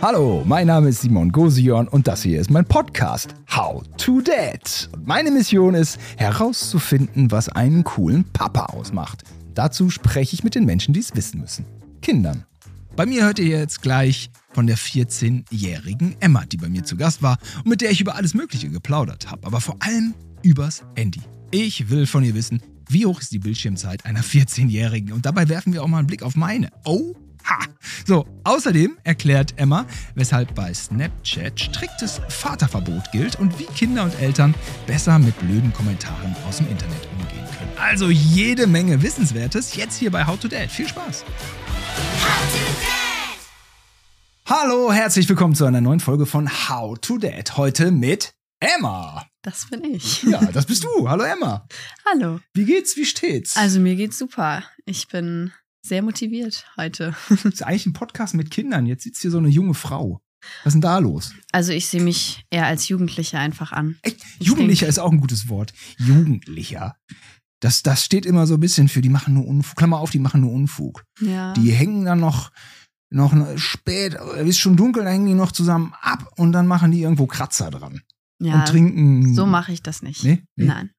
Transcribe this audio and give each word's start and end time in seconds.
Hallo, 0.00 0.44
mein 0.46 0.68
Name 0.68 0.90
ist 0.90 1.00
Simon 1.00 1.32
Gosion 1.32 1.88
und 1.88 2.06
das 2.06 2.22
hier 2.22 2.40
ist 2.40 2.50
mein 2.50 2.64
Podcast 2.64 3.34
How 3.50 3.82
to 3.96 4.20
Dad. 4.20 4.88
Und 4.92 5.08
meine 5.08 5.32
Mission 5.32 5.74
ist 5.74 5.98
herauszufinden, 6.16 7.32
was 7.32 7.48
einen 7.48 7.82
coolen 7.82 8.24
Papa 8.32 8.66
ausmacht. 8.66 9.24
Dazu 9.54 9.90
spreche 9.90 10.34
ich 10.34 10.44
mit 10.44 10.54
den 10.54 10.66
Menschen, 10.66 10.94
die 10.94 11.00
es 11.00 11.16
wissen 11.16 11.40
müssen. 11.40 11.64
Kindern. 12.00 12.44
Bei 12.94 13.06
mir 13.06 13.24
hört 13.24 13.40
ihr 13.40 13.58
jetzt 13.58 13.82
gleich 13.82 14.30
von 14.52 14.68
der 14.68 14.78
14-jährigen 14.78 16.14
Emma, 16.20 16.44
die 16.46 16.58
bei 16.58 16.68
mir 16.68 16.84
zu 16.84 16.96
Gast 16.96 17.20
war 17.20 17.38
und 17.58 17.66
mit 17.66 17.80
der 17.80 17.90
ich 17.90 18.00
über 18.00 18.14
alles 18.14 18.34
Mögliche 18.34 18.70
geplaudert 18.70 19.32
habe, 19.32 19.48
aber 19.48 19.60
vor 19.60 19.76
allem 19.80 20.14
übers 20.42 20.84
Handy. 20.94 21.22
Ich 21.50 21.90
will 21.90 22.06
von 22.06 22.22
ihr 22.22 22.34
wissen, 22.34 22.62
wie 22.88 23.04
hoch 23.04 23.20
ist 23.20 23.32
die 23.32 23.40
Bildschirmzeit 23.40 24.06
einer 24.06 24.22
14-Jährigen? 24.22 25.12
Und 25.12 25.26
dabei 25.26 25.48
werfen 25.48 25.72
wir 25.72 25.82
auch 25.82 25.88
mal 25.88 25.98
einen 25.98 26.06
Blick 26.06 26.22
auf 26.22 26.36
meine. 26.36 26.70
Oh, 26.84 27.14
Ha! 27.48 27.58
So, 28.06 28.26
außerdem 28.44 28.98
erklärt 29.04 29.54
Emma, 29.56 29.86
weshalb 30.14 30.54
bei 30.54 30.72
Snapchat 30.74 31.58
striktes 31.58 32.20
Vaterverbot 32.28 33.10
gilt 33.10 33.36
und 33.36 33.58
wie 33.58 33.64
Kinder 33.64 34.04
und 34.04 34.20
Eltern 34.20 34.54
besser 34.86 35.18
mit 35.18 35.38
blöden 35.38 35.72
Kommentaren 35.72 36.36
aus 36.46 36.58
dem 36.58 36.68
Internet 36.68 37.08
umgehen 37.18 37.46
können. 37.58 37.72
Also 37.78 38.10
jede 38.10 38.66
Menge 38.66 39.02
Wissenswertes 39.02 39.76
jetzt 39.76 39.98
hier 39.98 40.10
bei 40.10 40.26
How 40.26 40.38
to 40.38 40.48
Dad. 40.48 40.70
Viel 40.70 40.88
Spaß! 40.88 41.24
Hallo, 44.44 44.92
herzlich 44.92 45.28
willkommen 45.28 45.54
zu 45.54 45.64
einer 45.64 45.80
neuen 45.80 46.00
Folge 46.00 46.26
von 46.26 46.50
How 46.50 46.98
to 46.98 47.16
Dad. 47.16 47.56
Heute 47.56 47.90
mit 47.90 48.34
Emma. 48.60 49.24
Das 49.42 49.70
bin 49.70 49.84
ich. 49.84 50.22
Ja, 50.24 50.44
das 50.52 50.66
bist 50.66 50.84
du. 50.84 51.08
Hallo 51.08 51.24
Emma. 51.24 51.66
Hallo. 52.04 52.40
Wie 52.52 52.64
geht's? 52.64 52.96
Wie 52.96 53.04
steht's? 53.04 53.56
Also 53.56 53.80
mir 53.80 53.96
geht's 53.96 54.18
super. 54.18 54.64
Ich 54.84 55.08
bin 55.08 55.52
sehr 55.82 56.02
motiviert 56.02 56.66
heute. 56.76 57.14
Das 57.28 57.44
ist 57.44 57.62
eigentlich 57.62 57.86
ein 57.86 57.92
Podcast 57.92 58.34
mit 58.34 58.50
Kindern. 58.50 58.86
Jetzt 58.86 59.04
sitzt 59.04 59.22
hier 59.22 59.30
so 59.30 59.38
eine 59.38 59.48
junge 59.48 59.74
Frau. 59.74 60.20
Was 60.62 60.70
ist 60.70 60.74
denn 60.74 60.80
da 60.82 60.98
los? 60.98 61.32
Also 61.52 61.72
ich 61.72 61.86
sehe 61.88 62.02
mich 62.02 62.44
eher 62.50 62.66
als 62.66 62.88
Jugendlicher 62.88 63.38
einfach 63.40 63.72
an. 63.72 63.96
Echt? 64.02 64.22
Jugendlicher 64.38 64.86
ist 64.86 64.98
auch 64.98 65.10
ein 65.10 65.20
gutes 65.20 65.48
Wort. 65.48 65.72
Jugendlicher. 65.98 66.96
Das, 67.60 67.82
das 67.82 68.04
steht 68.04 68.24
immer 68.24 68.46
so 68.46 68.54
ein 68.54 68.60
bisschen 68.60 68.88
für, 68.88 69.00
die 69.00 69.08
machen 69.08 69.34
nur 69.34 69.46
Unfug. 69.46 69.76
Klammer 69.76 69.98
auf, 69.98 70.10
die 70.10 70.20
machen 70.20 70.42
nur 70.42 70.52
Unfug. 70.52 71.04
Ja. 71.20 71.52
Die 71.54 71.72
hängen 71.72 72.04
dann 72.04 72.20
noch, 72.20 72.52
noch 73.10 73.34
spät, 73.58 74.14
es 74.14 74.48
ist 74.48 74.58
schon 74.58 74.76
dunkel, 74.76 75.02
da 75.04 75.10
hängen 75.10 75.26
die 75.26 75.34
noch 75.34 75.50
zusammen 75.50 75.92
ab 76.00 76.30
und 76.36 76.52
dann 76.52 76.68
machen 76.68 76.92
die 76.92 77.00
irgendwo 77.02 77.26
Kratzer 77.26 77.70
dran. 77.70 78.02
ja, 78.40 78.60
Und 78.60 78.68
trinken. 78.68 79.34
so 79.34 79.44
mache 79.44 79.72
ich 79.72 79.82
das 79.82 80.02
nicht. 80.02 80.22
Nee? 80.22 80.44
Nee? 80.54 80.66
Nein. 80.66 80.90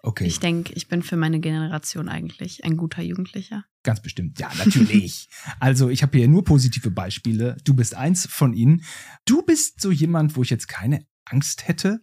Okay, 0.00 0.26
Ich 0.26 0.38
denke, 0.38 0.72
ich 0.74 0.88
bin 0.88 1.02
für 1.02 1.16
meine 1.16 1.40
Generation 1.40 2.08
eigentlich 2.08 2.64
ein 2.64 2.76
guter 2.76 3.02
Jugendlicher. 3.02 3.64
ganz 3.82 4.00
bestimmt. 4.00 4.38
Ja, 4.38 4.50
natürlich. 4.56 5.28
also 5.60 5.88
ich 5.88 6.02
habe 6.02 6.16
hier 6.18 6.28
nur 6.28 6.44
positive 6.44 6.90
Beispiele. 6.90 7.56
Du 7.64 7.74
bist 7.74 7.94
eins 7.94 8.26
von 8.26 8.52
ihnen. 8.54 8.84
Du 9.24 9.42
bist 9.42 9.80
so 9.80 9.90
jemand, 9.90 10.36
wo 10.36 10.42
ich 10.42 10.50
jetzt 10.50 10.68
keine 10.68 11.04
Angst 11.24 11.66
hätte, 11.66 12.00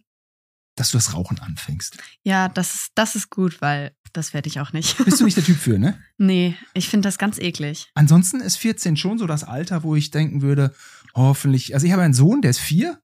dass 0.76 0.90
du 0.90 0.98
das 0.98 1.14
Rauchen 1.14 1.38
anfängst. 1.38 1.96
Ja, 2.22 2.48
das 2.48 2.74
ist, 2.74 2.90
das 2.94 3.16
ist 3.16 3.30
gut, 3.30 3.60
weil 3.62 3.96
das 4.12 4.34
werde 4.34 4.48
ich 4.48 4.60
auch 4.60 4.72
nicht. 4.72 5.02
Bist 5.04 5.20
du 5.20 5.24
nicht 5.24 5.36
der 5.36 5.44
Typ 5.44 5.56
für, 5.56 5.78
ne? 5.78 5.98
nee, 6.18 6.54
ich 6.74 6.88
finde 6.88 7.06
das 7.06 7.18
ganz 7.18 7.38
eklig. 7.38 7.88
Ansonsten 7.94 8.40
ist 8.40 8.56
14 8.56 8.96
schon 8.96 9.18
so 9.18 9.26
das 9.26 9.42
Alter, 9.42 9.82
wo 9.82 9.96
ich 9.96 10.10
denken 10.10 10.42
würde, 10.42 10.74
hoffentlich, 11.14 11.74
also 11.74 11.86
ich 11.86 11.92
habe 11.92 12.02
einen 12.02 12.14
Sohn, 12.14 12.42
der 12.42 12.50
ist 12.50 12.60
vier, 12.60 13.00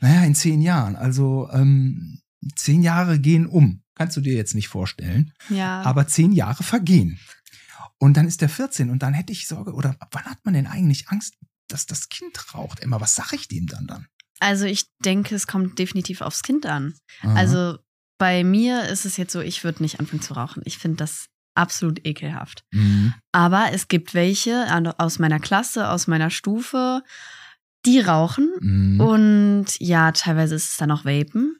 naja, 0.00 0.24
in 0.24 0.34
zehn 0.34 0.62
Jahren. 0.62 0.96
Also 0.96 1.48
ähm, 1.52 2.20
zehn 2.56 2.82
Jahre 2.82 3.20
gehen 3.20 3.46
um. 3.46 3.82
Kannst 3.94 4.16
du 4.16 4.20
dir 4.20 4.34
jetzt 4.34 4.54
nicht 4.54 4.68
vorstellen. 4.68 5.32
Ja. 5.48 5.82
Aber 5.82 6.06
zehn 6.06 6.32
Jahre 6.32 6.62
vergehen. 6.62 7.18
Und 7.98 8.16
dann 8.16 8.26
ist 8.26 8.40
der 8.40 8.48
14 8.48 8.90
und 8.90 9.02
dann 9.02 9.14
hätte 9.14 9.32
ich 9.32 9.46
Sorge, 9.46 9.72
oder 9.72 9.96
wann 10.10 10.24
hat 10.24 10.44
man 10.44 10.54
denn 10.54 10.66
eigentlich 10.66 11.08
Angst, 11.08 11.34
dass 11.68 11.86
das 11.86 12.08
Kind 12.08 12.54
raucht? 12.54 12.80
Emma, 12.80 13.00
was 13.00 13.14
sag 13.14 13.32
ich 13.32 13.48
dem 13.48 13.66
dann 13.66 13.86
dann? 13.86 14.06
also 14.44 14.66
ich 14.66 14.86
denke, 15.04 15.34
es 15.34 15.46
kommt 15.46 15.78
definitiv 15.78 16.20
aufs 16.20 16.42
Kind 16.42 16.66
an. 16.66 16.94
Aha. 17.22 17.34
Also 17.34 17.78
bei 18.18 18.44
mir 18.44 18.84
ist 18.84 19.06
es 19.06 19.16
jetzt 19.16 19.32
so, 19.32 19.40
ich 19.40 19.64
würde 19.64 19.82
nicht 19.82 20.00
anfangen 20.00 20.22
zu 20.22 20.34
rauchen. 20.34 20.62
Ich 20.66 20.78
finde 20.78 20.98
das 20.98 21.26
absolut 21.54 22.04
ekelhaft. 22.06 22.64
Mhm. 22.72 23.14
Aber 23.32 23.68
es 23.72 23.88
gibt 23.88 24.14
welche 24.14 24.66
aus 24.98 25.18
meiner 25.18 25.40
Klasse, 25.40 25.88
aus 25.88 26.06
meiner 26.06 26.30
Stufe, 26.30 27.02
die 27.86 28.00
rauchen. 28.00 28.50
Mhm. 28.60 29.00
Und 29.00 29.66
ja, 29.78 30.12
teilweise 30.12 30.54
ist 30.54 30.70
es 30.72 30.76
dann 30.76 30.90
auch 30.90 31.04
Vapen. 31.04 31.56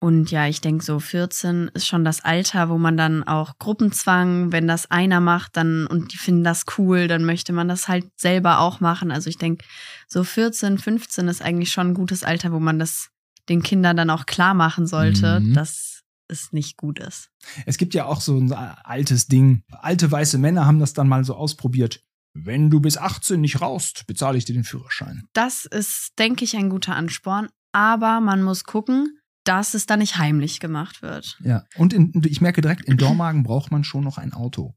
Und 0.00 0.30
ja, 0.30 0.46
ich 0.46 0.60
denke, 0.60 0.84
so 0.84 1.00
14 1.00 1.72
ist 1.74 1.86
schon 1.88 2.04
das 2.04 2.24
Alter, 2.24 2.68
wo 2.68 2.78
man 2.78 2.96
dann 2.96 3.24
auch 3.24 3.58
Gruppenzwang, 3.58 4.52
wenn 4.52 4.68
das 4.68 4.90
einer 4.90 5.20
macht, 5.20 5.56
dann 5.56 5.86
und 5.88 6.12
die 6.12 6.18
finden 6.18 6.44
das 6.44 6.64
cool, 6.78 7.08
dann 7.08 7.24
möchte 7.24 7.52
man 7.52 7.66
das 7.68 7.88
halt 7.88 8.06
selber 8.16 8.60
auch 8.60 8.78
machen. 8.78 9.10
Also 9.10 9.28
ich 9.28 9.38
denke, 9.38 9.64
so 10.06 10.22
14, 10.22 10.78
15 10.78 11.26
ist 11.26 11.42
eigentlich 11.42 11.70
schon 11.70 11.88
ein 11.88 11.94
gutes 11.94 12.22
Alter, 12.22 12.52
wo 12.52 12.60
man 12.60 12.78
das 12.78 13.08
den 13.48 13.62
Kindern 13.62 13.96
dann 13.96 14.10
auch 14.10 14.26
klar 14.26 14.54
machen 14.54 14.86
sollte, 14.86 15.40
Mhm. 15.40 15.54
dass 15.54 16.02
es 16.28 16.52
nicht 16.52 16.76
gut 16.76 16.98
ist. 17.00 17.30
Es 17.66 17.78
gibt 17.78 17.94
ja 17.94 18.04
auch 18.04 18.20
so 18.20 18.36
ein 18.38 18.52
altes 18.52 19.26
Ding. 19.26 19.62
Alte 19.72 20.12
weiße 20.12 20.38
Männer 20.38 20.66
haben 20.66 20.78
das 20.78 20.92
dann 20.92 21.08
mal 21.08 21.24
so 21.24 21.34
ausprobiert. 21.34 22.02
Wenn 22.34 22.70
du 22.70 22.78
bis 22.80 22.98
18 22.98 23.40
nicht 23.40 23.60
rauchst, 23.62 24.06
bezahle 24.06 24.38
ich 24.38 24.44
dir 24.44 24.52
den 24.52 24.64
Führerschein. 24.64 25.24
Das 25.32 25.64
ist, 25.64 26.12
denke 26.18 26.44
ich, 26.44 26.56
ein 26.56 26.68
guter 26.68 26.94
Ansporn. 26.94 27.48
Aber 27.72 28.20
man 28.20 28.42
muss 28.42 28.64
gucken, 28.64 29.17
dass 29.48 29.74
es 29.74 29.86
dann 29.86 29.98
nicht 30.00 30.16
heimlich 30.18 30.60
gemacht 30.60 31.02
wird. 31.02 31.38
Ja. 31.42 31.64
Und 31.76 31.92
in, 31.92 32.12
ich 32.26 32.40
merke 32.40 32.60
direkt, 32.60 32.84
in 32.84 32.96
Dormagen 32.96 33.42
braucht 33.42 33.70
man 33.70 33.82
schon 33.84 34.04
noch 34.04 34.18
ein 34.18 34.32
Auto. 34.32 34.74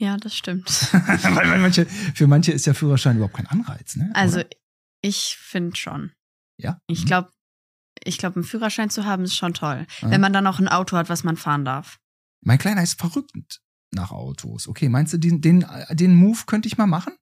Ja, 0.00 0.16
das 0.16 0.36
stimmt. 0.36 0.68
Weil 0.92 1.58
manche, 1.60 1.86
für 1.86 2.26
manche 2.26 2.52
ist 2.52 2.66
ja 2.66 2.74
Führerschein 2.74 3.16
überhaupt 3.16 3.34
kein 3.36 3.46
Anreiz, 3.48 3.96
ne? 3.96 4.10
Also 4.14 4.40
Oder? 4.40 4.48
ich 5.02 5.36
finde 5.40 5.76
schon. 5.76 6.12
ja. 6.60 6.80
Ich 6.88 7.02
Mhm. 7.02 7.06
glaube, 7.06 7.30
ich 8.04 8.18
glaube, 8.18 8.36
einen 8.36 8.44
Führerschein 8.44 8.90
zu 8.90 9.04
haben 9.06 9.24
ist 9.24 9.34
schon 9.36 9.54
toll. 9.54 9.86
Ja. 10.00 10.10
Wenn 10.10 10.20
man 10.20 10.32
dann 10.32 10.46
auch 10.46 10.58
ein 10.60 10.68
Auto 10.68 10.96
hat, 10.96 11.08
was 11.08 11.24
man 11.24 11.36
fahren 11.36 11.64
darf. 11.64 11.98
Mein 12.44 12.58
Kleiner 12.58 12.82
ist 12.82 12.98
verrückt 13.00 13.60
nach 13.92 14.12
Autos. 14.12 14.68
Okay, 14.68 14.88
meinst 14.88 15.12
du, 15.14 15.18
den, 15.18 15.40
den, 15.40 15.66
den 15.90 16.14
Move 16.14 16.40
könnte 16.46 16.68
ich 16.68 16.78
mal 16.78 16.86
machen? 16.86 17.14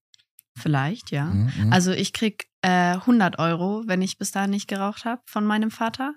Vielleicht, 0.56 1.10
ja. 1.10 1.26
Mhm, 1.26 1.52
mhm. 1.66 1.72
Also 1.72 1.92
ich 1.92 2.12
krieg 2.12 2.46
äh, 2.62 2.94
100 2.94 3.38
Euro, 3.38 3.82
wenn 3.86 4.00
ich 4.02 4.18
bis 4.18 4.30
dahin 4.32 4.50
nicht 4.50 4.68
geraucht 4.68 5.04
habe 5.04 5.20
von 5.26 5.44
meinem 5.44 5.70
Vater. 5.70 6.14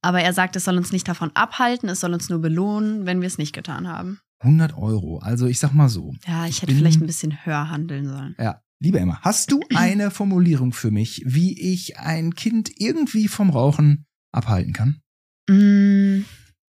Aber 0.00 0.20
er 0.22 0.32
sagt, 0.32 0.56
es 0.56 0.64
soll 0.64 0.76
uns 0.78 0.92
nicht 0.92 1.06
davon 1.08 1.30
abhalten, 1.34 1.88
es 1.88 2.00
soll 2.00 2.14
uns 2.14 2.28
nur 2.28 2.40
belohnen, 2.40 3.04
wenn 3.06 3.20
wir 3.20 3.26
es 3.26 3.38
nicht 3.38 3.52
getan 3.54 3.86
haben. 3.88 4.18
100 4.40 4.76
Euro. 4.76 5.18
Also 5.18 5.46
ich 5.46 5.58
sag 5.58 5.72
mal 5.74 5.88
so. 5.88 6.14
Ja, 6.26 6.46
ich 6.46 6.56
hätte 6.62 6.66
bin- 6.72 6.78
vielleicht 6.78 7.00
ein 7.00 7.06
bisschen 7.06 7.44
höher 7.44 7.68
handeln 7.70 8.06
sollen. 8.08 8.34
Ja. 8.38 8.60
Liebe 8.80 8.98
Emma, 8.98 9.20
hast 9.20 9.52
du 9.52 9.60
eine 9.76 10.10
Formulierung 10.10 10.72
für 10.72 10.90
mich, 10.90 11.22
wie 11.24 11.56
ich 11.72 11.98
ein 11.98 12.34
Kind 12.34 12.70
irgendwie 12.80 13.28
vom 13.28 13.50
Rauchen 13.50 14.06
abhalten 14.32 14.72
kann? 14.72 15.00
Mm, 15.48 16.24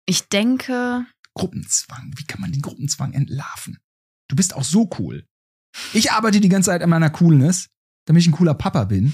ich 0.06 0.28
denke, 0.28 1.04
Gruppenzwang. 1.34 2.12
Wie 2.16 2.24
kann 2.24 2.40
man 2.40 2.52
den 2.52 2.62
Gruppenzwang 2.62 3.12
entlarven? 3.12 3.78
Du 4.28 4.36
bist 4.36 4.54
auch 4.54 4.64
so 4.64 4.88
cool. 4.98 5.24
Ich 5.92 6.12
arbeite 6.12 6.40
die 6.40 6.48
ganze 6.48 6.70
Zeit 6.70 6.82
an 6.82 6.90
meiner 6.90 7.10
Coolness, 7.10 7.68
damit 8.06 8.22
ich 8.22 8.28
ein 8.28 8.32
cooler 8.32 8.54
Papa 8.54 8.84
bin. 8.84 9.12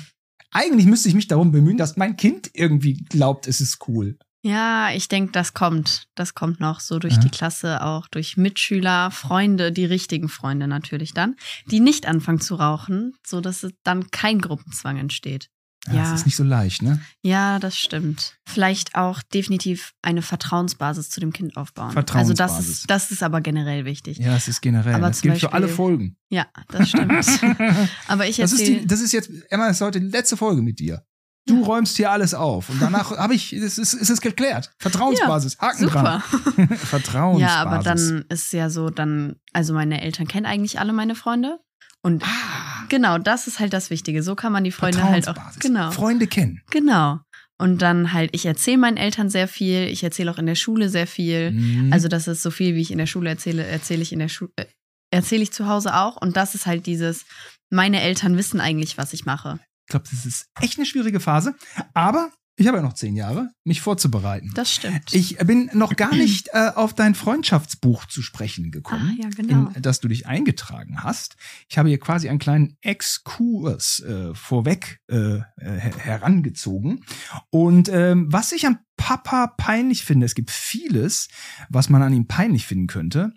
Eigentlich 0.51 0.87
müsste 0.87 1.09
ich 1.09 1.15
mich 1.15 1.29
darum 1.29 1.51
bemühen, 1.53 1.79
dass 1.79 1.97
mein 1.97 2.17
Kind 2.17 2.51
irgendwie 2.55 2.95
glaubt, 3.09 3.47
es 3.49 3.61
ist 3.61 3.79
cool. 3.89 4.19
ja, 4.45 4.91
ich 4.93 5.07
denke, 5.09 5.31
das 5.33 5.55
kommt. 5.55 6.09
Das 6.17 6.35
kommt 6.35 6.59
noch 6.61 6.81
so 6.81 6.99
durch 6.99 7.15
Ja. 7.15 7.21
die 7.21 7.31
Klasse, 7.31 7.83
auch 7.85 8.09
durch 8.09 8.37
Mitschüler, 8.37 9.11
Freunde, 9.13 9.71
die 9.71 9.85
richtigen 9.85 10.29
Freunde 10.29 10.67
natürlich 10.67 11.15
dann, 11.15 11.37
die 11.71 11.79
nicht 11.81 12.07
anfangen 12.07 12.41
zu 12.41 12.57
rauchen, 12.57 13.15
so 13.25 13.41
dass 13.41 13.63
es 13.63 13.73
dann 13.85 14.11
kein 14.11 14.41
Gruppenzwang 14.41 14.97
entsteht. 14.99 15.49
Ja, 15.89 15.95
Ja. 15.95 16.03
Das 16.11 16.21
ist 16.21 16.27
nicht 16.27 16.37
so 16.37 16.45
leicht, 16.45 16.83
ne? 16.83 17.01
Ja, 17.23 17.59
das 17.59 17.77
stimmt. 17.77 18.37
Vielleicht 18.47 18.95
auch 18.95 19.21
definitiv 19.23 19.95
eine 20.03 20.23
Vertrauensbasis 20.23 21.11
zu 21.11 21.19
dem 21.21 21.33
Kind 21.33 21.57
aufbauen. 21.57 21.87
Also 21.97 22.01
das 22.01 22.05
Vertrauensbasis. 22.53 22.69
ist, 22.69 22.91
das 22.91 23.11
ist 23.11 23.23
aber 23.23 23.41
generell 23.41 23.85
wichtig. 23.85 24.19
Ja, 24.19 24.37
es 24.37 24.47
ist 24.47 24.61
generell. 24.61 24.95
Aber 24.95 25.09
das 25.09 25.23
gilt 25.23 25.39
für 25.41 25.53
alle 25.53 25.67
Beispiel- 25.67 25.77
Folgen. 25.77 26.17
Ja, 26.29 26.47
das 26.69 26.89
stimmt. 26.91 27.13
aber 28.09 28.27
ich 28.29 28.37
Das 28.37 28.53
ist, 28.53 28.67
die, 28.67 28.87
das 28.87 29.01
ist 29.01 29.13
jetzt, 29.13 29.31
Emma, 29.51 29.67
das 29.69 29.77
ist 29.79 29.81
heute 29.81 30.01
die 30.01 30.07
letzte 30.09 30.37
Folge 30.37 30.63
mit 30.63 30.79
dir. 30.79 31.03
Du 31.47 31.59
Ja. 31.61 31.67
räumst 31.67 31.97
hier 31.97 32.13
alles 32.13 32.35
auf. 32.35 32.69
Und 32.69 32.81
danach 32.81 33.11
habe 33.19 33.35
ich, 33.35 33.53
es 33.53 33.77
ist, 33.77 33.95
es 33.95 34.09
ist 34.11 34.21
geklärt. 34.21 34.73
Vertrauensbasis. 34.79 35.59
Haken 35.59 35.83
Super. 35.89 36.23
dran. 36.57 36.69
Vertrauensbasis. 36.79 37.55
Ja, 37.57 37.61
aber 37.63 37.83
dann 37.83 38.25
ist 38.29 38.53
ja 38.53 38.71
so, 38.71 38.91
dann, 38.91 39.35
also 39.53 39.75
meine 39.75 40.01
Eltern 40.01 40.29
kennen 40.29 40.47
eigentlich 40.47 40.79
alle 40.79 40.93
meine 40.93 41.17
Freunde. 41.17 41.59
Und 42.05 42.23
Ah, 42.25 42.72
genau, 42.93 43.17
das 43.17 43.47
ist 43.47 43.59
halt 43.59 43.73
das 43.73 43.89
Wichtige. 43.89 44.23
So 44.23 44.35
kann 44.35 44.53
man 44.53 44.65
die 44.65 44.71
Freunde 44.71 45.03
halt 45.03 45.27
auch. 45.27 45.35
Genau. 45.59 45.91
Freunde 45.91 46.27
kennen. 46.27 46.61
Genau. 46.71 47.21
Und 47.59 47.81
dann 47.81 48.13
halt, 48.13 48.31
ich 48.35 48.45
erzähle 48.45 48.77
meinen 48.77 48.99
Eltern 48.99 49.31
sehr 49.31 49.49
viel, 49.49 49.89
ich 49.89 50.05
erzähle 50.05 50.31
auch 50.31 50.37
in 50.37 50.45
der 50.45 50.57
Schule 50.57 50.91
sehr 50.91 51.07
viel. 51.07 51.53
Mhm. 51.53 51.91
Also 51.91 52.09
das 52.09 52.29
ist 52.29 52.43
so 52.43 52.51
viel, 52.51 52.75
wie 52.75 52.83
ich 52.83 52.91
in 52.91 52.99
der 52.99 53.07
Schule 53.07 53.31
erzähle, 53.31 53.65
erzähle 53.65 54.03
ich 54.03 54.13
in 54.13 54.19
der 54.19 54.29
Schule, 54.29 54.51
äh, 54.57 54.67
erzähle 55.11 55.43
ich 55.43 55.53
zu 55.53 55.69
Hause 55.69 55.95
auch. 55.95 56.21
Und 56.21 56.37
das 56.37 56.55
ist 56.55 56.67
halt 56.67 56.85
dieses, 56.85 57.25
meine 57.71 58.03
Eltern 58.03 58.37
wissen 58.37 58.61
eigentlich, 58.61 58.99
was 58.99 59.15
ich 59.15 59.25
mache. 59.25 59.59
ich 59.87 59.91
glaube, 59.91 60.05
das 60.11 60.27
ist 60.27 60.51
echt 60.61 60.77
eine 60.77 60.85
schwierige 60.85 61.19
Phase. 61.19 61.55
Aber 61.95 62.31
Ich 62.57 62.67
habe 62.69 62.77
ja 62.77 62.83
noch 62.83 62.93
zehn 62.93 63.17
Jahre, 63.17 63.49
mich 63.65 63.81
vorzubereiten. 63.81 64.51
Das 64.55 64.71
stimmt. 64.75 65.15
Ich 65.15 65.39
bin 65.39 65.71
noch 65.73 65.97
gar 65.97 66.15
nicht 66.15 66.49
äh, 66.53 66.71
auf 66.75 66.95
dein 66.95 67.15
Freundschaftsbuch 67.15 68.05
zu 68.05 68.21
sprechen 68.21 68.71
gekommen, 68.71 69.17
Ah, 69.19 69.23
ja, 69.23 69.29
genau. 69.31 69.71
in 69.75 69.81
das 69.83 70.01
du 70.01 70.09
dich 70.09 70.27
eingetragen 70.27 71.03
hast. 71.03 71.37
Ich 71.71 71.79
habe 71.79 71.89
hier 71.89 71.99
quasi 71.99 72.29
einen 72.29 72.39
kleinen 72.39 72.77
Exkurs 72.83 74.01
äh, 74.01 74.35
vorweg 74.35 75.01
äh, 75.11 75.17
äh, 75.17 75.41
her- 75.57 75.97
herangezogen. 75.99 77.05
Und 77.51 77.89
ähm, 77.89 78.27
was 78.31 78.53
ich 78.53 78.67
an 78.67 78.79
Papa 78.97 79.47
peinlich 79.47 80.05
finde, 80.05 80.27
es 80.27 80.35
gibt 80.35 80.51
vieles, 80.51 81.29
was 81.69 81.89
man 81.89 82.03
an 82.03 82.13
ihm 82.13 82.27
peinlich 82.27 82.67
finden 82.67 82.87
könnte. 82.87 83.33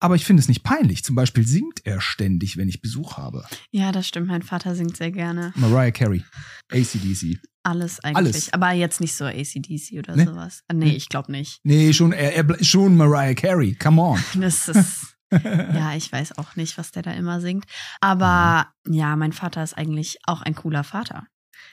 Aber 0.00 0.14
ich 0.14 0.24
finde 0.24 0.40
es 0.40 0.48
nicht 0.48 0.62
peinlich. 0.62 1.04
Zum 1.04 1.14
Beispiel 1.16 1.46
singt 1.46 1.80
er 1.84 2.00
ständig, 2.00 2.56
wenn 2.56 2.68
ich 2.68 2.80
Besuch 2.82 3.16
habe. 3.16 3.44
ja, 3.70 3.92
das 3.92 4.06
stimmt. 4.06 4.26
Mein 4.28 4.42
Vater 4.42 4.74
singt 4.74 4.96
sehr 4.96 5.10
gerne. 5.10 5.52
Mariah 5.56 5.90
Carey, 5.90 6.22
ACDC. 6.70 7.38
Alles 7.62 7.98
eigentlich. 8.00 8.16
Alles. 8.16 8.52
Aber 8.52 8.72
jetzt 8.72 9.00
nicht 9.00 9.14
so 9.14 9.24
ACDC 9.24 9.98
oder 9.98 10.14
Nee? 10.14 10.24
sowas. 10.26 10.62
Ah, 10.68 10.74
Nee, 10.74 10.90
ich 10.92 11.08
glaube 11.08 11.32
nicht. 11.32 11.58
Nee, 11.64 11.92
schon, 11.92 12.12
er, 12.12 12.36
er 12.36 12.64
schon 12.64 12.96
Mariah 12.96 13.34
Carey. 13.34 13.74
Come 13.74 14.00
on. 14.02 14.22
Das 14.40 14.68
ist. 14.68 15.16
ja, 15.32 15.94
ich 15.96 16.12
weiß 16.12 16.38
auch 16.38 16.54
nicht, 16.54 16.78
was 16.78 16.92
der 16.92 17.02
da 17.02 17.10
immer 17.12 17.40
singt. 17.40 17.64
Aber 18.00 18.68
ja, 18.86 19.16
mein 19.16 19.32
Vater 19.32 19.64
ist 19.64 19.74
eigentlich 19.76 20.18
auch 20.24 20.42
ein 20.42 20.54
cooler 20.54 20.84
Vater. 20.84 21.26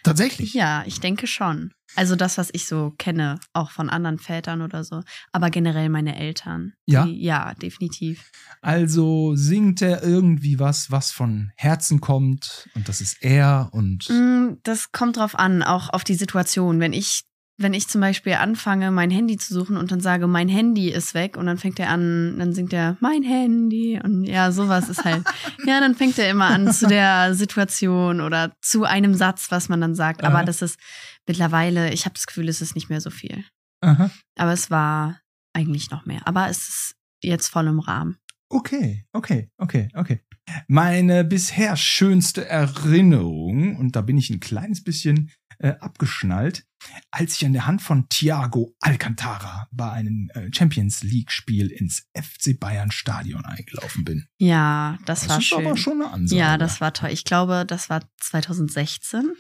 Tatsächlich. 0.03 0.53
Ja, 0.53 0.83
ich 0.85 1.00
denke 1.00 1.27
schon. 1.27 1.74
Also 1.95 2.15
das, 2.15 2.38
was 2.38 2.50
ich 2.53 2.65
so 2.68 2.91
kenne, 2.97 3.39
auch 3.53 3.69
von 3.71 3.89
anderen 3.89 4.18
Vätern 4.18 4.62
oder 4.62 4.83
so. 4.83 5.03
Aber 5.31 5.50
generell 5.50 5.89
meine 5.89 6.18
Eltern. 6.18 6.74
Ja? 6.85 7.06
Die, 7.06 7.21
ja, 7.24 7.53
definitiv. 7.53 8.31
Also 8.62 9.35
singt 9.35 9.81
er 9.81 10.01
irgendwie 10.03 10.59
was, 10.59 10.89
was 10.91 11.12
von 11.12 11.51
Herzen 11.56 12.01
kommt 12.01 12.68
und 12.74 12.89
das 12.89 13.00
ist 13.01 13.21
er 13.21 13.69
und 13.74 14.09
Mm, 14.09 14.57
Das 14.63 14.91
kommt 14.91 15.18
drauf 15.18 15.38
an, 15.38 15.62
auch 15.63 15.89
auf 15.89 16.03
die 16.03 16.15
Situation. 16.15 16.80
Wenn 16.80 16.94
ich, 16.94 17.24
wenn 17.57 17.73
ich 17.73 17.88
zum 17.88 18.01
Beispiel 18.01 18.33
anfange, 18.33 18.89
mein 18.91 19.11
Handy 19.11 19.38
zu 19.38 19.53
suchen 19.53 19.77
und 19.77 19.91
dann 19.91 20.01
sage, 20.01 20.27
mein 20.27 20.50
Handy 20.50 20.89
ist 20.89 21.13
weg 21.13 21.38
und 21.38 21.45
dann 21.45 21.57
fängt 21.57 21.79
er 21.79 21.89
an, 21.89 22.38
dann 22.39 22.53
singt 22.53 22.73
er 22.73 22.97
mein 23.00 23.21
Handy 23.21 24.00
und 24.03 24.23
ja, 24.25 24.51
sowas 24.51 24.89
ist 24.89 25.05
halt. 25.05 25.23
ja, 25.65 25.79
dann 25.79 25.95
fängt 25.95 26.17
er 26.17 26.29
immer 26.29 26.47
an 26.47 26.71
zu 26.71 26.88
der 26.88 27.35
Situation 27.35 28.21
oder 28.21 28.53
zu 28.61 28.85
einem 28.85 29.13
Satz, 29.13 29.51
was 29.51 29.69
man 29.69 29.81
dann 29.81 29.94
sagt. 29.94 30.23
Aber 30.23 30.38
Aha. 30.38 30.45
das 30.45 30.61
ist 30.61 30.79
mittlerweile, 31.27 31.94
ich 31.94 32.05
habe 32.05 32.15
das 32.15 32.25
Gefühl, 32.25 32.50
es 32.50 32.61
ist 32.61 32.75
nicht 32.75 32.89
mehr 32.89 33.01
so 33.01 33.11
viel. 33.11 33.45
Aha. 33.81 34.09
Aber 34.35 34.53
es 34.53 34.71
war 34.71 35.19
eigentlich 35.53 35.91
noch 35.91 36.06
mehr. 36.06 36.21
Aber 36.25 36.49
es 36.49 36.67
ist 36.67 36.95
jetzt 37.21 37.49
voll 37.49 37.67
im 37.67 37.79
Rahmen. 37.79 38.17
Okay, 38.49 39.06
okay, 39.13 39.49
okay, 39.57 39.89
okay. 39.94 40.21
Meine 40.68 41.24
bisher 41.24 41.78
schönste 41.78 42.45
Erinnerung, 42.48 43.78
und 43.78 43.95
da 43.95 44.01
bin 44.01 44.18
ich 44.18 44.30
ein 44.30 44.40
kleines 44.40 44.84
bisschen 44.84 45.31
äh, 45.60 45.74
abgeschnallt, 45.80 46.66
als 47.12 47.36
ich 47.36 47.45
an 47.45 47.54
der 47.54 47.66
Hand 47.66 47.81
von 47.81 48.10
Thiago 48.10 48.75
Alcantara 48.81 49.68
bei 49.72 49.90
einem 49.92 50.30
äh, 50.34 50.50
Champions 50.54 51.04
League-Spiel 51.04 51.68
ins 51.72 52.07
FC 52.13 52.60
Bayern 52.60 52.92
Stadion 52.92 53.45
eingelaufen 53.45 54.04
bin. 54.04 54.28
Ja, 54.38 54.98
das, 55.06 55.30
war 55.30 55.38
ist 55.38 55.45
schön. 55.45 55.66
aber 55.66 55.78
schon 55.78 56.01
eine 56.01 56.12
Ansage. 56.12 56.40
Ja, 56.40 56.57
das 56.57 56.81
war 56.81 56.94
toll. 56.94 57.12
Ich 57.12 57.24
glaube, 57.24 57.66
das 57.66 57.90
war 57.90 58.01
2016. 58.19 59.31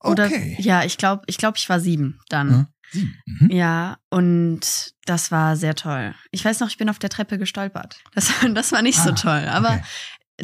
Oder 0.00 0.26
okay. 0.26 0.56
ja, 0.58 0.84
ich 0.84 0.98
glaube, 0.98 1.22
ich 1.26 1.38
glaube, 1.38 1.58
ich 1.58 1.68
war 1.68 1.80
sieben 1.80 2.20
dann. 2.28 2.50
Ja. 2.50 2.68
Sieben. 2.92 3.16
Mhm. 3.26 3.50
Ja, 3.50 3.98
und 4.10 4.94
das 5.06 5.30
war 5.30 5.56
sehr 5.56 5.74
toll. 5.74 6.14
Ich 6.30 6.44
weiß 6.44 6.60
noch, 6.60 6.68
ich 6.68 6.76
bin 6.76 6.88
auf 6.88 6.98
der 6.98 7.10
Treppe 7.10 7.38
gestolpert. 7.38 7.98
Das, 8.14 8.30
das 8.54 8.72
war 8.72 8.82
nicht 8.82 8.98
so 8.98 9.10
Ah, 9.10 9.14
toll, 9.14 9.48
aber 9.48 9.70
okay. 9.70 9.82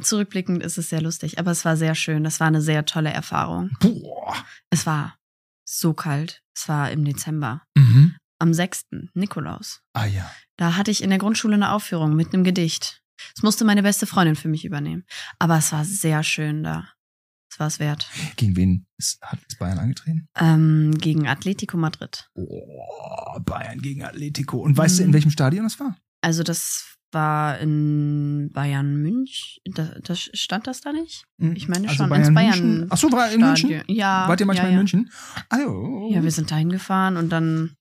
Zurückblickend 0.00 0.62
ist 0.62 0.78
es 0.78 0.88
sehr 0.88 1.00
lustig. 1.00 1.38
Aber 1.38 1.50
es 1.50 1.64
war 1.64 1.76
sehr 1.76 1.94
schön. 1.94 2.24
Das 2.24 2.40
war 2.40 2.46
eine 2.46 2.60
sehr 2.62 2.84
tolle 2.84 3.10
Erfahrung. 3.10 3.70
Boah. 3.80 4.34
Es 4.70 4.86
war 4.86 5.16
so 5.64 5.94
kalt. 5.94 6.42
Es 6.56 6.68
war 6.68 6.90
im 6.90 7.04
Dezember. 7.04 7.62
Mhm. 7.76 8.16
Am 8.38 8.54
6. 8.54 8.86
Nikolaus. 9.14 9.80
Ah 9.92 10.06
ja. 10.06 10.30
Da 10.56 10.76
hatte 10.76 10.90
ich 10.90 11.02
in 11.02 11.10
der 11.10 11.18
Grundschule 11.18 11.54
eine 11.54 11.72
Aufführung 11.72 12.14
mit 12.14 12.32
einem 12.32 12.44
Gedicht. 12.44 13.02
Das 13.34 13.42
musste 13.42 13.64
meine 13.64 13.82
beste 13.82 14.06
Freundin 14.06 14.36
für 14.36 14.48
mich 14.48 14.64
übernehmen. 14.64 15.04
Aber 15.38 15.58
es 15.58 15.72
war 15.72 15.84
sehr 15.84 16.22
schön 16.22 16.62
da. 16.62 16.88
Es 17.52 17.58
war 17.58 17.66
es 17.66 17.78
wert. 17.80 18.08
Gegen 18.36 18.56
wen 18.56 18.86
ist, 18.96 19.20
hat 19.22 19.40
es 19.48 19.58
Bayern 19.58 19.78
angetreten? 19.78 20.28
Ähm, 20.38 20.96
gegen 20.98 21.26
Atletico 21.28 21.76
Madrid. 21.76 22.30
Oh, 22.34 23.38
Bayern 23.40 23.80
gegen 23.82 24.04
Atletico. 24.04 24.58
Und 24.58 24.76
weißt 24.76 25.00
du, 25.00 25.02
in 25.02 25.08
Mhm. 25.10 25.14
welchem 25.14 25.30
Stadion 25.32 25.64
das 25.64 25.78
war? 25.80 25.96
Also 26.22 26.42
das 26.42 26.96
war 27.12 27.58
in 27.58 28.50
Bayern 28.52 28.96
München. 28.96 29.60
Da, 29.74 29.90
das, 30.02 30.30
stand 30.34 30.66
das 30.66 30.80
da 30.80 30.92
nicht? 30.92 31.24
Ich 31.54 31.68
meine 31.68 31.88
Also 31.88 32.04
schon, 32.04 32.12
ins 32.12 32.34
Bayern. 32.34 32.60
München. 32.60 32.86
Ach 32.90 32.96
so, 32.96 33.12
war 33.12 33.30
in 33.30 33.40
Stadion. 33.40 33.70
München? 33.70 33.94
Ja. 33.94 34.28
Wart 34.28 34.40
ihr 34.40 34.46
manchmal 34.46 34.66
ja, 34.66 34.72
ja. 34.72 34.72
in 34.72 34.78
München? 34.78 35.10
Ah, 35.48 35.58
ja. 35.58 36.22
Wir 36.22 36.30
sind 36.30 36.50
dahin 36.50 36.70
gefahren 36.70 37.16
und 37.16 37.30
dann 37.30 37.76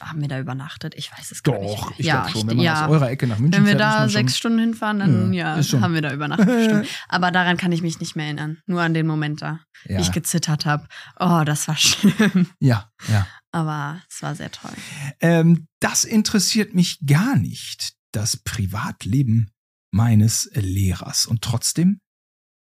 haben 0.00 0.20
wir 0.20 0.28
da 0.28 0.38
übernachtet. 0.38 0.94
Ich 0.96 1.10
weiß 1.10 1.32
es 1.32 1.42
gar 1.42 1.58
nicht. 1.58 1.78
Doch, 1.78 1.92
ich 1.98 2.06
ja, 2.06 2.20
glaube 2.20 2.30
schon. 2.30 2.48
Wenn 2.48 2.56
man 2.56 2.64
ja. 2.64 2.84
aus 2.84 2.90
eurer 2.90 3.10
Ecke 3.10 3.26
nach 3.26 3.38
München 3.38 3.60
Wenn 3.60 3.64
wir 3.64 3.78
fährt, 3.78 3.80
da 3.80 4.08
sechs 4.08 4.32
schon, 4.32 4.52
Stunden 4.52 4.58
hinfahren, 4.58 4.98
dann 4.98 5.32
Ja, 5.32 5.56
haben 5.56 5.94
wir 5.94 6.02
da 6.02 6.12
übernachtet. 6.12 6.86
Aber 7.08 7.30
daran 7.30 7.56
kann 7.56 7.72
ich 7.72 7.82
mich 7.82 7.98
nicht 8.00 8.14
mehr 8.14 8.26
erinnern. 8.26 8.58
Nur 8.66 8.82
an 8.82 8.94
den 8.94 9.06
Moment 9.06 9.42
da, 9.42 9.60
wie 9.84 10.00
ich 10.00 10.12
gezittert 10.12 10.66
habe. 10.66 10.86
Oh, 11.18 11.42
das 11.44 11.66
war 11.68 11.76
schlimm. 11.78 12.48
ja, 12.60 12.90
ja. 13.08 13.26
Aber 13.52 14.02
es 14.10 14.22
war 14.22 14.34
sehr 14.34 14.50
toll. 14.50 14.72
Ähm, 15.20 15.66
das 15.80 16.04
interessiert 16.04 16.74
mich 16.74 16.98
gar 17.06 17.36
nicht, 17.36 17.94
das 18.12 18.36
Privatleben 18.36 19.50
meines 19.92 20.50
Lehrers. 20.54 21.26
Und 21.26 21.42
trotzdem 21.42 22.00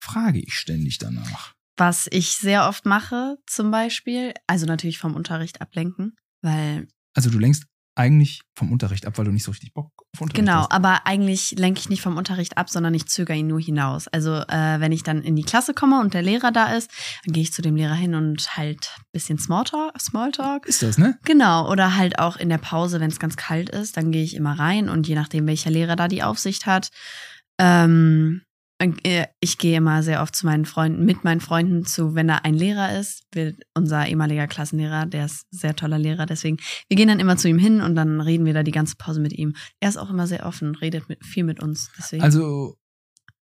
frage 0.02 0.40
ich 0.40 0.54
ständig 0.54 0.98
danach. 0.98 1.54
Was 1.76 2.06
ich 2.10 2.32
sehr 2.32 2.68
oft 2.68 2.84
mache, 2.84 3.38
zum 3.46 3.70
Beispiel, 3.70 4.34
also 4.46 4.66
natürlich 4.66 4.98
vom 4.98 5.14
Unterricht 5.14 5.60
ablenken, 5.60 6.16
weil 6.42 6.88
Also 7.14 7.30
du 7.30 7.38
lenkst 7.38 7.64
eigentlich 7.94 8.40
vom 8.54 8.72
Unterricht 8.72 9.06
ab, 9.06 9.18
weil 9.18 9.26
du 9.26 9.32
nicht 9.32 9.44
so 9.44 9.50
richtig 9.50 9.74
Bock 9.74 9.90
auf 10.14 10.20
Unterricht 10.20 10.34
Genau, 10.36 10.60
hast. 10.60 10.72
aber 10.72 11.06
eigentlich 11.06 11.52
lenke 11.58 11.80
ich 11.80 11.88
nicht 11.90 12.00
vom 12.00 12.16
Unterricht 12.16 12.56
ab, 12.56 12.70
sondern 12.70 12.94
ich 12.94 13.06
zögere 13.06 13.36
ihn 13.36 13.46
nur 13.48 13.60
hinaus. 13.60 14.08
Also 14.08 14.34
äh, 14.34 14.80
wenn 14.80 14.92
ich 14.92 15.02
dann 15.02 15.22
in 15.22 15.36
die 15.36 15.42
Klasse 15.42 15.74
komme 15.74 16.00
und 16.00 16.14
der 16.14 16.22
Lehrer 16.22 16.52
da 16.52 16.72
ist, 16.74 16.90
dann 17.24 17.34
gehe 17.34 17.42
ich 17.42 17.52
zu 17.52 17.60
dem 17.60 17.76
Lehrer 17.76 17.94
hin 17.94 18.14
und 18.14 18.56
halt 18.56 18.90
ein 18.98 19.04
bisschen 19.12 19.38
Smalltalk. 19.38 20.00
Smalltalk. 20.00 20.66
Ist 20.66 20.82
das, 20.82 20.96
ne? 20.96 21.18
Genau, 21.24 21.70
oder 21.70 21.96
halt 21.96 22.18
auch 22.18 22.36
in 22.36 22.48
der 22.48 22.58
Pause, 22.58 22.98
wenn 23.00 23.10
es 23.10 23.18
ganz 23.18 23.36
kalt 23.36 23.68
ist, 23.68 23.96
dann 23.96 24.10
gehe 24.10 24.24
ich 24.24 24.34
immer 24.36 24.58
rein 24.58 24.88
und 24.88 25.06
je 25.06 25.14
nachdem, 25.14 25.46
welcher 25.46 25.70
Lehrer 25.70 25.96
da 25.96 26.08
die 26.08 26.22
Aufsicht 26.22 26.64
hat, 26.66 26.88
ähm, 27.58 28.42
äh, 28.42 28.51
ich 29.40 29.58
gehe 29.58 29.76
immer 29.76 30.02
sehr 30.02 30.22
oft 30.22 30.34
zu 30.34 30.46
meinen 30.46 30.64
Freunden, 30.64 31.04
mit 31.04 31.24
meinen 31.24 31.40
Freunden 31.40 31.84
zu, 31.84 32.14
wenn 32.14 32.28
da 32.28 32.36
ein 32.36 32.54
Lehrer 32.54 32.98
ist, 32.98 33.24
unser 33.74 34.06
ehemaliger 34.06 34.46
Klassenlehrer, 34.46 35.06
der 35.06 35.26
ist 35.26 35.46
ein 35.52 35.58
sehr 35.58 35.76
toller 35.76 35.98
Lehrer, 35.98 36.26
deswegen, 36.26 36.58
wir 36.88 36.96
gehen 36.96 37.08
dann 37.08 37.20
immer 37.20 37.36
zu 37.36 37.48
ihm 37.48 37.58
hin 37.58 37.80
und 37.80 37.94
dann 37.94 38.20
reden 38.20 38.44
wir 38.44 38.54
da 38.54 38.62
die 38.62 38.72
ganze 38.72 38.96
Pause 38.96 39.20
mit 39.20 39.32
ihm. 39.32 39.54
Er 39.80 39.88
ist 39.88 39.96
auch 39.96 40.10
immer 40.10 40.26
sehr 40.26 40.46
offen, 40.46 40.74
redet 40.74 41.08
mit, 41.08 41.24
viel 41.24 41.44
mit 41.44 41.62
uns, 41.62 41.90
deswegen. 41.98 42.22
Also, 42.22 42.76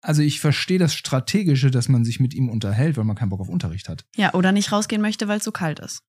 also 0.01 0.21
ich 0.21 0.39
verstehe 0.39 0.79
das 0.79 0.93
Strategische, 0.95 1.71
dass 1.71 1.89
man 1.89 2.05
sich 2.05 2.19
mit 2.19 2.33
ihm 2.33 2.49
unterhält, 2.49 2.97
weil 2.97 3.03
man 3.03 3.15
keinen 3.15 3.29
Bock 3.29 3.41
auf 3.41 3.49
Unterricht 3.49 3.89
hat. 3.89 4.05
ja, 4.15 4.33
oder 4.33 4.51
nicht 4.51 4.71
rausgehen 4.71 5.01
möchte, 5.01 5.27
weil 5.27 5.39
es 5.39 5.43
so 5.43 5.51
kalt 5.51 5.79
ist. 5.79 6.01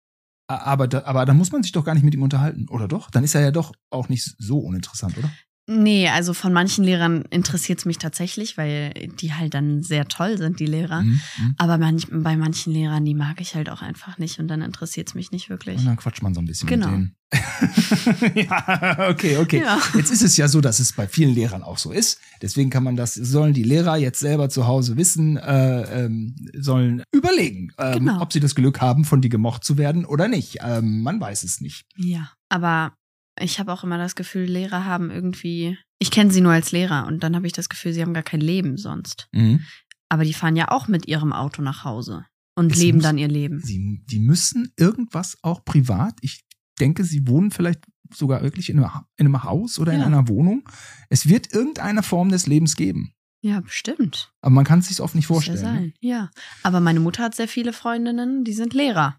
Aber 0.46 0.88
da, 0.88 1.04
aber 1.04 1.24
da 1.26 1.34
muss 1.34 1.52
man 1.52 1.62
sich 1.62 1.70
doch 1.70 1.84
gar 1.84 1.94
nicht 1.94 2.02
mit 2.02 2.12
ihm 2.12 2.22
unterhalten, 2.22 2.68
oder 2.68 2.88
doch? 2.88 3.08
Dann 3.10 3.22
ist 3.22 3.36
er 3.36 3.40
ja 3.40 3.50
doch 3.52 3.72
auch 3.90 4.08
nicht 4.08 4.34
so 4.38 4.58
uninteressant, 4.58 5.16
oder? 5.16 5.30
Nee, 5.72 6.08
also 6.08 6.34
von 6.34 6.52
manchen 6.52 6.82
Lehrern 6.84 7.22
interessiert 7.30 7.78
es 7.78 7.84
mich 7.84 7.98
tatsächlich, 7.98 8.58
weil 8.58 8.92
die 9.20 9.32
halt 9.34 9.54
dann 9.54 9.84
sehr 9.84 10.08
toll 10.08 10.36
sind, 10.36 10.58
die 10.58 10.66
Lehrer. 10.66 11.02
Mhm, 11.02 11.20
mhm. 11.38 11.54
Aber 11.58 11.78
manch, 11.78 12.08
bei 12.10 12.36
manchen 12.36 12.72
Lehrern, 12.72 13.04
die 13.04 13.14
mag 13.14 13.40
ich 13.40 13.54
halt 13.54 13.70
auch 13.70 13.80
einfach 13.80 14.18
nicht 14.18 14.40
und 14.40 14.48
dann 14.48 14.62
interessiert 14.62 15.06
es 15.06 15.14
mich 15.14 15.30
nicht 15.30 15.48
wirklich. 15.48 15.78
Und 15.78 15.86
dann 15.86 15.96
quatscht 15.96 16.22
man 16.22 16.34
so 16.34 16.40
ein 16.40 16.46
bisschen 16.46 16.68
Genau. 16.68 16.88
mit 16.88 16.96
denen. 16.96 17.16
ja, 18.34 19.08
okay, 19.10 19.36
okay. 19.36 19.60
Ja. 19.64 19.78
Jetzt 19.94 20.10
ist 20.10 20.22
es 20.22 20.36
ja 20.36 20.48
so, 20.48 20.60
dass 20.60 20.80
es 20.80 20.92
bei 20.92 21.06
vielen 21.06 21.32
Lehrern 21.32 21.62
auch 21.62 21.78
so 21.78 21.92
ist. 21.92 22.18
Deswegen 22.42 22.70
kann 22.70 22.82
man 22.82 22.96
das, 22.96 23.14
sollen 23.14 23.54
die 23.54 23.62
Lehrer 23.62 23.96
jetzt 23.96 24.18
selber 24.18 24.48
zu 24.48 24.66
Hause 24.66 24.96
wissen, 24.96 25.36
äh, 25.36 26.04
ähm, 26.06 26.34
sollen 26.58 27.04
überlegen, 27.12 27.72
ähm, 27.78 27.98
Genau. 28.00 28.20
ob 28.20 28.32
sie 28.32 28.40
das 28.40 28.56
Glück 28.56 28.80
haben, 28.80 29.04
von 29.04 29.20
dir 29.20 29.28
gemocht 29.30 29.62
zu 29.62 29.78
werden 29.78 30.04
oder 30.04 30.26
nicht. 30.26 30.58
Ähm, 30.64 31.02
man 31.02 31.20
weiß 31.20 31.44
es 31.44 31.60
nicht. 31.60 31.84
Ja. 31.96 32.32
Aber 32.48 32.92
ich 33.40 33.58
habe 33.58 33.72
auch 33.72 33.84
immer 33.84 33.98
das 33.98 34.14
Gefühl, 34.14 34.44
Lehrer 34.44 34.84
haben 34.84 35.10
irgendwie. 35.10 35.76
Ich 35.98 36.10
kenne 36.10 36.30
sie 36.30 36.40
nur 36.40 36.52
als 36.52 36.72
Lehrer 36.72 37.06
und 37.06 37.22
dann 37.22 37.34
habe 37.36 37.46
ich 37.46 37.52
das 37.52 37.68
Gefühl, 37.68 37.92
sie 37.92 38.02
haben 38.02 38.14
gar 38.14 38.22
kein 38.22 38.40
Leben 38.40 38.76
sonst. 38.76 39.28
Mhm. 39.32 39.60
Aber 40.08 40.24
die 40.24 40.34
fahren 40.34 40.56
ja 40.56 40.68
auch 40.70 40.88
mit 40.88 41.06
ihrem 41.06 41.32
Auto 41.32 41.62
nach 41.62 41.84
Hause 41.84 42.24
und 42.56 42.72
Es 42.72 42.78
leben 42.78 42.98
muss- 42.98 43.04
dann 43.04 43.18
ihr 43.18 43.28
Leben. 43.28 43.60
Sie, 43.60 44.02
die 44.06 44.18
müssen 44.18 44.72
irgendwas 44.76 45.38
auch 45.42 45.64
privat. 45.64 46.14
Ich 46.20 46.44
denke, 46.80 47.04
sie 47.04 47.26
wohnen 47.26 47.50
vielleicht 47.50 47.84
sogar 48.12 48.42
wirklich 48.42 48.70
in 48.70 48.78
einem, 48.78 48.92
Ha- 48.94 49.06
in 49.16 49.26
einem 49.26 49.44
Haus 49.44 49.78
oder 49.78 49.92
in 49.92 50.00
Ja. 50.00 50.06
einer 50.06 50.26
Wohnung. 50.28 50.68
Es 51.10 51.28
wird 51.28 51.52
irgendeine 51.52 52.02
Form 52.02 52.30
des 52.30 52.46
Lebens 52.46 52.74
geben. 52.76 53.12
Ja, 53.42 53.60
bestimmt. 53.60 54.32
Aber 54.40 54.52
man 54.54 54.64
kann 54.64 54.80
es 54.80 54.88
sich 54.88 55.00
oft 55.00 55.14
nicht 55.14 55.28
Muss 55.30 55.46
ja 55.46 55.52
vorstellen. 55.52 55.74
ne? 55.74 55.80
sein. 55.80 55.92
Ja. 56.00 56.30
Aber 56.62 56.80
meine 56.80 57.00
Mutter 57.00 57.22
hat 57.22 57.34
sehr 57.34 57.48
viele 57.48 57.72
Freundinnen, 57.72 58.42
die 58.44 58.52
sind 58.52 58.74
Lehrer. 58.74 59.16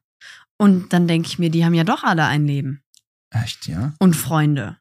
Und 0.60 0.94
dann 0.94 1.08
denke 1.08 1.28
ich 1.28 1.40
mir, 1.40 1.50
die 1.50 1.64
haben 1.66 1.74
ja 1.74 1.84
doch 1.84 2.04
alle 2.04 2.26
ein 2.26 2.46
Leben. 2.46 2.82
Echt, 3.32 3.68
ja? 3.68 3.94
Und 4.00 4.16
Freunde. 4.16 4.78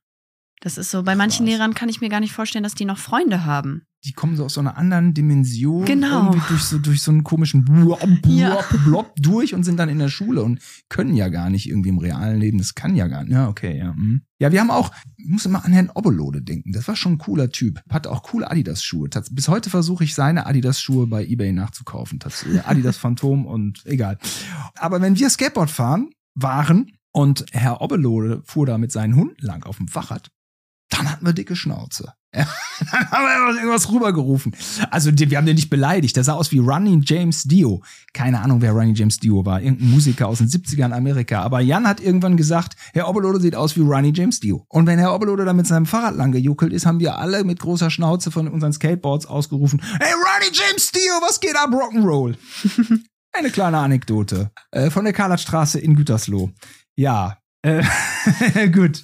Das 0.60 0.76
ist 0.76 0.90
so, 0.90 1.02
bei 1.02 1.14
manchen 1.14 1.46
Krass. 1.46 1.54
Lehrern 1.54 1.74
kann 1.74 1.88
ich 1.88 2.00
mir 2.02 2.10
gar 2.10 2.20
nicht 2.20 2.32
vorstellen, 2.34 2.64
dass 2.64 2.74
die 2.74 2.84
noch 2.84 2.98
Freunde 2.98 3.44
haben. 3.46 3.82
die 4.04 4.12
kommen 4.12 4.36
so 4.36 4.44
aus 4.44 4.54
so 4.54 4.60
einer 4.60 4.76
anderen 4.76 5.14
Dimension. 5.14 5.84
Genau. 5.86 6.26
Irgendwie 6.32 6.48
durch 6.48 6.62
so, 6.64 6.78
durch 6.78 7.02
so 7.02 7.10
einen 7.10 7.24
komischen 7.24 7.64
Blob, 7.64 8.00
Blob, 8.00 8.18
Ja. 8.26 8.58
Blob 8.84 9.12
durch 9.16 9.54
und 9.54 9.62
sind 9.64 9.78
dann 9.78 9.88
in 9.88 9.98
der 9.98 10.08
Schule 10.08 10.42
und 10.42 10.60
können 10.90 11.14
ja 11.14 11.28
gar 11.28 11.48
nicht 11.48 11.66
irgendwie 11.68 11.88
im 11.90 11.98
realen 11.98 12.38
Leben. 12.40 12.58
Das 12.58 12.74
kann 12.74 12.94
ja 12.94 13.06
gar 13.08 13.22
nicht. 13.24 13.32
Ja, 13.32 13.48
okay, 13.48 13.78
ja. 13.78 13.94
hm. 13.94 14.20
Ja, 14.38 14.52
wir 14.52 14.60
haben 14.60 14.70
auch, 14.70 14.90
ich 15.16 15.28
muss 15.28 15.46
immer 15.46 15.64
an 15.64 15.72
Herrn 15.72 15.90
Obbelode 15.94 16.42
denken. 16.42 16.72
Das 16.72 16.88
war 16.88 16.96
schon 16.96 17.12
ein 17.12 17.18
cooler 17.18 17.50
Typ. 17.50 17.80
Hat 17.90 18.06
auch 18.06 18.22
coole 18.22 18.50
Adidas-Schuhe. 18.50 19.08
Bis 19.30 19.48
heute 19.48 19.70
versuche 19.70 20.04
ich 20.04 20.14
seine 20.14 20.44
Adidas-Schuhe 20.46 21.06
bei 21.06 21.24
Ebay 21.24 21.52
nachzukaufen. 21.52 22.20
Tatsächlich. 22.20 22.64
Adidas 22.66 22.96
Phantom 22.98 23.46
und 23.46 23.84
egal. 23.86 24.18
Aber 24.76 25.00
wenn 25.00 25.18
wir 25.18 25.28
Skateboard 25.30 25.70
fahren, 25.70 26.10
waren 26.34 26.90
und 27.12 27.44
Herr 27.52 27.80
Obbelode 27.80 28.42
fuhr 28.44 28.66
da 28.66 28.78
mit 28.78 28.92
seinen 28.92 29.16
Hunden 29.16 29.44
lang 29.44 29.64
auf 29.64 29.78
dem 29.78 29.88
Fahrrad, 29.88 30.30
dann 30.90 31.10
hatten 31.10 31.24
wir 31.24 31.32
dicke 31.32 31.56
Schnauze. 31.56 32.12
Dann 32.32 33.10
haben 33.10 33.54
wir 33.54 33.56
irgendwas 33.56 33.90
rübergerufen. 33.90 34.54
Also 34.90 35.10
wir 35.12 35.36
haben 35.36 35.46
den 35.46 35.56
nicht 35.56 35.68
beleidigt. 35.68 36.14
Der 36.14 36.22
sah 36.22 36.34
aus 36.34 36.52
wie 36.52 36.58
Running 36.58 37.02
James 37.04 37.42
Dio. 37.42 37.82
Keine 38.14 38.40
Ahnung, 38.40 38.62
wer 38.62 38.70
Running 38.70 38.94
James 38.94 39.18
Dio 39.18 39.44
war. 39.44 39.60
Irgendein 39.60 39.90
Musiker 39.90 40.28
aus 40.28 40.38
den 40.38 40.48
70ern 40.48 40.92
Amerika. 40.92 41.42
Aber 41.42 41.60
Jan 41.60 41.88
hat 41.88 42.00
irgendwann 42.00 42.36
gesagt, 42.36 42.76
Herr 42.92 43.08
Obbelode 43.08 43.40
sieht 43.40 43.56
aus 43.56 43.76
wie 43.76 43.80
Running 43.80 44.14
James 44.14 44.38
Dio. 44.38 44.64
Und 44.68 44.86
wenn 44.86 45.00
Herr 45.00 45.12
Obbelode 45.12 45.44
da 45.44 45.52
mit 45.52 45.66
seinem 45.66 45.86
Fahrrad 45.86 46.14
lang 46.14 46.30
gejuckelt 46.30 46.72
ist, 46.72 46.86
haben 46.86 47.00
wir 47.00 47.18
alle 47.18 47.42
mit 47.42 47.58
großer 47.58 47.90
Schnauze 47.90 48.30
von 48.30 48.46
unseren 48.46 48.72
Skateboards 48.72 49.26
ausgerufen, 49.26 49.82
Hey 49.98 50.12
Running 50.12 50.52
James 50.52 50.92
Dio, 50.92 51.14
was 51.20 51.40
geht 51.40 51.56
ab, 51.56 51.70
Rock'n'Roll? 51.70 52.36
Eine 53.32 53.50
kleine 53.50 53.78
Anekdote 53.78 54.50
äh, 54.70 54.90
von 54.90 55.04
der 55.04 55.12
Karlatstraße 55.12 55.80
in 55.80 55.96
Gütersloh. 55.96 56.50
Ja, 57.00 57.38
äh, 57.62 57.82
gut. 58.68 59.02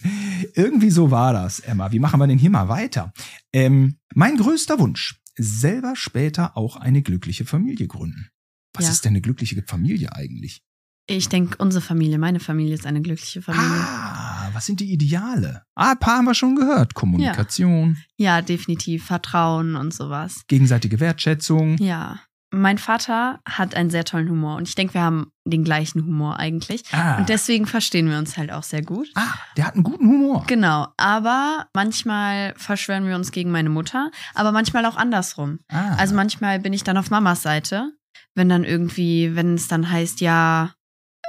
Irgendwie 0.54 0.90
so 0.90 1.10
war 1.10 1.32
das, 1.32 1.60
Emma. 1.60 1.92
Wie 1.92 1.98
machen 1.98 2.20
wir 2.20 2.26
denn 2.26 2.36
hier 2.38 2.50
mal 2.50 2.68
weiter? 2.68 3.12
Ähm, 3.54 3.96
mein 4.14 4.36
größter 4.36 4.78
Wunsch, 4.78 5.18
selber 5.38 5.94
später 5.96 6.58
auch 6.58 6.76
eine 6.76 7.00
glückliche 7.00 7.46
Familie 7.46 7.86
gründen. 7.88 8.28
Was 8.74 8.84
Ja. 8.84 8.90
ist 8.90 9.04
denn 9.06 9.12
eine 9.12 9.22
glückliche 9.22 9.62
Familie 9.66 10.14
eigentlich? 10.14 10.60
Ich 11.08 11.28
denke, 11.30 11.56
unsere 11.58 11.80
Familie, 11.82 12.18
meine 12.18 12.38
Familie 12.40 12.74
ist 12.74 12.84
eine 12.84 13.00
glückliche 13.00 13.40
Familie. 13.40 13.66
Ah, 13.80 14.50
was 14.52 14.66
sind 14.66 14.80
die 14.80 14.92
Ideale? 14.92 15.62
Ah, 15.74 15.92
ein 15.92 15.98
paar 15.98 16.18
haben 16.18 16.24
wir 16.26 16.34
schon 16.34 16.56
gehört. 16.56 16.92
Kommunikation, 16.94 17.96
Ja, 18.18 18.42
definitiv. 18.42 19.06
Vertrauen 19.06 19.74
und 19.76 19.94
sowas. 19.94 20.42
gegenseitige 20.48 21.00
Wertschätzung. 21.00 21.78
Ja. 21.78 22.20
Mein 22.56 22.78
Vater 22.78 23.40
hat 23.48 23.74
einen 23.74 23.90
sehr 23.90 24.04
tollen 24.04 24.28
Humor 24.28 24.56
und 24.56 24.68
ich 24.68 24.74
denke, 24.74 24.94
wir 24.94 25.02
haben 25.02 25.30
den 25.44 25.62
gleichen 25.62 26.04
Humor 26.04 26.38
eigentlich. 26.38 26.82
Ah, 26.92 27.18
Und 27.18 27.28
deswegen 27.28 27.66
verstehen 27.66 28.08
wir 28.10 28.18
uns 28.18 28.36
halt 28.36 28.50
auch 28.50 28.62
sehr 28.62 28.82
gut. 28.82 29.08
ah, 29.14 29.34
der 29.56 29.66
hat 29.66 29.74
einen 29.74 29.84
guten 29.84 30.06
Humor. 30.06 30.44
Genau, 30.46 30.88
aber 30.96 31.66
manchmal 31.74 32.54
verschwören 32.56 33.06
wir 33.06 33.14
uns 33.16 33.30
gegen 33.30 33.50
meine 33.50 33.68
Mutter, 33.70 34.10
aber 34.34 34.52
manchmal 34.52 34.84
auch 34.86 34.96
andersrum. 34.96 35.60
Ah, 35.68 35.94
Also 35.96 36.14
manchmal 36.14 36.58
bin 36.58 36.72
ich 36.72 36.82
dann 36.84 36.96
auf 36.96 37.10
Mamas 37.10 37.42
Seite, 37.42 37.92
wenn 38.34 38.48
dann 38.48 38.64
irgendwie, 38.64 39.34
wenn 39.36 39.54
es 39.54 39.68
dann 39.68 39.90
heißt, 39.90 40.20
ja, 40.20 40.72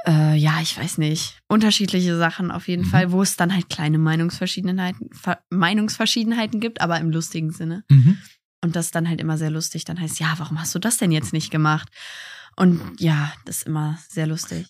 äh, 0.06 0.36
ja, 0.36 0.60
ich 0.62 0.78
weiß 0.78 0.98
nicht, 0.98 1.40
unterschiedliche 1.48 2.16
Sachen 2.16 2.50
auf 2.50 2.68
jeden 2.68 2.84
Mhm. 2.84 2.90
Fall, 2.90 3.12
wo 3.12 3.20
es 3.22 3.36
dann 3.36 3.52
halt 3.54 3.68
kleine 3.68 3.98
Meinungsverschiedenheiten, 3.98 5.10
Ver 5.12 5.40
Meinungsverschiedenheiten 5.50 6.60
gibt, 6.60 6.80
aber 6.80 6.98
im 7.00 7.10
lustigen 7.10 7.50
Sinne. 7.50 7.84
mhm. 7.90 8.18
Und 8.68 8.76
das 8.76 8.90
dann 8.90 9.08
halt 9.08 9.18
immer 9.18 9.38
sehr 9.38 9.50
lustig. 9.50 9.86
Dann 9.86 9.98
heißt, 9.98 10.20
ja, 10.20 10.34
warum 10.36 10.60
hast 10.60 10.74
du 10.74 10.78
das 10.78 10.98
denn 10.98 11.10
jetzt 11.10 11.32
nicht 11.32 11.50
gemacht? 11.50 11.88
Und 12.54 12.82
ja, 12.98 13.32
das 13.46 13.60
ist 13.60 13.66
immer 13.66 13.98
sehr 14.10 14.26
lustig. 14.26 14.66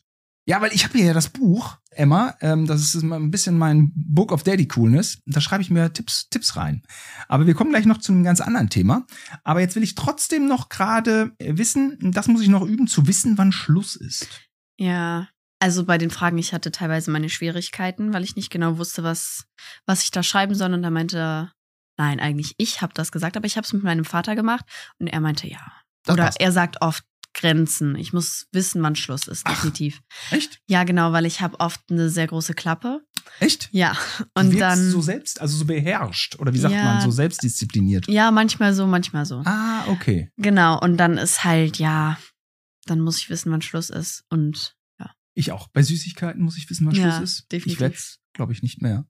Ja, 0.47 0.61
weil 0.61 0.73
ich 0.73 0.85
habe 0.85 0.97
hier 0.97 1.09
ja 1.09 1.13
das 1.15 1.31
Buch, 1.31 1.79
Emma, 1.91 2.37
ähm, 2.41 2.65
das 2.65 2.95
ist 2.95 3.03
ein 3.03 3.33
bisschen 3.33 3.59
mein 3.59 3.91
Book 3.97 4.31
of 4.31 4.45
Daddy 4.45 4.69
Coolness. 4.69 5.19
Da 5.27 5.41
schreibe 5.41 5.65
ich 5.65 5.71
mir 5.71 5.93
Tipps, 5.93 6.29
Tipps 6.29 6.55
rein. 6.55 6.85
Aber 7.27 7.49
wir 7.49 7.55
kommen 7.55 7.71
gleich 7.71 7.87
noch 7.87 7.99
zu 7.99 8.13
einem 8.13 8.23
ganz 8.23 8.41
anderen 8.41 8.71
Thema. 8.71 9.05
Aber 9.43 9.59
jetzt 9.59 9.75
will 9.75 9.83
ich 9.83 9.97
trotzdem 9.97 10.47
noch 10.47 10.69
gerade 10.69 11.33
äh, 11.39 11.59
wissen, 11.59 11.99
das 12.01 12.29
muss 12.29 12.41
ich 12.41 12.49
noch 12.49 12.63
üben, 12.63 12.87
zu 12.87 13.09
wissen, 13.09 13.37
wann 13.37 13.51
Schluss 13.51 13.97
ist. 13.97 14.29
Ja, 14.79 15.27
also 15.59 15.85
bei 15.85 15.99
den 15.99 16.11
Fragen, 16.11 16.39
ich 16.39 16.53
hatte 16.53 16.71
teilweise 16.71 17.11
meine 17.11 17.31
Schwierigkeiten, 17.31 18.13
weil 18.13 18.23
ich 18.23 18.37
nicht 18.37 18.51
genau 18.51 18.79
wusste, 18.79 19.03
was, 19.03 19.49
was 19.87 20.05
ich 20.05 20.13
da 20.13 20.23
schreiben 20.23 20.55
soll. 20.55 20.73
Und 20.73 20.85
da 20.85 20.91
meinte, 20.91 21.51
nein, 21.99 22.21
eigentlich 22.21 22.55
ich 22.57 22.81
habe 22.81 22.95
das 22.95 23.13
gesagt, 23.13 23.37
aber 23.37 23.47
ich 23.47 23.57
habe 23.57 23.67
es 23.67 23.73
mit 23.73 23.83
meinem 23.83 24.05
Vater 24.07 24.35
gemacht. 24.35 24.65
Und 24.99 25.09
er 25.09 25.21
meinte, 25.21 25.47
ja. 25.49 25.61
Das 26.05 26.15
Oder 26.15 26.31
er 26.39 26.53
sagt 26.53 26.81
oft 26.81 27.05
Grenzen. 27.35 27.95
Ich 27.97 28.13
muss 28.15 28.47
wissen, 28.53 28.83
wann 28.83 28.97
Schluss 28.97 29.29
ist, 29.29 29.43
Ach. 29.45 29.51
definitiv. 29.55 30.01
Echt? 30.31 30.61
Ja, 30.67 30.85
genau, 30.85 31.13
weil 31.13 31.27
ich 31.27 31.41
habe 31.43 31.61
oft 31.61 31.81
eine 31.91 32.09
sehr 32.09 32.27
große 32.27 32.55
Klappe. 32.55 33.03
Echt? 33.41 33.69
Ja, 33.73 33.97
Du 34.19 34.25
und 34.41 34.47
wirkst 34.53 34.61
dann, 34.63 34.91
so 34.91 35.03
selbst, 35.03 35.41
also 35.41 35.57
so 35.59 35.65
beherrscht. 35.67 36.37
Oder 36.39 36.55
wie 36.55 36.59
sagt 36.59 36.75
Ja. 36.75 36.83
man, 36.85 37.01
so 37.03 37.11
selbstdiszipliniert. 37.11 38.09
ja, 38.09 38.31
manchmal 38.31 38.73
so, 38.75 38.87
manchmal 38.87 39.27
so. 39.27 39.43
Ah, 39.45 39.85
okay. 39.89 40.31
Genau, 40.39 40.81
und 40.81 40.97
dann 40.97 41.19
ist 41.19 41.45
halt, 41.45 41.79
ja, 41.79 42.19
dann 42.87 43.01
muss 43.01 43.19
ich 43.19 43.29
wissen, 43.29 43.53
wann 43.53 43.61
Schluss 43.63 43.91
ist. 43.91 44.25
Und 44.31 44.75
Ich 45.35 45.53
auch. 45.53 45.69
Bei 45.69 45.83
Süßigkeiten 45.83 46.43
muss 46.43 46.57
ich 46.57 46.69
wissen, 46.71 46.87
wann 46.87 46.95
Ja, 46.97 47.13
Schluss 47.17 47.31
ist. 47.41 47.53
definitiv. 47.53 47.75
Ich 47.75 47.81
werde 47.81 47.97
glaube 48.33 48.53
ich, 48.53 48.63
nicht 48.63 48.81
mehr. 48.83 49.05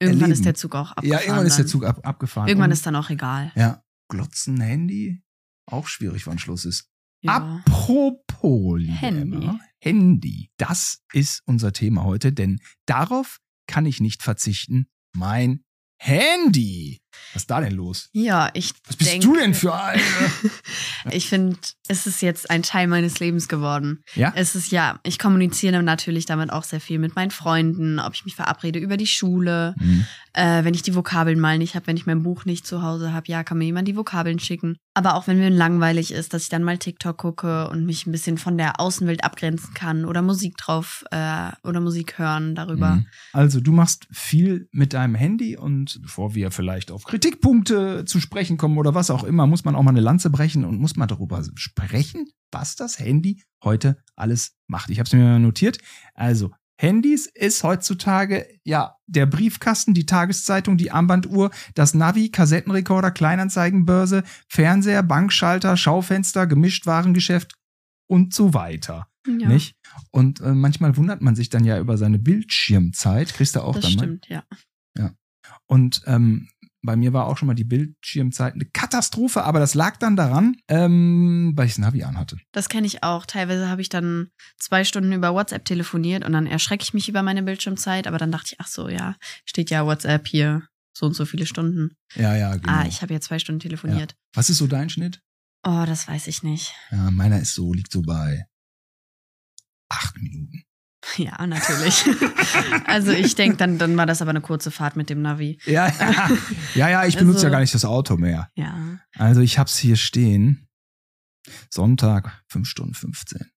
Irgendwann 0.00 0.22
Erleben. 0.22 0.32
ist 0.32 0.44
der 0.44 0.54
Zug 0.54 0.74
auch 0.74 0.90
abgefahren. 0.92 1.08
ja, 1.10 1.20
irgendwann 1.20 1.46
ist 1.46 1.56
der 1.58 1.64
dann. 1.64 1.70
Zug 1.70 1.84
ab, 1.84 2.00
abgefahren. 2.06 2.48
Irgendwann 2.48 2.70
Und- 2.70 2.74
ist 2.74 2.86
dann 2.86 2.96
auch 2.96 3.10
egal. 3.10 3.52
Ja, 3.54 3.82
Glotzen, 4.08 4.60
Handy, 4.60 5.22
auch 5.66 5.86
schwierig, 5.86 6.26
wann 6.26 6.38
Schluss 6.38 6.64
ist. 6.64 6.88
Ja. 7.22 7.36
Apropos, 7.36 8.80
Handy. 8.86 9.36
Emma, 9.36 9.60
Handy. 9.82 10.50
Das 10.56 11.00
ist 11.12 11.42
unser 11.46 11.72
Thema 11.72 12.04
heute, 12.04 12.32
denn 12.32 12.60
darauf 12.86 13.38
kann 13.66 13.84
ich 13.86 14.00
nicht 14.00 14.22
verzichten. 14.22 14.86
Mein 15.14 15.64
Handy. 16.00 16.99
Was 17.32 17.42
ist 17.42 17.50
da 17.50 17.60
denn 17.60 17.72
los? 17.72 18.08
Ja, 18.12 18.50
ich 18.54 18.72
Was 18.86 18.96
bist 18.96 19.10
denke, 19.10 19.26
du 19.26 19.36
denn 19.36 19.54
für 19.54 19.74
eine? 19.74 20.00
ich 21.10 21.28
finde, 21.28 21.56
es 21.88 22.06
ist 22.06 22.22
jetzt 22.22 22.50
ein 22.50 22.62
Teil 22.62 22.86
meines 22.86 23.20
Lebens 23.20 23.48
geworden. 23.48 24.02
Ja? 24.14 24.32
Es 24.36 24.54
ist 24.54 24.72
ja, 24.72 25.00
ich 25.02 25.18
kommuniziere 25.18 25.82
natürlich 25.82 26.26
damit 26.26 26.50
auch 26.50 26.64
sehr 26.64 26.80
viel 26.80 26.98
mit 26.98 27.16
meinen 27.16 27.30
Freunden, 27.30 27.98
ob 27.98 28.14
ich 28.14 28.24
mich 28.24 28.36
verabrede 28.36 28.78
über 28.78 28.96
die 28.96 29.06
Schule, 29.06 29.74
Hm. 29.78 30.06
äh, 30.34 30.64
wenn 30.64 30.74
ich 30.74 30.82
die 30.82 30.94
Vokabeln 30.94 31.38
mal 31.40 31.58
nicht 31.58 31.74
habe, 31.74 31.86
wenn 31.86 31.96
ich 31.96 32.06
mein 32.06 32.22
Buch 32.22 32.44
nicht 32.44 32.66
zu 32.66 32.82
Hause 32.82 33.12
habe, 33.12 33.26
ja, 33.28 33.44
kann 33.44 33.58
mir 33.58 33.64
jemand 33.64 33.88
die 33.88 33.96
Vokabeln 33.96 34.38
schicken. 34.38 34.76
Aber 34.94 35.14
auch 35.14 35.26
wenn 35.26 35.38
mir 35.38 35.50
langweilig 35.50 36.12
ist, 36.12 36.34
dass 36.34 36.42
ich 36.44 36.48
dann 36.48 36.64
mal 36.64 36.78
TikTok 36.78 37.16
gucke 37.16 37.68
und 37.68 37.86
mich 37.86 38.06
ein 38.06 38.12
bisschen 38.12 38.38
von 38.38 38.58
der 38.58 38.80
Außenwelt 38.80 39.24
abgrenzen 39.24 39.72
kann 39.74 40.04
oder 40.04 40.22
Musik 40.22 40.56
drauf 40.56 41.04
äh, 41.10 41.50
oder 41.62 41.80
Musik 41.80 42.18
hören 42.18 42.54
darüber. 42.54 42.96
Mhm. 42.96 43.06
Also, 43.32 43.60
du 43.60 43.72
machst 43.72 44.06
viel 44.12 44.68
mit 44.72 44.92
deinem 44.92 45.14
Handy 45.14 45.56
und 45.56 46.00
bevor 46.02 46.34
wir 46.34 46.50
vielleicht 46.50 46.90
auf 46.90 46.99
Kritikpunkte 47.04 48.04
zu 48.04 48.20
sprechen 48.20 48.56
kommen 48.56 48.78
oder 48.78 48.94
was 48.94 49.10
auch 49.10 49.24
immer, 49.24 49.46
muss 49.46 49.64
man 49.64 49.74
auch 49.74 49.82
mal 49.82 49.90
eine 49.90 50.00
Lanze 50.00 50.30
brechen 50.30 50.64
und 50.64 50.78
muss 50.78 50.96
mal 50.96 51.06
darüber 51.06 51.42
sprechen, 51.54 52.28
was 52.50 52.76
das 52.76 52.98
Handy 52.98 53.42
heute 53.62 54.02
alles 54.16 54.56
macht. 54.66 54.90
Ich 54.90 54.98
habe 54.98 55.06
es 55.06 55.12
mir 55.12 55.38
notiert. 55.38 55.78
Also, 56.14 56.50
Handys 56.78 57.26
ist 57.26 57.62
heutzutage 57.62 58.46
ja 58.64 58.96
der 59.06 59.26
Briefkasten, 59.26 59.92
die 59.92 60.06
Tageszeitung, 60.06 60.78
die 60.78 60.90
Armbanduhr, 60.90 61.50
das 61.74 61.92
Navi, 61.92 62.30
Kassettenrekorder, 62.30 63.10
Kleinanzeigenbörse, 63.10 64.22
Fernseher, 64.48 65.02
Bankschalter, 65.02 65.76
Schaufenster, 65.76 66.46
Gemischtwarengeschäft 66.46 67.54
und 68.08 68.32
so 68.32 68.54
weiter. 68.54 69.08
Ja, 69.26 69.48
Nicht? 69.48 69.76
Und 70.10 70.40
äh, 70.40 70.54
manchmal 70.54 70.96
wundert 70.96 71.20
man 71.20 71.36
sich 71.36 71.50
dann 71.50 71.64
ja 71.66 71.78
über 71.78 71.98
seine 71.98 72.18
Bildschirmzeit. 72.18 73.34
Kriegst 73.34 73.56
du 73.56 73.60
auch 73.60 73.74
das 73.74 73.84
dann 73.84 73.94
mal? 73.96 74.02
stimmt, 74.04 74.28
ja. 74.28 74.44
Und 75.70 76.02
ähm, 76.06 76.48
bei 76.82 76.96
mir 76.96 77.12
war 77.12 77.26
auch 77.26 77.36
schon 77.36 77.46
mal 77.46 77.54
die 77.54 77.64
Bildschirmzeit 77.64 78.54
eine 78.54 78.64
Katastrophe, 78.64 79.44
aber 79.44 79.58
das 79.60 79.74
lag 79.74 79.96
dann 79.98 80.16
daran, 80.16 80.56
ähm, 80.68 81.52
weil 81.54 81.66
ich 81.66 81.72
das 81.72 81.78
Navi 81.78 82.02
anhatte. 82.04 82.38
Das 82.52 82.68
kenne 82.68 82.86
ich 82.86 83.02
auch. 83.02 83.26
Teilweise 83.26 83.68
habe 83.68 83.82
ich 83.82 83.88
dann 83.88 84.30
zwei 84.58 84.84
Stunden 84.84 85.12
über 85.12 85.34
WhatsApp 85.34 85.64
telefoniert 85.64 86.24
und 86.24 86.32
dann 86.32 86.46
erschrecke 86.46 86.82
ich 86.82 86.94
mich 86.94 87.08
über 87.08 87.22
meine 87.22 87.42
Bildschirmzeit, 87.42 88.06
aber 88.06 88.18
dann 88.18 88.32
dachte 88.32 88.52
ich, 88.52 88.60
ach 88.60 88.66
so, 88.66 88.88
ja, 88.88 89.16
steht 89.44 89.70
ja 89.70 89.84
WhatsApp 89.84 90.26
hier 90.26 90.62
so 90.92 91.06
und 91.06 91.14
so 91.14 91.24
viele 91.24 91.46
Stunden. 91.46 91.96
Ja, 92.14 92.34
ja, 92.36 92.56
genau. 92.56 92.72
Ah, 92.72 92.86
ich 92.86 93.02
habe 93.02 93.12
ja 93.12 93.20
zwei 93.20 93.38
Stunden 93.38 93.60
telefoniert. 93.60 94.16
Was 94.34 94.50
ist 94.50 94.58
so 94.58 94.66
dein 94.66 94.90
Schnitt? 94.90 95.20
Oh, 95.62 95.84
das 95.86 96.08
weiß 96.08 96.26
ich 96.26 96.42
nicht. 96.42 96.74
Ja, 96.90 97.10
meiner 97.10 97.40
ist 97.40 97.54
so, 97.54 97.72
liegt 97.72 97.92
so 97.92 98.02
bei 98.02 98.46
acht 99.90 100.16
Minuten. 100.16 100.62
Ja, 101.16 101.46
natürlich. 101.46 102.04
also 102.86 103.10
ich 103.12 103.34
denke, 103.34 103.56
dann, 103.56 103.78
dann 103.78 103.96
war 103.96 104.06
das 104.06 104.20
aber 104.20 104.30
eine 104.30 104.40
kurze 104.42 104.70
Fahrt 104.70 104.96
mit 104.96 105.08
dem 105.10 105.22
Navi. 105.22 105.58
Ja, 105.64 105.88
ja, 105.88 106.30
ja, 106.74 106.88
ja 106.90 107.06
ich 107.06 107.16
benutze 107.16 107.36
Also- 107.38 107.46
ja 107.46 107.50
gar 107.52 107.60
nicht 107.60 107.74
das 107.74 107.84
Auto 107.84 108.16
mehr. 108.16 108.50
Ja. 108.54 108.98
Also 109.16 109.40
ich 109.40 109.58
hab's 109.58 109.78
hier 109.78 109.96
stehen. 109.96 110.68
Sonntag, 111.70 112.42
5 112.48 112.68
Stunden 112.68 112.94
15. 112.94 113.50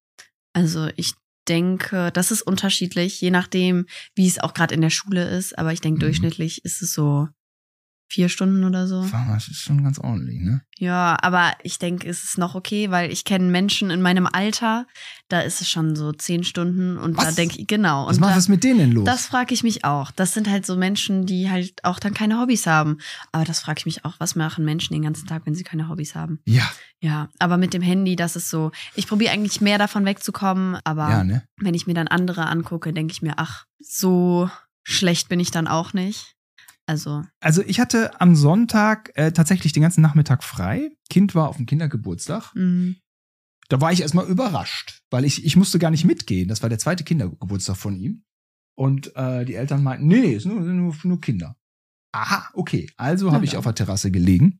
Also 0.53 0.89
ich 0.95 1.13
denke, 1.49 2.11
das 2.13 2.31
ist 2.31 2.41
unterschiedlich, 2.41 3.19
je 3.19 3.29
nachdem, 3.31 3.85
wie 4.15 4.27
es 4.27 4.39
auch 4.39 4.53
gerade 4.53 4.73
in 4.73 4.81
der 4.81 4.89
Schule 4.89 5.27
ist, 5.37 5.57
aber 5.57 5.73
ich 5.73 5.81
denke, 5.81 5.97
Mhm. 5.97 6.01
durchschnittlich 6.01 6.63
ist 6.63 6.81
es 6.81 6.93
so 6.93 7.27
vier 8.13 8.29
Stunden 8.29 8.63
oder 8.63 8.87
so. 8.87 9.03
Das 9.27 9.47
ist 9.47 9.61
schon 9.61 9.83
ganz 9.83 9.97
ordentlich, 9.97 10.39
ne? 10.39 10.61
Ja, 10.77 11.17
aber 11.21 11.53
ich 11.63 11.79
denke, 11.79 12.07
es 12.07 12.23
ist 12.23 12.37
noch 12.37 12.53
okay, 12.53 12.91
weil 12.91 13.11
ich 13.11 13.25
kenne 13.25 13.45
Menschen 13.45 13.89
in 13.89 14.03
meinem 14.03 14.27
Alter, 14.27 14.85
da 15.29 15.41
ist 15.41 15.61
es 15.61 15.69
schon 15.69 15.95
so 15.95 16.11
zehn 16.11 16.43
Stunden 16.43 16.97
und 16.97 17.17
Was? 17.17 17.25
da 17.25 17.31
denke 17.31 17.57
ich, 17.59 17.65
genau. 17.65 18.05
Was 18.05 18.19
macht 18.19 18.31
da, 18.31 18.35
das 18.35 18.49
mit 18.49 18.63
denen 18.63 18.79
denn 18.79 18.91
los? 18.91 19.05
Das 19.05 19.25
frage 19.25 19.55
ich 19.55 19.63
mich 19.63 19.83
auch. 19.83 20.11
Das 20.11 20.33
sind 20.33 20.47
halt 20.47 20.63
so 20.63 20.75
Menschen, 20.75 21.25
die 21.25 21.49
halt 21.49 21.83
auch 21.83 21.99
dann 21.99 22.13
keine 22.13 22.39
Hobbys 22.39 22.67
haben. 22.67 22.99
Aber 23.31 23.45
das 23.45 23.61
frage 23.61 23.79
ich 23.79 23.85
mich 23.87 24.05
auch, 24.05 24.13
was 24.19 24.35
machen 24.35 24.63
Menschen 24.63 24.93
den 24.93 25.01
ganzen 25.01 25.25
Tag, 25.25 25.43
wenn 25.45 25.55
sie 25.55 25.63
keine 25.63 25.89
Hobbys 25.89 26.13
haben? 26.13 26.39
ja, 26.45 26.69
Ja, 26.99 27.29
aber 27.39 27.57
mit 27.57 27.73
dem 27.73 27.81
Handy, 27.81 28.15
das 28.15 28.35
ist 28.35 28.51
so. 28.51 28.71
Ich 28.93 29.07
probiere 29.07 29.33
eigentlich 29.33 29.59
mehr 29.59 29.79
davon 29.79 30.05
wegzukommen, 30.05 30.77
aber 30.83 31.09
ja, 31.09 31.23
ne? 31.23 31.43
wenn 31.57 31.73
ich 31.73 31.87
mir 31.87 31.95
dann 31.95 32.07
andere 32.07 32.45
angucke, 32.45 32.93
denke 32.93 33.11
ich 33.11 33.23
mir, 33.23 33.33
ach, 33.37 33.65
so 33.79 34.51
schlecht 34.83 35.29
bin 35.29 35.39
ich 35.39 35.49
dann 35.49 35.67
auch 35.67 35.93
nicht. 35.93 36.32
Also, 36.85 37.23
Also 37.39 37.61
ich 37.63 37.79
hatte 37.79 38.19
am 38.19 38.35
Sonntag 38.35 39.11
äh, 39.15 39.31
tatsächlich 39.31 39.71
den 39.73 39.83
ganzen 39.83 40.01
Nachmittag 40.01 40.43
frei. 40.43 40.91
Kind 41.09 41.33
war 41.35 41.47
auf 41.49 41.57
dem 41.57 41.65
Kindergeburtstag. 41.65 42.53
mh, 42.55 42.95
Da 43.69 43.79
war 43.79 43.91
ich 43.93 44.01
erstmal 44.01 44.27
überrascht, 44.27 44.99
weil 45.09 45.23
ich, 45.25 45.45
ich 45.45 45.55
musste 45.55 45.79
gar 45.79 45.91
nicht 45.91 46.05
mitgehen. 46.05 46.47
Das 46.49 46.61
war 46.61 46.69
der 46.69 46.79
zweite 46.79 47.03
Kindergeburtstag 47.03 47.77
von 47.77 47.95
ihm. 47.95 48.23
Und 48.75 49.15
äh, 49.15 49.45
die 49.45 49.55
Eltern 49.55 49.83
meinten, 49.83 50.07
nee, 50.07 50.19
nee, 50.19 50.35
es 50.35 50.43
sind 50.43 50.55
nur, 50.55 50.61
nur, 50.63 50.95
nur 51.03 51.21
Kinder. 51.21 51.55
Aha, 52.11 52.49
okay. 52.53 52.89
Also 52.97 53.31
habe 53.31 53.45
ich 53.45 53.55
auf 53.57 53.63
der 53.63 53.75
Terrasse 53.75 54.11
gelegen 54.11 54.59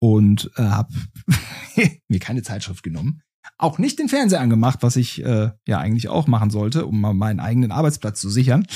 und 0.00 0.50
äh, 0.56 0.62
habe 0.62 0.92
mir 2.08 2.20
keine 2.20 2.42
Zeitschrift 2.42 2.82
genommen. 2.82 3.22
Auch 3.58 3.78
nicht 3.78 3.98
den 3.98 4.08
Fernseher 4.08 4.40
angemacht, 4.40 4.78
was 4.82 4.96
ich 4.96 5.24
äh, 5.24 5.50
ja 5.66 5.78
eigentlich 5.78 6.08
auch 6.08 6.26
machen 6.26 6.50
sollte, 6.50 6.86
um 6.86 7.00
mal 7.00 7.14
meinen 7.14 7.40
eigenen 7.40 7.72
Arbeitsplatz 7.72 8.20
zu 8.20 8.28
sichern. 8.30 8.66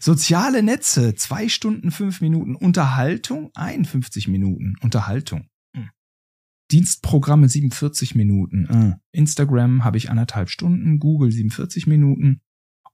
Soziale 0.00 0.62
Netze, 0.62 1.14
zwei 1.14 1.48
Stunden, 1.48 1.90
fünf 1.90 2.20
Minuten. 2.20 2.54
Unterhaltung, 2.54 3.50
51 3.54 4.28
Minuten. 4.28 4.74
Unterhaltung. 4.80 5.46
Hm. 5.76 5.90
Dienstprogramme 6.70 7.48
47 7.48 8.14
Minuten. 8.14 8.66
Äh. 8.66 9.18
Instagram 9.18 9.84
habe 9.84 9.98
ich 9.98 10.10
anderthalb 10.10 10.50
Stunden, 10.50 10.98
Google 10.98 11.32
47 11.32 11.86
Minuten 11.86 12.40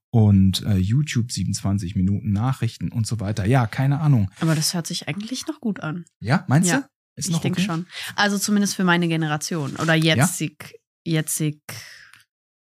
und 0.09 0.63
äh, 0.65 0.77
YouTube 0.77 1.31
27 1.31 1.95
Minuten, 1.95 2.31
Nachrichten 2.31 2.91
und 2.91 3.05
so 3.05 3.19
weiter. 3.19 3.45
Ja, 3.45 3.67
keine 3.67 3.99
Ahnung. 3.99 4.29
aber 4.39 4.55
das 4.55 4.73
hört 4.73 4.87
sich 4.87 5.07
eigentlich 5.07 5.47
noch 5.47 5.59
gut 5.59 5.79
an. 5.81 6.05
Ja, 6.19 6.45
meinst 6.47 6.69
Ja, 6.69 6.81
du? 6.81 6.87
Ist 7.17 7.29
ich 7.29 7.37
denke 7.37 7.59
okay? 7.59 7.65
schon. 7.67 7.87
Also 8.15 8.37
zumindest 8.37 8.75
für 8.75 8.83
meine 8.83 9.07
Generation 9.07 9.75
oder 9.77 9.95
jetzig, 9.95 10.76
jetzig, 11.07 11.61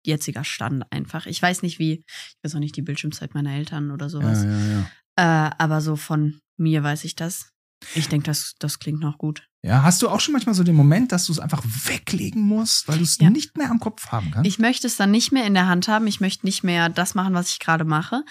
jetziger 0.05 0.43
Stand 0.43 0.85
einfach. 0.91 1.25
Ich 1.25 1.41
weiß 1.41 1.61
nicht 1.61 1.79
wie, 1.79 2.03
ich 2.07 2.37
weiß 2.43 2.55
auch 2.55 2.59
nicht 2.59 2.75
die 2.75 2.81
Bildschirmzeit 2.81 3.33
meiner 3.33 3.53
Eltern 3.53 3.91
oder 3.91 4.09
sowas. 4.09 4.43
Ja, 4.43 4.49
ja, 4.51 4.85
ja. 5.17 5.47
Äh, 5.47 5.51
aber 5.57 5.81
so 5.81 5.95
von 5.95 6.39
mir 6.57 6.83
weiß 6.83 7.03
ich 7.05 7.15
das. 7.15 7.49
Ich 7.95 8.07
denke, 8.07 8.25
das, 8.27 8.53
das 8.59 8.79
klingt 8.79 9.01
noch 9.01 9.17
gut. 9.17 9.45
Ja, 9.61 9.83
hast 9.83 10.01
du 10.01 10.09
auch 10.09 10.19
schon 10.21 10.31
manchmal 10.31 10.55
so 10.55 10.63
den 10.63 10.75
Moment, 10.75 11.11
dass 11.11 11.25
du 11.25 11.33
es 11.33 11.39
einfach 11.39 11.63
weglegen 11.65 12.41
musst, 12.41 12.87
weil 12.87 12.97
du 12.97 13.03
es 13.03 13.17
Ja. 13.19 13.29
nicht 13.29 13.57
mehr 13.57 13.69
am 13.69 13.79
Kopf 13.79 14.07
haben 14.07 14.31
kannst? 14.31 14.47
Ich 14.47 14.57
möchte 14.59 14.87
es 14.87 14.95
dann 14.95 15.11
nicht 15.11 15.31
mehr 15.33 15.45
in 15.45 15.53
der 15.53 15.67
Hand 15.67 15.87
haben. 15.89 16.07
Ich 16.07 16.19
möchte 16.21 16.45
nicht 16.45 16.63
mehr 16.63 16.87
das 16.89 17.13
machen, 17.13 17.33
was 17.33 17.49
ich 17.51 17.59
gerade 17.59 17.83
mache. 17.85 18.23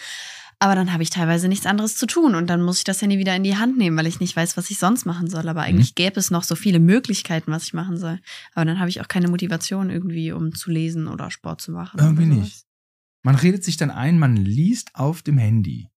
Aber 0.63 0.77
dann 0.77 0.93
habe 0.93 1.03
ich 1.03 1.11
teilweise 1.11 1.49
nichts 1.49 1.67
anderes 1.67 1.97
zu 1.97 2.07
tun 2.07 2.37
und 2.37 2.47
dann 2.47 2.63
muss 2.63 2.79
ich 2.79 2.85
das 2.85 3.03
Handy 3.03 3.19
wieder 3.19 3.35
in 3.35 3.43
die 3.43 3.57
Hand 3.57 3.79
nehmen, 3.79 3.97
weil 3.97 4.07
ich 4.07 4.21
nicht 4.21 4.37
weiß, 4.37 4.57
was 4.57 4.71
ich 4.71 4.79
sonst 4.79 5.07
machen 5.07 5.29
soll. 5.29 5.49
Aber 5.49 5.63
eigentlich 5.63 5.97
gäbe 5.97 6.21
es 6.21 6.31
noch 6.31 6.45
so 6.45 6.55
viele 6.55 6.79
Möglichkeiten, 6.79 7.51
was 7.51 7.65
ich 7.65 7.75
machen 7.75 7.97
soll. 7.97 8.21
Aber 8.55 8.65
dann 8.65 8.79
habe 8.79 8.89
ich 8.89 9.01
auch 9.01 9.09
keine 9.09 9.27
Motivation 9.27 9.91
irgendwie, 9.91 10.31
um 10.31 10.55
zu 10.55 10.71
lesen 10.71 11.09
oder 11.09 11.33
Sport 11.33 11.63
zu 11.63 11.73
machen. 11.73 11.99
Irgendwie 11.99 12.27
nicht. 12.27 12.65
Man 13.25 13.35
redet 13.35 13.65
sich 13.65 13.77
dann 13.77 13.91
ein, 13.91 14.21
man 14.21 14.37
liest 14.37 14.95
auf 14.95 15.23
dem 15.23 15.37
Handy. 15.37 15.89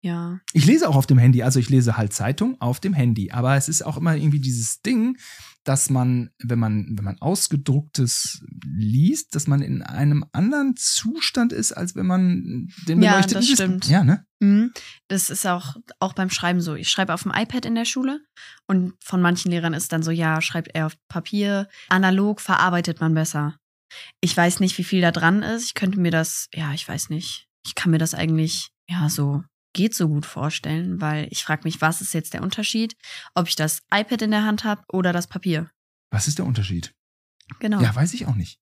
Ja. 0.00 0.38
Ich 0.52 0.64
lese 0.64 0.88
auch 0.88 0.94
auf 0.94 1.08
dem 1.08 1.18
Handy, 1.18 1.42
also 1.42 1.58
ich 1.58 1.68
lese 1.68 1.96
halt 1.96 2.12
Zeitung 2.12 2.60
auf 2.60 2.78
dem 2.78 2.94
Handy. 2.94 3.32
Aber 3.32 3.56
es 3.56 3.68
ist 3.68 3.82
auch 3.82 3.96
immer 3.96 4.14
irgendwie 4.14 4.38
dieses 4.38 4.82
Ding, 4.82 5.18
dass 5.64 5.90
man, 5.90 6.30
wenn 6.42 6.58
man, 6.58 6.86
wenn 6.96 7.04
man 7.04 7.20
ausgedrucktes 7.20 8.44
liest, 8.64 9.34
dass 9.34 9.46
man 9.46 9.62
in 9.62 9.82
einem 9.82 10.24
anderen 10.32 10.74
Zustand 10.76 11.52
ist, 11.52 11.72
als 11.72 11.94
wenn 11.94 12.06
man 12.06 12.68
den 12.88 13.00
Ja, 13.02 13.12
beleuchteten 13.12 13.34
das 13.40 13.46
Display- 13.46 13.64
stimmt. 13.66 13.88
Ja, 13.88 14.02
ne? 14.04 14.24
Mhm. 14.40 14.72
Das 15.08 15.30
ist 15.30 15.46
auch, 15.46 15.76
auch 16.00 16.14
beim 16.14 16.30
Schreiben 16.30 16.60
so. 16.60 16.74
Ich 16.74 16.88
schreibe 16.88 17.14
auf 17.14 17.22
dem 17.22 17.32
iPad 17.34 17.64
in 17.64 17.74
der 17.76 17.84
Schule 17.84 18.20
und 18.66 18.94
von 19.04 19.22
manchen 19.22 19.50
Lehrern 19.50 19.74
ist 19.74 19.92
dann 19.92 20.02
so, 20.02 20.10
ja, 20.10 20.40
schreibt 20.40 20.74
er 20.74 20.86
auf 20.86 20.96
Papier. 21.08 21.68
Analog 21.88 22.40
verarbeitet 22.40 23.00
man 23.00 23.14
besser. 23.14 23.56
Ich 24.20 24.36
weiß 24.36 24.60
nicht, 24.60 24.78
wie 24.78 24.84
viel 24.84 25.00
da 25.00 25.12
dran 25.12 25.42
ist. 25.42 25.66
Ich 25.66 25.74
könnte 25.74 26.00
mir 26.00 26.10
das, 26.10 26.48
ja, 26.54 26.72
ich 26.72 26.88
weiß 26.88 27.10
nicht. 27.10 27.46
Ich 27.64 27.74
kann 27.74 27.90
mir 27.92 27.98
das 27.98 28.14
eigentlich, 28.14 28.70
ja, 28.88 29.08
so 29.08 29.44
geht 29.72 29.94
so 29.94 30.08
gut 30.08 30.26
vorstellen, 30.26 31.00
weil 31.00 31.28
ich 31.30 31.44
frage 31.44 31.62
mich, 31.64 31.80
was 31.80 32.00
ist 32.00 32.14
jetzt 32.14 32.34
der 32.34 32.42
Unterschied, 32.42 32.94
ob 33.34 33.48
ich 33.48 33.56
das 33.56 33.80
iPad 33.92 34.22
in 34.22 34.30
der 34.30 34.44
Hand 34.44 34.64
habe 34.64 34.82
oder 34.92 35.12
das 35.12 35.26
Papier. 35.26 35.70
Was 36.10 36.28
ist 36.28 36.38
der 36.38 36.46
Unterschied? 36.46 36.92
Genau. 37.60 37.80
Ja, 37.80 37.94
weiß 37.94 38.14
ich 38.14 38.26
auch 38.26 38.34
nicht. 38.34 38.58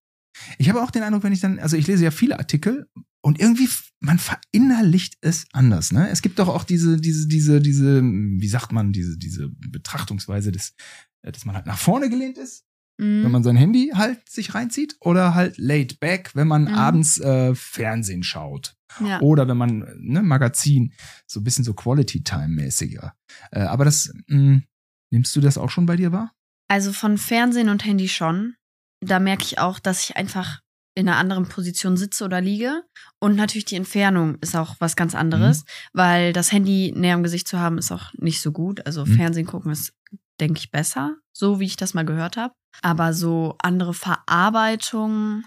Ich 0.58 0.68
habe 0.68 0.82
auch 0.82 0.90
den 0.90 1.02
Eindruck, 1.02 1.24
wenn 1.24 1.32
ich 1.32 1.40
dann, 1.40 1.58
also 1.58 1.76
ich 1.76 1.86
lese 1.86 2.04
ja 2.04 2.10
viele 2.12 2.38
Artikel 2.38 2.88
und 3.22 3.40
irgendwie, 3.40 3.68
man 4.00 4.18
verinnerlicht 4.18 5.16
es 5.20 5.46
anders, 5.52 5.92
ne? 5.92 6.08
Es 6.10 6.22
gibt 6.22 6.38
doch 6.38 6.48
auch 6.48 6.64
diese, 6.64 7.00
diese, 7.00 7.26
diese, 7.28 7.60
diese, 7.60 8.00
wie 8.02 8.48
sagt 8.48 8.72
man, 8.72 8.92
diese, 8.92 9.18
diese 9.18 9.48
Betrachtungsweise 9.50 10.52
des, 10.52 10.74
äh, 11.22 11.32
dass 11.32 11.44
man 11.44 11.56
halt 11.56 11.66
nach 11.66 11.78
vorne 11.78 12.08
gelehnt 12.08 12.38
ist, 12.38 12.64
Mhm. 12.98 13.24
wenn 13.24 13.30
man 13.32 13.42
sein 13.42 13.56
Handy 13.56 13.92
halt 13.94 14.28
sich 14.28 14.54
reinzieht, 14.54 14.96
oder 15.00 15.34
halt 15.34 15.56
laid 15.58 16.00
back, 16.00 16.30
wenn 16.34 16.46
man 16.48 16.64
Mhm. 16.64 16.74
abends 16.74 17.18
äh, 17.18 17.54
Fernsehen 17.54 18.22
schaut. 18.22 18.76
Ja. 19.04 19.20
Oder 19.20 19.46
wenn 19.48 19.56
man, 19.56 19.86
ne, 19.98 20.22
Magazin, 20.22 20.92
so 21.26 21.40
ein 21.40 21.44
bisschen 21.44 21.64
so 21.64 21.74
Quality-Time-mäßiger. 21.74 23.14
Äh, 23.52 23.60
aber 23.60 23.84
das, 23.84 24.12
mh, 24.26 24.62
nimmst 25.10 25.34
du 25.36 25.40
das 25.40 25.58
auch 25.58 25.70
schon 25.70 25.86
bei 25.86 25.96
dir 25.96 26.12
wahr? 26.12 26.32
Also 26.68 26.92
von 26.92 27.18
Fernsehen 27.18 27.68
und 27.68 27.84
Handy 27.84 28.08
schon. 28.08 28.54
Da 29.00 29.18
merke 29.18 29.44
ich 29.44 29.58
auch, 29.58 29.78
dass 29.78 30.04
ich 30.04 30.16
einfach 30.16 30.60
in 30.94 31.08
einer 31.08 31.18
anderen 31.18 31.46
Position 31.48 31.96
sitze 31.96 32.24
oder 32.24 32.40
liege. 32.40 32.82
Und 33.20 33.36
natürlich 33.36 33.64
die 33.64 33.76
Entfernung 33.76 34.36
ist 34.40 34.56
auch 34.56 34.76
was 34.80 34.96
ganz 34.96 35.14
anderes, 35.14 35.64
weil 35.92 36.32
das 36.32 36.52
Handy 36.52 36.92
näher 36.94 37.14
am 37.14 37.22
Gesicht 37.22 37.48
zu 37.48 37.58
haben, 37.58 37.78
ist 37.78 37.92
auch 37.92 38.12
nicht 38.14 38.40
so 38.40 38.52
gut. 38.52 38.84
Also 38.86 39.06
Mhm. 39.06 39.14
Fernsehen 39.16 39.46
gucken 39.46 39.70
ist, 39.70 39.94
denke 40.40 40.58
ich, 40.58 40.70
besser, 40.70 41.16
so 41.32 41.60
wie 41.60 41.66
ich 41.66 41.76
das 41.76 41.94
mal 41.94 42.04
gehört 42.04 42.36
habe. 42.36 42.54
Aber 42.82 43.14
so 43.14 43.56
andere 43.58 43.94
Verarbeitung 43.94 45.44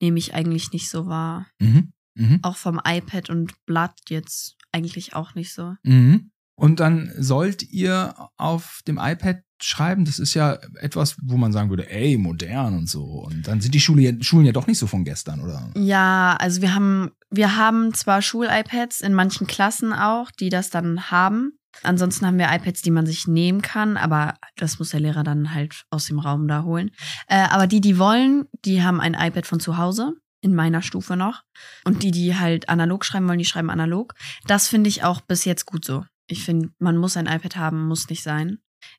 nehme 0.00 0.18
ich 0.18 0.34
eigentlich 0.34 0.72
nicht 0.72 0.88
so 0.90 1.06
wahr. 1.06 1.46
Mhm. 1.60 1.92
Mhm. 2.18 2.40
Auch 2.42 2.56
vom 2.56 2.80
iPad 2.84 3.30
und 3.30 3.54
Blatt 3.64 3.94
jetzt 4.08 4.56
eigentlich 4.72 5.14
auch 5.14 5.34
nicht 5.34 5.52
so. 5.52 5.74
Mhm. 5.82 6.30
Und 6.54 6.80
dann 6.80 7.12
sollt 7.16 7.62
ihr 7.62 8.14
auf 8.36 8.80
dem 8.86 8.98
iPad 8.98 9.42
schreiben, 9.62 10.04
das 10.04 10.18
ist 10.18 10.34
ja 10.34 10.58
etwas, 10.80 11.16
wo 11.22 11.36
man 11.36 11.52
sagen 11.52 11.70
würde, 11.70 11.88
ey, 11.88 12.18
modern 12.18 12.76
und 12.76 12.88
so. 12.88 13.04
Und 13.04 13.46
dann 13.46 13.60
sind 13.60 13.74
die 13.74 13.80
Schule, 13.80 14.22
Schulen 14.22 14.46
ja 14.46 14.52
doch 14.52 14.66
nicht 14.66 14.78
so 14.78 14.86
von 14.86 15.04
gestern, 15.04 15.40
oder? 15.40 15.70
Ja, 15.76 16.36
also 16.38 16.60
wir 16.60 16.74
haben, 16.74 17.10
wir 17.30 17.56
haben 17.56 17.94
zwar 17.94 18.22
Schul-iPads 18.22 19.00
in 19.00 19.14
manchen 19.14 19.46
Klassen 19.46 19.92
auch, 19.92 20.30
die 20.32 20.48
das 20.48 20.70
dann 20.70 21.10
haben. 21.10 21.52
Ansonsten 21.84 22.26
haben 22.26 22.38
wir 22.38 22.52
iPads, 22.52 22.82
die 22.82 22.90
man 22.90 23.06
sich 23.06 23.28
nehmen 23.28 23.62
kann, 23.62 23.96
aber 23.96 24.34
das 24.56 24.80
muss 24.80 24.90
der 24.90 25.00
Lehrer 25.00 25.22
dann 25.22 25.54
halt 25.54 25.84
aus 25.90 26.06
dem 26.06 26.18
Raum 26.18 26.48
da 26.48 26.64
holen. 26.64 26.90
Äh, 27.28 27.46
aber 27.50 27.68
die, 27.68 27.80
die 27.80 27.98
wollen, 27.98 28.46
die 28.64 28.82
haben 28.82 29.00
ein 29.00 29.14
iPad 29.14 29.46
von 29.46 29.60
zu 29.60 29.76
Hause, 29.76 30.14
in 30.40 30.54
meiner 30.54 30.82
Stufe 30.82 31.16
noch. 31.16 31.42
Und 31.84 32.02
die, 32.02 32.10
die 32.10 32.36
halt 32.36 32.68
analog 32.68 33.04
schreiben 33.04 33.28
wollen, 33.28 33.38
die 33.38 33.44
schreiben 33.44 33.70
analog. 33.70 34.14
Das 34.46 34.68
finde 34.68 34.88
ich 34.88 35.02
auch 35.02 35.20
bis 35.20 35.44
jetzt 35.44 35.66
gut 35.66 35.84
so. 35.84 36.04
Ich 36.28 36.44
finde, 36.44 36.70
man 36.78 36.96
muss 36.96 37.16
ein 37.16 37.26
iPad 37.26 37.56
haben, 37.56 37.86
muss 37.86 38.08
nicht 38.08 38.22
sein. 38.22 38.58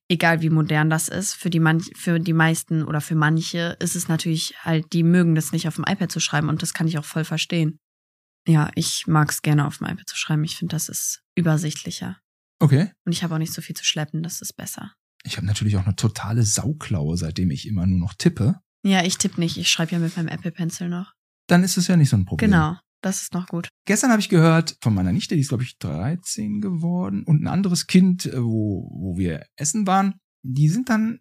Egal 0.10 0.42
wie 0.42 0.50
modern 0.50 0.90
das 0.90 1.08
ist. 1.08 1.34
Für 1.34 1.50
die, 1.50 1.60
manch, 1.60 1.92
für 1.96 2.20
die 2.20 2.34
meisten 2.34 2.84
oder 2.84 3.02
für 3.02 3.16
manche 3.16 3.78
ist 3.80 3.96
es 3.96 4.08
natürlich 4.08 4.56
halt, 4.64 4.92
die 4.94 5.04
mögen 5.04 5.36
das 5.36 5.52
nicht 5.52 5.68
auf 5.68 5.76
dem 5.76 5.86
iPad 5.88 6.12
zu 6.12 6.20
schreiben 6.20 6.50
und 6.50 6.62
das 6.62 6.74
kann 6.74 6.88
ich 6.88 6.98
auch 6.98 7.06
voll 7.06 7.24
verstehen. 7.24 7.80
Ja, 8.48 8.72
ich 8.76 9.06
mag 9.08 9.30
es 9.30 9.42
gerne 9.42 9.66
auf 9.66 9.78
dem 9.78 9.88
iPad 9.88 10.10
zu 10.10 10.18
schreiben. 10.18 10.44
Ich 10.44 10.58
finde, 10.58 10.76
das 10.76 10.90
ist 10.90 11.22
übersichtlicher. 11.36 12.20
Okay. 12.60 12.92
Und 13.06 13.14
ich 13.14 13.24
habe 13.24 13.36
auch 13.36 13.40
nicht 13.40 13.54
so 13.54 13.62
viel 13.62 13.76
zu 13.76 13.86
schleppen, 13.86 14.24
das 14.24 14.42
ist 14.42 14.54
besser. 14.54 14.94
Ich 15.24 15.38
habe 15.38 15.48
natürlich 15.48 15.78
auch 15.78 15.86
eine 15.86 15.96
totale 15.96 16.44
Sauklaue, 16.44 17.16
seitdem 17.18 17.52
ich 17.52 17.68
immer 17.68 17.86
nur 17.86 18.00
noch 18.00 18.14
tippe. 18.14 18.60
Ja, 18.84 19.04
ich 19.04 19.18
tippe 19.18 19.40
nicht. 19.40 19.58
Ich 19.58 19.70
schreibe 19.70 19.92
ja 19.92 20.00
mit 20.00 20.16
meinem 20.16 20.30
Apple 20.30 20.52
Pencil 20.52 20.90
noch. 20.90 21.14
Dann 21.50 21.64
ist 21.64 21.78
es 21.78 21.88
ja 21.88 21.98
nicht 21.98 22.10
so 22.10 22.18
ein 22.18 22.26
Problem. 22.26 22.52
Genau, 22.52 22.78
das 23.02 23.22
ist 23.22 23.34
noch 23.34 23.48
gut. 23.48 23.70
Gestern 23.86 24.12
habe 24.12 24.22
ich 24.22 24.30
gehört 24.30 24.78
von 24.82 24.94
meiner 24.94 25.12
Nichte, 25.12 25.36
die 25.36 25.42
ist, 25.42 25.50
glaube 25.50 25.64
ich, 25.64 25.78
13 25.80 26.62
geworden, 26.62 27.24
und 27.24 27.42
ein 27.44 27.48
anderes 27.48 27.88
Kind, 27.88 28.26
äh, 28.26 28.42
wo, 28.42 28.90
wo 28.94 29.18
wir 29.18 29.46
essen 29.56 29.88
waren. 29.88 30.16
Die 30.44 30.70
sind 30.70 30.90
dann, 30.90 31.20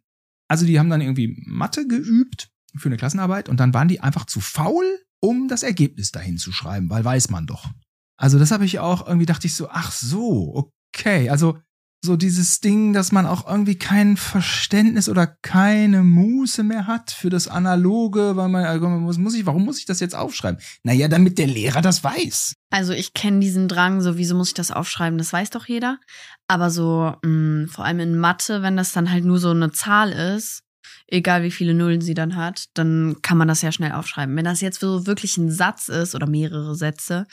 also 0.48 0.66
die 0.66 0.78
haben 0.78 0.90
dann 0.90 1.00
irgendwie 1.00 1.42
Mathe 1.46 1.86
geübt 1.86 2.50
für 2.76 2.88
eine 2.88 2.96
Klassenarbeit 2.96 3.48
und 3.48 3.58
dann 3.58 3.74
waren 3.74 3.88
die 3.88 4.00
einfach 4.00 4.26
zu 4.26 4.40
faul, 4.40 4.84
um 5.20 5.48
das 5.48 5.62
Ergebnis 5.62 6.12
dahin 6.12 6.36
zu 6.36 6.52
schreiben, 6.52 6.90
weil 6.90 7.04
weiß 7.04 7.30
man 7.30 7.46
doch. 7.46 7.70
Also 8.16 8.38
das 8.38 8.50
habe 8.50 8.64
ich 8.64 8.78
auch 8.78 9.06
irgendwie 9.06 9.26
dachte 9.26 9.46
ich 9.46 9.54
so, 9.54 9.68
ach 9.70 9.92
so, 9.92 10.72
okay. 10.94 11.30
Also 11.30 11.58
so 12.00 12.16
dieses 12.16 12.60
Ding, 12.60 12.92
dass 12.92 13.10
man 13.10 13.26
auch 13.26 13.48
irgendwie 13.48 13.76
kein 13.76 14.16
Verständnis 14.16 15.08
oder 15.08 15.26
keine 15.26 16.04
Muße 16.04 16.62
mehr 16.62 16.86
hat 16.86 17.10
für 17.10 17.28
das 17.28 17.48
Analoge, 17.48 18.36
weil 18.36 18.48
man, 18.48 18.64
also 18.64 18.88
muss, 18.88 19.18
muss 19.18 19.34
ich, 19.34 19.46
warum 19.46 19.64
muss 19.64 19.78
ich 19.78 19.84
das 19.84 19.98
jetzt 20.00 20.14
aufschreiben? 20.14 20.60
Naja, 20.84 21.08
damit 21.08 21.38
der 21.38 21.48
Lehrer 21.48 21.82
das 21.82 22.04
weiß. 22.04 22.54
Also 22.70 22.92
ich 22.92 23.14
kenne 23.14 23.40
diesen 23.40 23.66
Drang, 23.66 24.00
so 24.00 24.16
wieso 24.16 24.36
muss 24.36 24.48
ich 24.48 24.54
das 24.54 24.70
aufschreiben, 24.70 25.18
das 25.18 25.32
weiß 25.32 25.50
doch 25.50 25.66
jeder. 25.66 25.98
Aber 26.46 26.70
so, 26.70 27.14
mh, 27.24 27.68
vor 27.68 27.84
allem 27.84 28.00
in 28.00 28.18
Mathe, 28.18 28.62
wenn 28.62 28.76
das 28.76 28.92
dann 28.92 29.10
halt 29.10 29.24
nur 29.24 29.38
so 29.38 29.50
eine 29.50 29.72
Zahl 29.72 30.12
ist, 30.12 30.62
egal 31.08 31.42
wie 31.42 31.50
viele 31.50 31.74
Nullen 31.74 32.00
sie 32.00 32.14
dann 32.14 32.36
hat, 32.36 32.66
dann 32.74 33.16
kann 33.22 33.38
man 33.38 33.48
das 33.48 33.62
ja 33.62 33.72
schnell 33.72 33.92
aufschreiben. 33.92 34.36
Wenn 34.36 34.44
das 34.44 34.60
jetzt 34.60 34.80
so 34.80 35.06
wirklich 35.06 35.36
ein 35.36 35.50
Satz 35.50 35.88
ist 35.88 36.14
oder 36.14 36.28
mehrere 36.28 36.74
Sätze, 36.74 37.26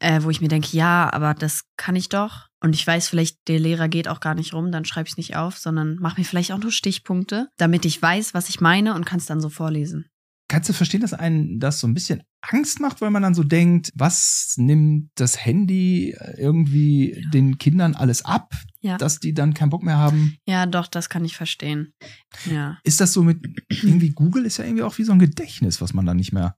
äh, 0.00 0.22
wo 0.22 0.30
ich 0.30 0.40
mir 0.40 0.48
denke, 0.48 0.76
ja, 0.76 1.10
aber 1.12 1.34
das 1.34 1.62
kann 1.76 1.96
ich 1.96 2.08
doch. 2.08 2.48
Und 2.62 2.74
ich 2.74 2.86
weiß 2.86 3.08
vielleicht, 3.08 3.48
der 3.48 3.58
Lehrer 3.58 3.88
geht 3.88 4.06
auch 4.06 4.20
gar 4.20 4.34
nicht 4.34 4.54
rum, 4.54 4.70
dann 4.70 4.84
schreibe 4.84 5.08
ich 5.08 5.14
es 5.14 5.16
nicht 5.16 5.36
auf, 5.36 5.58
sondern 5.58 5.96
mache 5.96 6.20
mir 6.20 6.24
vielleicht 6.24 6.52
auch 6.52 6.58
nur 6.58 6.70
Stichpunkte, 6.70 7.48
damit 7.56 7.84
ich 7.84 8.00
weiß, 8.00 8.34
was 8.34 8.48
ich 8.48 8.60
meine 8.60 8.94
und 8.94 9.04
kann 9.04 9.18
es 9.18 9.26
dann 9.26 9.40
so 9.40 9.48
vorlesen. 9.48 10.06
Kannst 10.48 10.68
du 10.68 10.72
verstehen, 10.72 11.00
dass 11.00 11.14
einen 11.14 11.58
das 11.58 11.80
so 11.80 11.86
ein 11.86 11.94
bisschen 11.94 12.22
Angst 12.42 12.78
macht, 12.78 13.00
weil 13.00 13.10
man 13.10 13.22
dann 13.22 13.34
so 13.34 13.42
denkt, 13.42 13.90
was 13.94 14.54
nimmt 14.58 15.10
das 15.16 15.44
Handy 15.44 16.14
irgendwie 16.36 17.14
ja. 17.14 17.30
den 17.30 17.58
Kindern 17.58 17.94
alles 17.94 18.24
ab, 18.24 18.52
ja. 18.80 18.96
dass 18.96 19.18
die 19.18 19.34
dann 19.34 19.54
keinen 19.54 19.70
Bock 19.70 19.82
mehr 19.82 19.96
haben? 19.96 20.36
Ja, 20.46 20.66
doch, 20.66 20.86
das 20.86 21.08
kann 21.08 21.24
ich 21.24 21.36
verstehen. 21.36 21.94
Ja. 22.50 22.78
Ist 22.84 23.00
das 23.00 23.12
so 23.12 23.22
mit 23.22 23.40
irgendwie 23.70 24.10
Google 24.10 24.44
ist 24.44 24.58
ja 24.58 24.64
irgendwie 24.64 24.82
auch 24.84 24.98
wie 24.98 25.04
so 25.04 25.12
ein 25.12 25.18
Gedächtnis, 25.18 25.80
was 25.80 25.94
man 25.94 26.06
dann 26.06 26.18
nicht 26.18 26.32
mehr 26.32 26.54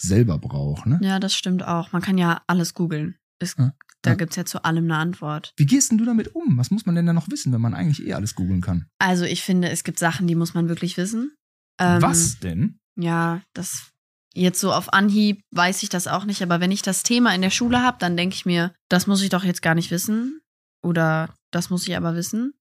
selber 0.00 0.38
braucht, 0.38 0.86
ne? 0.86 0.98
Ja, 1.02 1.20
das 1.20 1.34
stimmt 1.34 1.64
auch. 1.64 1.92
Man 1.92 2.02
kann 2.02 2.18
ja 2.18 2.42
alles 2.46 2.74
googeln. 2.74 3.16
Ja. 3.56 3.72
Da 4.02 4.10
ja. 4.10 4.16
gibt's 4.16 4.36
ja 4.36 4.44
zu 4.44 4.64
allem 4.64 4.84
eine 4.84 4.96
Antwort. 4.96 5.52
Wie 5.56 5.66
gehst 5.66 5.90
denn 5.90 5.98
du 5.98 6.04
damit 6.04 6.34
um? 6.34 6.56
Was 6.56 6.70
muss 6.70 6.86
man 6.86 6.94
denn 6.94 7.06
da 7.06 7.12
noch 7.12 7.30
wissen, 7.30 7.52
wenn 7.52 7.60
man 7.60 7.74
eigentlich 7.74 8.06
eh 8.06 8.14
alles 8.14 8.34
googeln 8.34 8.60
kann? 8.60 8.86
Also 8.98 9.24
ich 9.24 9.42
finde, 9.42 9.70
es 9.70 9.82
gibt 9.82 9.98
Sachen, 9.98 10.26
die 10.26 10.36
muss 10.36 10.54
man 10.54 10.68
wirklich 10.68 10.96
wissen. 10.96 11.32
Ähm, 11.80 12.00
Was 12.02 12.38
denn? 12.38 12.78
Ja, 12.96 13.42
das 13.54 13.90
jetzt 14.34 14.60
so 14.60 14.72
auf 14.72 14.92
Anhieb 14.92 15.42
weiß 15.50 15.82
ich 15.82 15.88
das 15.88 16.06
auch 16.06 16.24
nicht, 16.24 16.42
aber 16.42 16.60
wenn 16.60 16.70
ich 16.70 16.82
das 16.82 17.02
Thema 17.02 17.34
in 17.34 17.42
der 17.42 17.50
Schule 17.50 17.82
habe, 17.82 17.98
dann 17.98 18.16
denke 18.16 18.34
ich 18.34 18.46
mir, 18.46 18.72
das 18.88 19.06
muss 19.06 19.22
ich 19.22 19.30
doch 19.30 19.44
jetzt 19.44 19.62
gar 19.62 19.74
nicht 19.74 19.90
wissen 19.90 20.40
oder 20.82 21.34
das 21.50 21.70
muss 21.70 21.86
ich 21.88 21.96
aber 21.96 22.14
wissen. 22.14 22.54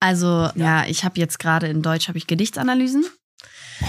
Also 0.00 0.26
ja, 0.26 0.52
ja 0.54 0.86
ich 0.86 1.04
habe 1.04 1.20
jetzt 1.20 1.38
gerade 1.38 1.68
in 1.68 1.82
Deutsch 1.82 2.08
habe 2.08 2.18
ich 2.18 2.26
Gedichtsanalysen. 2.26 3.04
Oh, 3.82 3.86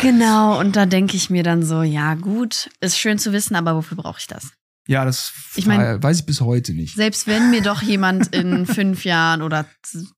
genau, 0.00 0.58
und 0.58 0.76
da 0.76 0.86
denke 0.86 1.16
ich 1.16 1.30
mir 1.30 1.42
dann 1.42 1.62
so, 1.62 1.82
ja 1.82 2.14
gut, 2.14 2.70
ist 2.80 2.98
schön 2.98 3.18
zu 3.18 3.32
wissen, 3.32 3.54
aber 3.54 3.74
wofür 3.76 3.96
brauche 3.96 4.18
ich 4.18 4.26
das? 4.26 4.52
Ja, 4.86 5.04
das 5.04 5.32
ich 5.56 5.66
mein, 5.66 6.02
weiß 6.02 6.20
ich 6.20 6.26
bis 6.26 6.40
heute 6.42 6.74
nicht. 6.74 6.94
Selbst 6.94 7.26
wenn 7.26 7.50
mir 7.50 7.62
doch 7.62 7.80
jemand 7.82 8.34
in 8.34 8.66
fünf 8.66 9.04
Jahren 9.04 9.40
oder 9.40 9.66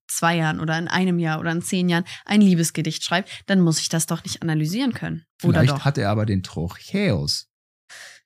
zwei 0.09 0.37
Jahren 0.37 0.59
oder 0.59 0.77
in 0.79 0.89
einem 0.89 1.19
Jahr 1.21 1.39
oder 1.39 1.53
in 1.53 1.63
zehn 1.63 1.89
Jahren 1.89 2.05
ein 2.25 2.41
Liebesgedicht 2.41 3.05
schreibt, 3.05 3.31
dann 3.47 3.61
muss 3.61 3.81
ich 3.81 3.89
das 3.89 4.07
doch 4.07 4.25
nicht 4.25 4.43
analysieren 4.43 4.93
können. 4.93 5.25
Vielleicht 5.41 5.71
oder 5.71 5.79
doch? 5.79 5.85
hat 5.85 5.99
er 5.99 6.11
aber 6.11 6.27
den 6.27 6.43
Trocheus. 6.43 7.49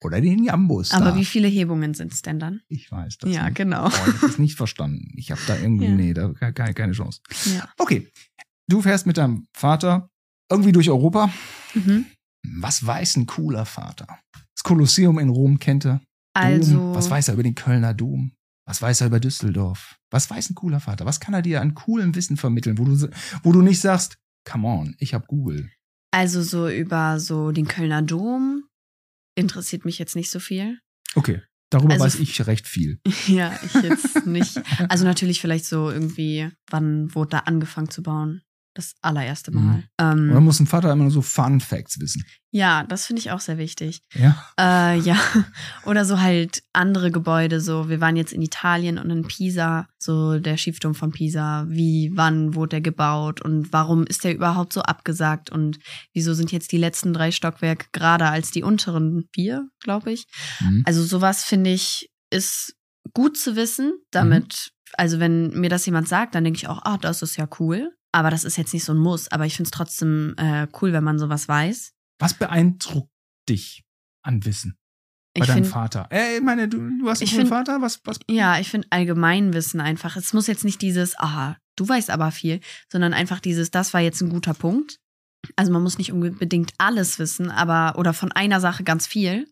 Oder 0.03 0.23
den 0.23 0.43
Jambus. 0.43 0.93
Aber 0.93 1.11
da. 1.11 1.17
wie 1.17 1.27
viele 1.27 1.47
Hebungen 1.49 1.93
sind 1.93 2.15
es 2.15 2.23
denn 2.23 2.39
dann? 2.39 2.63
Ich 2.69 2.91
weiß 2.91 3.19
das 3.19 3.31
Ja, 3.35 3.45
nicht. 3.45 3.57
genau. 3.57 3.87
Oh, 3.89 3.91
ich 4.09 4.23
habe 4.23 4.41
nicht 4.41 4.57
verstanden. 4.57 5.13
Ich 5.17 5.31
habe 5.31 5.43
da 5.47 5.57
irgendwie, 5.59 5.85
ja. 5.87 5.91
nee, 5.95 6.15
da 6.15 6.33
keine, 6.33 6.73
keine 6.73 6.93
Chance. 6.93 7.21
Ja. 7.55 7.69
Okay, 7.77 8.09
du 8.67 8.81
fährst 8.81 9.07
mit 9.07 9.19
deinem 9.19 9.47
Vater 9.53 10.09
irgendwie 10.51 10.73
durch 10.73 10.89
Europa. 10.89 11.31
Mhm. 11.75 12.07
Was 12.61 12.87
weiß 12.87 13.17
ein 13.17 13.27
cooler 13.27 13.67
Vater? 13.67 14.07
Das 14.55 14.63
Kolosseum 14.63 15.19
in 15.19 15.29
Rom 15.29 15.59
kennt 15.59 15.85
er. 15.85 16.01
Also. 16.35 16.75
Dom. 16.75 16.95
Was 16.95 17.11
weiß 17.11 17.29
er 17.29 17.35
über 17.35 17.43
den 17.43 17.55
Kölner 17.55 17.95
Dom? 17.95 18.33
Was 18.67 18.81
weiß 18.81 19.01
er 19.01 19.09
über 19.09 19.21
Düsseldorf? 19.21 19.97
Was 20.11 20.31
weiß 20.31 20.51
ein 20.51 20.55
cooler 20.55 20.81
Vater? 20.81 21.05
Was 21.07 21.21
kann 21.21 21.35
er 21.35 21.43
dir 21.43 21.61
an 21.61 21.75
coolem 21.75 22.15
Wissen 22.15 22.37
vermitteln, 22.37 22.79
wo 22.79 22.85
du, 22.85 23.11
wo 23.43 23.53
du 23.53 23.63
nicht 23.63 23.81
sagst, 23.81 24.19
come 24.45 24.69
on, 24.69 24.97
ich 24.99 25.15
hab 25.15 25.27
Google. 25.27 25.71
Also 26.13 26.43
so 26.43 26.69
über 26.69 27.21
so 27.21 27.53
den 27.53 27.69
Kölner 27.69 28.03
Dom 28.03 28.65
interessiert 29.37 29.85
mich 29.85 29.99
jetzt 29.99 30.17
nicht 30.17 30.31
so 30.31 30.41
viel. 30.41 30.79
Okay. 31.15 31.43
Darüber 31.71 31.93
also, 31.93 32.05
weiß 32.05 32.17
ich 32.17 32.47
recht 32.47 32.67
viel. 32.67 33.01
Ja, 33.29 33.57
ich 33.65 33.75
jetzt 33.75 34.27
nicht. 34.27 34.61
Also 34.89 35.05
natürlich 35.05 35.41
vielleicht 35.41 35.65
so 35.65 35.89
irgendwie, 35.89 36.51
wann 36.69 37.15
wurde 37.15 37.31
da 37.31 37.39
angefangen 37.41 37.91
zu 37.91 38.03
bauen? 38.03 38.43
Das 38.75 38.95
allererste 39.03 39.51
Mal. 39.51 39.79
Mhm. 39.79 39.85
Ähm, 39.99 40.31
Oder 40.31 40.41
muss 40.41 40.61
ein 40.61 40.67
Vater 40.67 40.93
immer 40.93 41.03
nur 41.03 41.11
so 41.11 41.23
Fun 41.23 41.61
Facts 41.61 41.99
wissen? 41.99 42.25
Ja, 42.53 42.85
das 42.85 43.07
finde 43.07 43.21
ich 43.21 43.31
auch 43.31 43.41
sehr 43.41 43.59
wichtig. 43.59 44.03
Ja. 44.15 44.45
Äh, 44.59 44.99
ja. 45.01 45.17
Oder 45.87 46.05
so 46.05 46.21
halt 46.21 46.63
andere 46.73 47.11
Gebäude. 47.11 47.61
So, 47.61 47.89
wir 47.89 48.01
waren 48.01 48.17
jetzt 48.17 48.33
in 48.33 48.43
Italien 48.43 48.99
und 48.99 49.11
in 49.11 49.27
Pisa, 49.27 49.89
so 49.99 50.39
der 50.39 50.57
Schiffturm 50.57 50.95
von 50.95 51.11
Pisa. 51.11 51.67
Wie, 51.69 52.13
wann 52.15 52.55
wurde 52.55 52.71
der 52.71 52.81
gebaut 52.81 53.41
und 53.41 53.73
warum 53.73 54.05
ist 54.05 54.23
der 54.23 54.35
überhaupt 54.35 54.73
so 54.73 54.83
abgesagt 54.83 55.51
und 55.51 55.79
wieso 56.13 56.35
sind 56.35 56.53
jetzt 56.53 56.71
die 56.71 56.79
letzten 56.79 57.13
drei 57.13 57.33
Stockwerke 57.33 57.87
gerade 57.93 58.27
als 58.27 58.53
die 58.53 58.63
unteren 58.63 59.29
vier, 59.35 59.69
glaube 59.83 60.13
ich. 60.13 60.27
Mhm. 60.61 60.83
Also 60.87 61.05
sowas 61.05 61.45
finde 61.45 61.71
ich 61.71 62.11
ist 62.31 62.77
gut 63.15 63.37
zu 63.37 63.57
wissen, 63.57 63.93
damit, 64.11 64.71
mhm. 64.73 64.95
also 64.95 65.21
wenn 65.21 65.51
mir 65.61 65.71
das 65.71 65.87
jemand 65.87 66.09
sagt, 66.09 66.35
dann 66.35 66.45
denke 66.45 66.59
ich 66.59 66.69
auch, 66.69 66.81
ah, 66.85 66.99
das 66.99 67.23
ist 67.23 67.37
ja 67.37 67.49
cool. 67.59 67.93
Aber 68.13 68.31
das 68.31 68.45
ist 68.45 68.57
jetzt 68.57 68.73
nicht 68.75 68.85
so 68.85 68.93
ein 68.93 68.99
Muss. 68.99 69.29
Aber 69.29 69.47
ich 69.47 69.57
finde 69.57 69.69
es 69.69 69.73
trotzdem 69.73 70.35
äh, 70.37 70.67
cool, 70.81 70.93
wenn 70.93 71.05
man 71.05 71.19
sowas 71.19 71.49
weiß. 71.49 71.93
Was 72.19 72.35
beeindruckt 72.35 73.11
dich 73.49 73.85
an 74.23 74.45
Wissen? 74.45 74.77
Bei 75.35 75.43
ich 75.43 75.47
deinem 75.47 75.65
find, 75.65 75.69
Vater. 75.69 76.09
Äh, 76.11 76.37
ich 76.37 76.43
meine, 76.43 76.69
du, 76.69 76.79
du 76.79 77.09
hast 77.09 77.23
einen 77.23 77.29
find, 77.29 77.49
Vater? 77.49 77.81
Was, 77.81 78.01
was? 78.05 78.19
Ja, 78.29 78.59
ich 78.59 78.69
finde 78.69 78.89
Allgemeinwissen 78.91 79.81
einfach. 79.81 80.17
Es 80.17 80.33
muss 80.33 80.49
jetzt 80.49 80.65
nicht 80.65 80.83
dieses, 80.83 81.17
aha, 81.19 81.57
du 81.77 81.89
weißt 81.89 82.11
aber 82.11 82.33
viel, 82.33 82.61
sondern 82.91 83.15
einfach 83.15 83.39
dieses, 83.39 83.71
das 83.71 83.95
war 83.95 84.01
jetzt 84.01 84.21
ein 84.21 84.31
guter 84.31 84.55
Punkt. 84.55 84.99
Also 85.57 85.73
man 85.73 85.83
muss 85.83 85.99
nicht 85.99 86.13
unbedingt 86.13 86.73
alles 86.79 87.19
wissen, 87.19 87.51
aber 87.51 87.99
oder 87.99 88.13
von 88.13 88.33
einer 88.33 88.61
Sache 88.61 88.83
ganz 88.83 89.07
viel, 89.07 89.49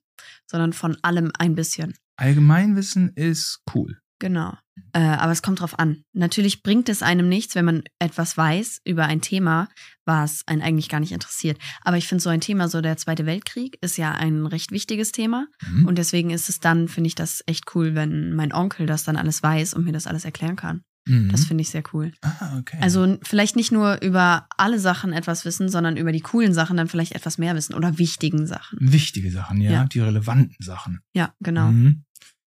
sondern 0.50 0.72
von 0.72 0.98
allem 1.02 1.30
ein 1.38 1.54
bisschen. 1.54 1.94
Allgemeinwissen 2.16 3.12
ist 3.14 3.62
cool. 3.72 4.00
Genau. 4.18 4.58
Äh, 4.92 5.00
aber 5.00 5.32
es 5.32 5.42
kommt 5.42 5.60
drauf 5.60 5.78
an. 5.78 6.02
Natürlich 6.12 6.62
bringt 6.62 6.88
es 6.88 7.02
einem 7.02 7.28
nichts, 7.28 7.54
wenn 7.54 7.64
man 7.64 7.82
etwas 7.98 8.36
weiß 8.36 8.80
über 8.84 9.04
ein 9.06 9.20
Thema, 9.20 9.68
was 10.04 10.42
einen 10.46 10.62
eigentlich 10.62 10.88
gar 10.88 11.00
nicht 11.00 11.12
interessiert. 11.12 11.58
Aber 11.82 11.96
ich 11.96 12.08
finde 12.08 12.22
so 12.22 12.30
ein 12.30 12.40
Thema, 12.40 12.68
so 12.68 12.80
der 12.80 12.96
Zweite 12.96 13.26
Weltkrieg, 13.26 13.78
ist 13.80 13.98
ja 13.98 14.12
ein 14.12 14.46
recht 14.46 14.72
wichtiges 14.72 15.12
Thema. 15.12 15.46
Mhm. 15.68 15.86
Und 15.86 15.98
deswegen 15.98 16.30
ist 16.30 16.48
es 16.48 16.60
dann, 16.60 16.88
finde 16.88 17.08
ich 17.08 17.14
das 17.14 17.42
echt 17.46 17.74
cool, 17.74 17.94
wenn 17.94 18.34
mein 18.34 18.52
Onkel 18.52 18.86
das 18.86 19.04
dann 19.04 19.16
alles 19.16 19.42
weiß 19.42 19.74
und 19.74 19.84
mir 19.84 19.92
das 19.92 20.06
alles 20.06 20.24
erklären 20.24 20.56
kann. 20.56 20.82
Mhm. 21.08 21.30
Das 21.30 21.46
finde 21.46 21.62
ich 21.62 21.70
sehr 21.70 21.82
cool. 21.92 22.12
Ah, 22.20 22.58
okay. 22.58 22.78
Also 22.80 23.18
vielleicht 23.22 23.56
nicht 23.56 23.72
nur 23.72 24.00
über 24.02 24.46
alle 24.56 24.78
Sachen 24.78 25.12
etwas 25.12 25.44
wissen, 25.44 25.68
sondern 25.68 25.96
über 25.96 26.12
die 26.12 26.20
coolen 26.20 26.52
Sachen 26.52 26.76
dann 26.76 26.88
vielleicht 26.88 27.12
etwas 27.12 27.38
mehr 27.38 27.54
wissen 27.54 27.74
oder 27.74 27.98
wichtigen 27.98 28.46
Sachen. 28.46 28.78
Wichtige 28.80 29.30
Sachen, 29.30 29.60
ja, 29.60 29.70
ja. 29.70 29.84
die 29.84 30.00
relevanten 30.00 30.56
Sachen. 30.60 31.00
Ja, 31.14 31.34
genau. 31.40 31.70
Mhm. 31.70 32.04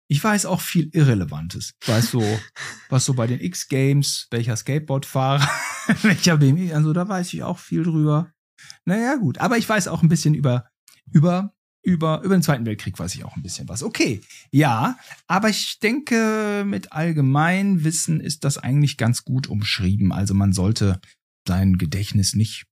Ich 0.08 0.24
weiß 0.24 0.46
auch 0.46 0.62
viel 0.62 0.89
Irrelevantes. 0.94 1.74
Weiß 1.86 2.12
so, 2.12 2.22
was 2.89 3.06
so 3.06 3.13
bei 3.13 3.28
den 3.28 3.39
X-Games, 3.39 4.28
welcher 4.32 4.56
Skateboardfahrer, 4.56 5.48
welcher 6.04 6.38
BMW, 6.38 6.74
also 6.74 6.94
da 6.94 7.08
weiß 7.08 7.34
ich 7.34 7.44
auch 7.44 7.60
viel 7.60 7.84
drüber. 7.84 8.32
Naja, 8.86 9.15
gut. 9.15 9.39
Aber 9.39 9.58
ich 9.58 9.68
weiß 9.68 9.88
auch 9.88 10.04
ein 10.04 10.10
bisschen 10.10 10.34
über, 10.34 10.70
über, 11.12 11.54
über, 11.84 12.22
über 12.24 12.38
den 12.38 12.44
Zweiten 12.44 12.65
Weltkrieg 12.65 12.98
weiß 12.98 13.15
ich 13.15 13.24
auch 13.24 13.36
ein 13.36 13.44
bisschen 13.44 13.68
was. 13.70 13.84
Okay. 13.84 14.22
Ja. 14.52 14.98
Aber 15.28 15.50
ich 15.50 15.80
denke, 15.80 16.63
mit 16.65 16.91
Allgemeinwissen 16.91 18.20
ist 18.20 18.44
das 18.44 18.58
eigentlich 18.58 18.98
ganz 18.98 19.24
gut 19.24 19.48
umschrieben. 19.48 20.12
Also 20.12 20.34
man 20.34 20.54
sollte 20.54 21.00
sein 21.48 21.78
Gedächtnis 21.78 22.34
nicht 22.34 22.65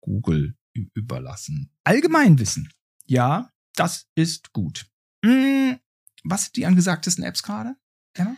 Google 0.00 0.56
überlassen. 0.94 1.70
Allgemeinwissen. 1.84 2.68
Ja, 3.06 3.50
das 3.74 4.06
ist 4.14 4.52
gut. 4.52 4.86
Hm, 5.24 5.78
was 6.26 6.44
sind 6.44 6.56
die 6.56 6.66
angesagtesten 6.66 7.24
Apps 7.24 7.42
gerade, 7.42 7.76
Emma? 8.14 8.36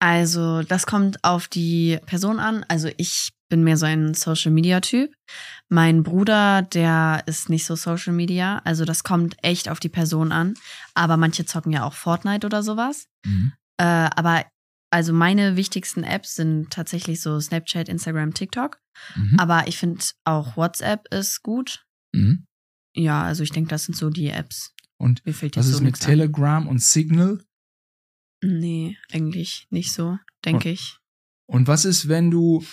Also, 0.00 0.62
das 0.62 0.86
kommt 0.86 1.22
auf 1.22 1.46
die 1.46 1.98
Person 2.06 2.40
an. 2.40 2.64
Also, 2.68 2.90
ich 2.96 3.30
bin 3.48 3.62
mehr 3.62 3.76
so 3.76 3.86
ein 3.86 4.14
Social 4.14 4.50
Media 4.50 4.80
Typ. 4.80 5.14
Mein 5.68 6.02
Bruder, 6.02 6.62
der 6.62 7.22
ist 7.26 7.48
nicht 7.48 7.66
so 7.66 7.76
Social 7.76 8.12
Media. 8.12 8.60
Also, 8.64 8.84
das 8.84 9.04
kommt 9.04 9.36
echt 9.42 9.68
auf 9.68 9.78
die 9.78 9.88
Person 9.88 10.32
an. 10.32 10.54
Aber 10.94 11.16
manche 11.16 11.44
zocken 11.44 11.72
ja 11.72 11.84
auch 11.84 11.94
Fortnite 11.94 12.46
oder 12.46 12.62
sowas. 12.62 13.06
Mhm. 13.24 13.52
Äh, 13.78 13.84
aber 13.84 14.44
also 14.92 15.14
meine 15.14 15.56
wichtigsten 15.56 16.04
Apps 16.04 16.34
sind 16.34 16.70
tatsächlich 16.70 17.22
so 17.22 17.40
Snapchat, 17.40 17.88
Instagram, 17.88 18.34
TikTok. 18.34 18.78
Mhm. 19.16 19.38
Aber 19.38 19.66
ich 19.66 19.78
finde 19.78 20.04
auch 20.24 20.56
WhatsApp 20.56 21.08
ist 21.12 21.42
gut. 21.42 21.84
Mhm. 22.12 22.44
Ja, 22.94 23.22
also 23.22 23.42
ich 23.42 23.50
denke, 23.50 23.70
das 23.70 23.84
sind 23.84 23.96
so 23.96 24.10
die 24.10 24.28
Apps, 24.28 24.74
und 25.02 25.20
was 25.26 25.66
ist 25.66 25.78
so 25.78 25.82
mit 25.82 25.98
Telegram 25.98 26.62
an? 26.62 26.68
und 26.68 26.80
Signal? 26.80 27.44
Nee, 28.40 28.96
eigentlich 29.10 29.66
nicht 29.70 29.92
so, 29.92 30.18
denke 30.44 30.70
ich. 30.70 30.98
Und 31.46 31.66
was 31.66 31.84
ist, 31.84 32.06
wenn 32.08 32.30
du, 32.30 32.64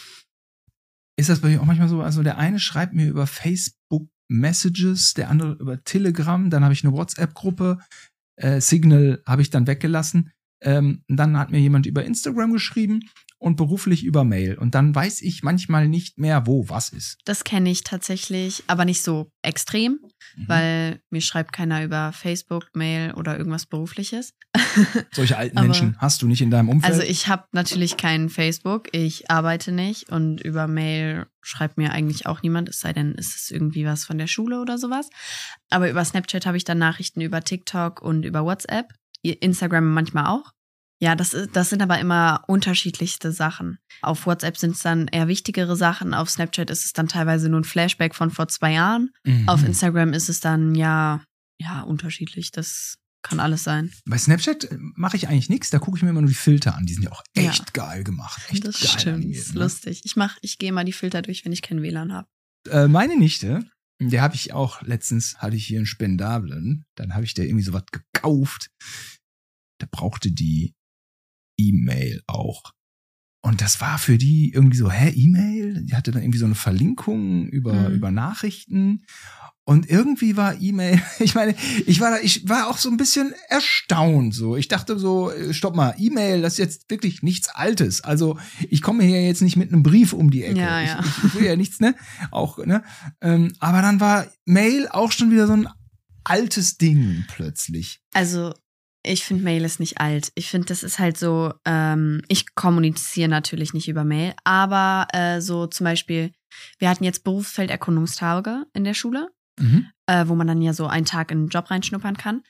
ist 1.18 1.30
das 1.30 1.42
bei 1.42 1.50
dir 1.50 1.60
auch 1.60 1.66
manchmal 1.66 1.90
so, 1.90 2.02
also 2.02 2.22
der 2.22 2.38
eine 2.38 2.60
schreibt 2.60 2.94
mir 2.94 3.10
über 3.10 3.26
Facebook 3.26 4.10
Messages, 4.28 5.16
der 5.16 5.30
andere 5.30 5.54
über 5.54 5.84
Telegram, 5.84 6.52
dann 6.52 6.64
habe 6.64 6.74
ich 6.74 6.84
eine 6.84 6.94
WhatsApp-Gruppe, 6.94 7.80
äh, 8.36 8.62
Signal 8.62 9.24
habe 9.26 9.42
ich 9.42 9.50
dann 9.50 9.66
weggelassen. 9.66 10.32
Ähm, 10.62 11.04
dann 11.08 11.38
hat 11.38 11.50
mir 11.50 11.60
jemand 11.60 11.88
über 11.88 12.06
Instagram 12.06 12.54
geschrieben 12.54 13.10
und 13.40 13.56
beruflich 13.56 14.04
über 14.04 14.24
Mail. 14.26 14.58
Und 14.58 14.76
dann 14.76 14.94
weiß 14.94 15.22
ich 15.22 15.44
manchmal 15.44 15.88
nicht 15.88 16.18
mehr, 16.20 16.46
wo 16.46 16.68
was 16.70 16.90
ist. 16.90 17.18
Das 17.26 17.44
kenne 17.44 17.70
ich 17.72 17.84
tatsächlich, 17.84 18.64
aber 18.68 18.86
nicht 18.86 19.02
so 19.02 19.32
extrem, 19.42 20.00
Mhm. 20.36 20.48
weil 20.48 21.02
mir 21.10 21.22
schreibt 21.22 21.54
keiner 21.54 21.84
über 21.84 22.12
Facebook, 22.12 22.68
Mail 22.76 23.14
oder 23.14 23.38
irgendwas 23.38 23.66
Berufliches. 23.66 24.34
Solche 25.14 25.38
alten 25.38 25.58
Aber- 25.58 25.68
Menschen 25.68 25.96
hast 26.00 26.22
du 26.22 26.28
nicht 26.28 26.42
in 26.42 26.52
deinem 26.52 26.70
Umfeld. 26.70 26.94
Also 26.94 27.04
ich 27.06 27.28
habe 27.28 27.46
natürlich 27.52 27.98
keinen 27.98 28.30
Facebook, 28.30 28.90
ich 28.94 29.32
arbeite 29.32 29.72
nicht 29.72 30.10
und 30.12 30.42
über 30.42 30.68
Mail 30.68 31.26
schreibt 31.42 31.78
mir 31.78 31.92
eigentlich 31.92 32.26
auch 32.26 32.42
niemand, 32.42 32.70
es 32.70 32.80
sei 32.82 32.94
denn, 32.94 33.16
es 33.18 33.36
ist 33.36 33.52
irgendwie 33.52 33.86
was 33.86 34.04
von 34.06 34.18
der 34.18 34.28
Schule 34.28 34.60
oder 34.62 34.78
sowas. 34.78 35.10
Aber 35.70 35.90
über 35.90 36.04
Snapchat 36.04 36.46
habe 36.46 36.58
ich 36.58 36.66
dann 36.66 36.78
Nachrichten 36.78 37.22
über 37.22 37.42
TikTok 37.42 38.02
und 38.02 38.26
über 38.26 38.44
WhatsApp, 38.44 38.94
Instagram 39.24 39.92
manchmal 39.94 40.28
auch. 40.28 40.52
Ja, 41.02 41.16
das, 41.16 41.34
ist, 41.34 41.56
das 41.56 41.70
sind 41.70 41.82
aber 41.82 42.00
immer 42.00 42.44
unterschiedlichste 42.48 43.32
Sachen. 43.32 43.78
Auf 44.02 44.26
WhatsApp 44.26 44.58
sind 44.58 44.72
es 44.72 44.82
dann 44.82 45.08
eher 45.08 45.28
wichtigere 45.28 45.76
Sachen, 45.76 46.14
auf 46.14 46.30
Snapchat 46.30 46.70
ist 46.70 46.84
es 46.86 46.94
dann 46.94 47.08
teilweise 47.08 47.48
nur 47.50 47.62
ein 47.62 47.66
Flashback 47.66 48.16
von 48.16 48.32
vor 48.32 48.48
zwei 48.50 48.74
Jahren. 48.74 49.12
Mhm. 49.26 49.48
Auf 49.48 49.64
Instagram 49.64 50.12
ist 50.14 50.28
es 50.30 50.40
dann 50.42 50.76
ja, 50.76 51.24
ja, 51.62 51.82
unterschiedlich. 51.82 52.52
Das 52.52 52.96
kann 53.22 53.40
alles 53.40 53.64
sein. 53.64 53.92
Bei 54.06 54.18
Snapchat 54.18 54.66
äh, 54.66 54.78
mache 54.96 55.18
ich 55.18 55.28
eigentlich 55.28 55.50
nichts, 55.50 55.70
da 55.70 55.80
gucke 55.80 55.98
ich 55.98 56.04
mir 56.04 56.10
immer 56.10 56.22
nur 56.22 56.30
die 56.30 56.36
Filter 56.36 56.76
an. 56.76 56.86
Die 56.86 56.94
sind 56.94 57.04
ja 57.04 57.12
auch 57.12 57.24
Ja. 57.36 57.50
echt 57.50 57.74
geil 57.74 58.04
gemacht. 58.04 58.42
Echt 58.50 58.66
das 58.66 58.80
geil 58.80 58.90
stimmt. 59.00 59.16
animiert, 59.18 59.42
ist 59.42 59.56
ne? 59.56 59.62
lustig. 59.62 60.02
Ich 60.06 60.16
mach, 60.16 60.38
ich 60.42 60.58
gehe 60.58 60.72
mal 60.72 60.86
die 60.86 60.94
Filter 60.94 61.22
durch, 61.22 61.44
wenn 61.46 61.52
ich 61.52 61.62
kein 61.62 61.82
WLAN 61.82 62.14
habe. 62.14 62.28
Äh, 62.70 62.88
meine 62.88 63.18
Nichte, 63.18 63.66
der 64.02 64.22
habe 64.22 64.36
ich 64.36 64.54
auch 64.54 64.82
letztens, 64.82 65.38
hatte 65.38 65.56
ich 65.58 65.66
hier 65.66 65.80
einen 65.80 65.86
Spendablen, 65.86 66.86
dann 66.96 67.14
habe 67.14 67.26
ich 67.26 67.34
der 67.34 67.46
irgendwie 67.46 67.66
sowas 67.66 67.84
gekauft. 67.92 68.70
Da 69.82 69.88
brauchte 69.90 70.32
die 70.32 70.74
E-Mail 71.60 72.22
auch. 72.28 72.72
Und 73.42 73.62
das 73.62 73.80
war 73.80 73.98
für 74.00 74.18
die 74.18 74.52
irgendwie 74.54 74.78
so, 74.78 74.92
hä, 74.92 75.10
E-Mail? 75.16 75.86
Die 75.86 75.96
hatte 75.96 76.12
dann 76.12 76.22
irgendwie 76.24 76.40
so 76.40 76.46
eine 76.46 76.56
Verlinkung 76.56 77.48
über, 77.48 77.90
Mhm. 77.90 77.96
über 77.96 78.12
Nachrichten. 78.12 79.06
Und 79.64 79.90
irgendwie 79.90 80.36
war 80.36 80.60
E-Mail, 80.60 81.00
ich 81.20 81.36
meine, 81.36 81.56
ich 81.86 82.02
war 82.02 82.12
da, 82.12 82.18
ich 82.20 82.50
war 82.50 82.68
auch 82.70 82.78
so 82.78 82.90
ein 82.90 82.98
bisschen 82.98 83.34
erstaunt 83.48 84.34
so. 84.34 84.58
Ich 84.58 84.68
dachte 84.68 85.00
so, 85.00 85.32
äh, 85.32 85.54
stopp 85.54 85.76
mal, 85.76 85.94
E-Mail, 85.98 86.42
das 86.42 86.54
ist 86.54 86.58
jetzt 86.60 86.90
wirklich 86.90 87.22
nichts 87.24 87.48
Altes. 87.50 88.02
Also 88.04 88.38
ich 88.70 88.82
komme 88.82 89.04
hier 89.04 89.26
jetzt 89.26 89.42
nicht 89.42 89.56
mit 89.58 89.72
einem 89.72 89.84
Brief 89.84 90.12
um 90.12 90.32
die 90.32 90.44
Ecke. 90.44 90.60
Ja, 90.60 90.82
ja. 90.82 91.00
Ich, 91.00 91.24
ich 91.24 91.36
will 91.36 91.46
ja 91.46 91.56
nichts, 91.56 91.80
ne? 91.80 91.96
Auch, 92.32 92.58
ne? 92.66 92.84
Ähm, 93.22 93.54
aber 93.60 93.82
dann 93.82 94.00
war 94.02 94.28
Mail 94.46 94.88
auch 94.90 95.12
schon 95.14 95.32
wieder 95.32 95.48
so 95.48 95.54
ein 95.54 95.68
altes 96.26 96.78
Ding 96.78 97.26
plötzlich. 97.30 98.02
Also, 98.14 98.54
ich 99.10 99.24
finde 99.26 99.44
Mail 99.44 99.66
ist 99.66 99.80
nicht 99.80 100.00
alt. 100.00 100.32
Ich 100.36 100.50
finde, 100.50 100.68
das 100.68 100.84
ist 100.84 101.00
halt 101.00 101.18
so, 101.18 101.54
ähm, 101.66 102.22
ich 102.28 102.56
kommuniziere 102.56 103.30
natürlich 103.30 103.74
nicht 103.74 103.88
über 103.90 104.04
Mail, 104.04 104.34
aber 104.44 105.08
äh, 105.14 105.42
so 105.42 105.68
zum 105.68 105.86
Beispiel, 105.86 106.32
wir 106.78 106.90
hatten 106.90 107.04
jetzt 107.04 107.24
Berufsfelderkundungstage 107.24 108.66
in 108.74 108.84
der 108.84 108.94
Schule, 108.94 109.30
Mhm. 109.60 109.88
äh, 110.08 110.26
wo 110.28 110.36
man 110.36 110.48
dann 110.48 110.62
ja 110.62 110.72
so 110.74 110.88
einen 110.88 111.06
Tag 111.06 111.32
in 111.32 111.44
den 111.44 111.50
Job 111.50 111.70
reinschnuppern 111.70 112.16
kann. 112.16 112.42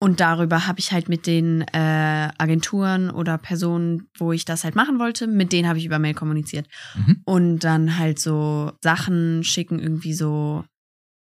Und 0.00 0.20
darüber 0.20 0.66
habe 0.66 0.80
ich 0.80 0.92
halt 0.92 1.08
mit 1.08 1.26
den 1.26 1.62
äh, 1.72 2.30
Agenturen 2.38 3.10
oder 3.10 3.38
Personen, 3.38 4.08
wo 4.18 4.32
ich 4.32 4.44
das 4.44 4.64
halt 4.64 4.74
machen 4.74 4.98
wollte, 4.98 5.26
mit 5.26 5.52
denen 5.52 5.68
habe 5.68 5.78
ich 5.78 5.84
über 5.84 5.98
Mail 5.98 6.14
kommuniziert. 6.14 6.66
Mhm. 6.94 7.20
Und 7.24 7.58
dann 7.60 7.98
halt 7.98 8.18
so 8.18 8.72
Sachen 8.82 9.44
schicken, 9.44 9.78
irgendwie 9.78 10.14
so 10.14 10.64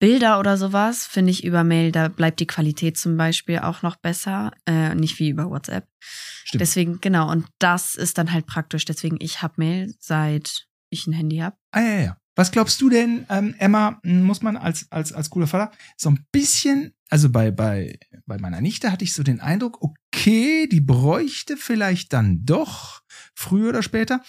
Bilder 0.04 0.38
oder 0.38 0.58
sowas, 0.58 1.06
finde 1.06 1.30
ich 1.30 1.44
über 1.44 1.64
Mail, 1.64 1.90
da 1.90 2.08
bleibt 2.08 2.38
die 2.38 2.46
Qualität 2.46 2.98
zum 2.98 3.16
Beispiel 3.16 3.60
auch 3.60 3.80
noch 3.80 3.96
besser, 3.96 4.52
äh, 4.66 4.94
nicht 4.94 5.18
wie 5.18 5.30
über 5.30 5.48
WhatsApp. 5.48 5.88
Stimmt. 5.98 6.60
Deswegen, 6.60 7.00
genau, 7.00 7.30
und 7.30 7.46
das 7.58 7.94
ist 7.94 8.18
dann 8.18 8.30
halt 8.30 8.44
praktisch. 8.44 8.84
Deswegen, 8.84 9.16
ich 9.18 9.40
habe 9.40 9.54
Mail, 9.56 9.94
seit 9.98 10.66
ich 10.90 11.06
ein 11.06 11.14
Handy 11.14 11.38
habe. 11.38 11.56
Ah, 11.70 11.80
ja, 11.80 12.00
ja. 12.00 12.16
Was 12.36 12.52
glaubst 12.52 12.82
du 12.82 12.90
denn, 12.90 13.24
ähm, 13.30 13.54
Emma, 13.58 13.98
m, 14.02 14.24
muss 14.24 14.42
man 14.42 14.58
als, 14.58 14.92
als, 14.92 15.14
als 15.14 15.30
cooler 15.30 15.46
Vater 15.46 15.72
so 15.96 16.10
ein 16.10 16.26
bisschen, 16.30 16.92
also 17.08 17.30
bei, 17.30 17.50
bei, 17.50 17.98
bei 18.26 18.36
meiner 18.36 18.60
Nichte 18.60 18.92
hatte 18.92 19.04
ich 19.04 19.14
so 19.14 19.22
den 19.22 19.40
Eindruck, 19.40 19.78
okay, 19.80 20.68
die 20.70 20.82
bräuchte 20.82 21.56
vielleicht 21.56 22.12
dann 22.12 22.44
doch 22.44 23.00
früher 23.34 23.70
oder 23.70 23.82
später 23.82 24.20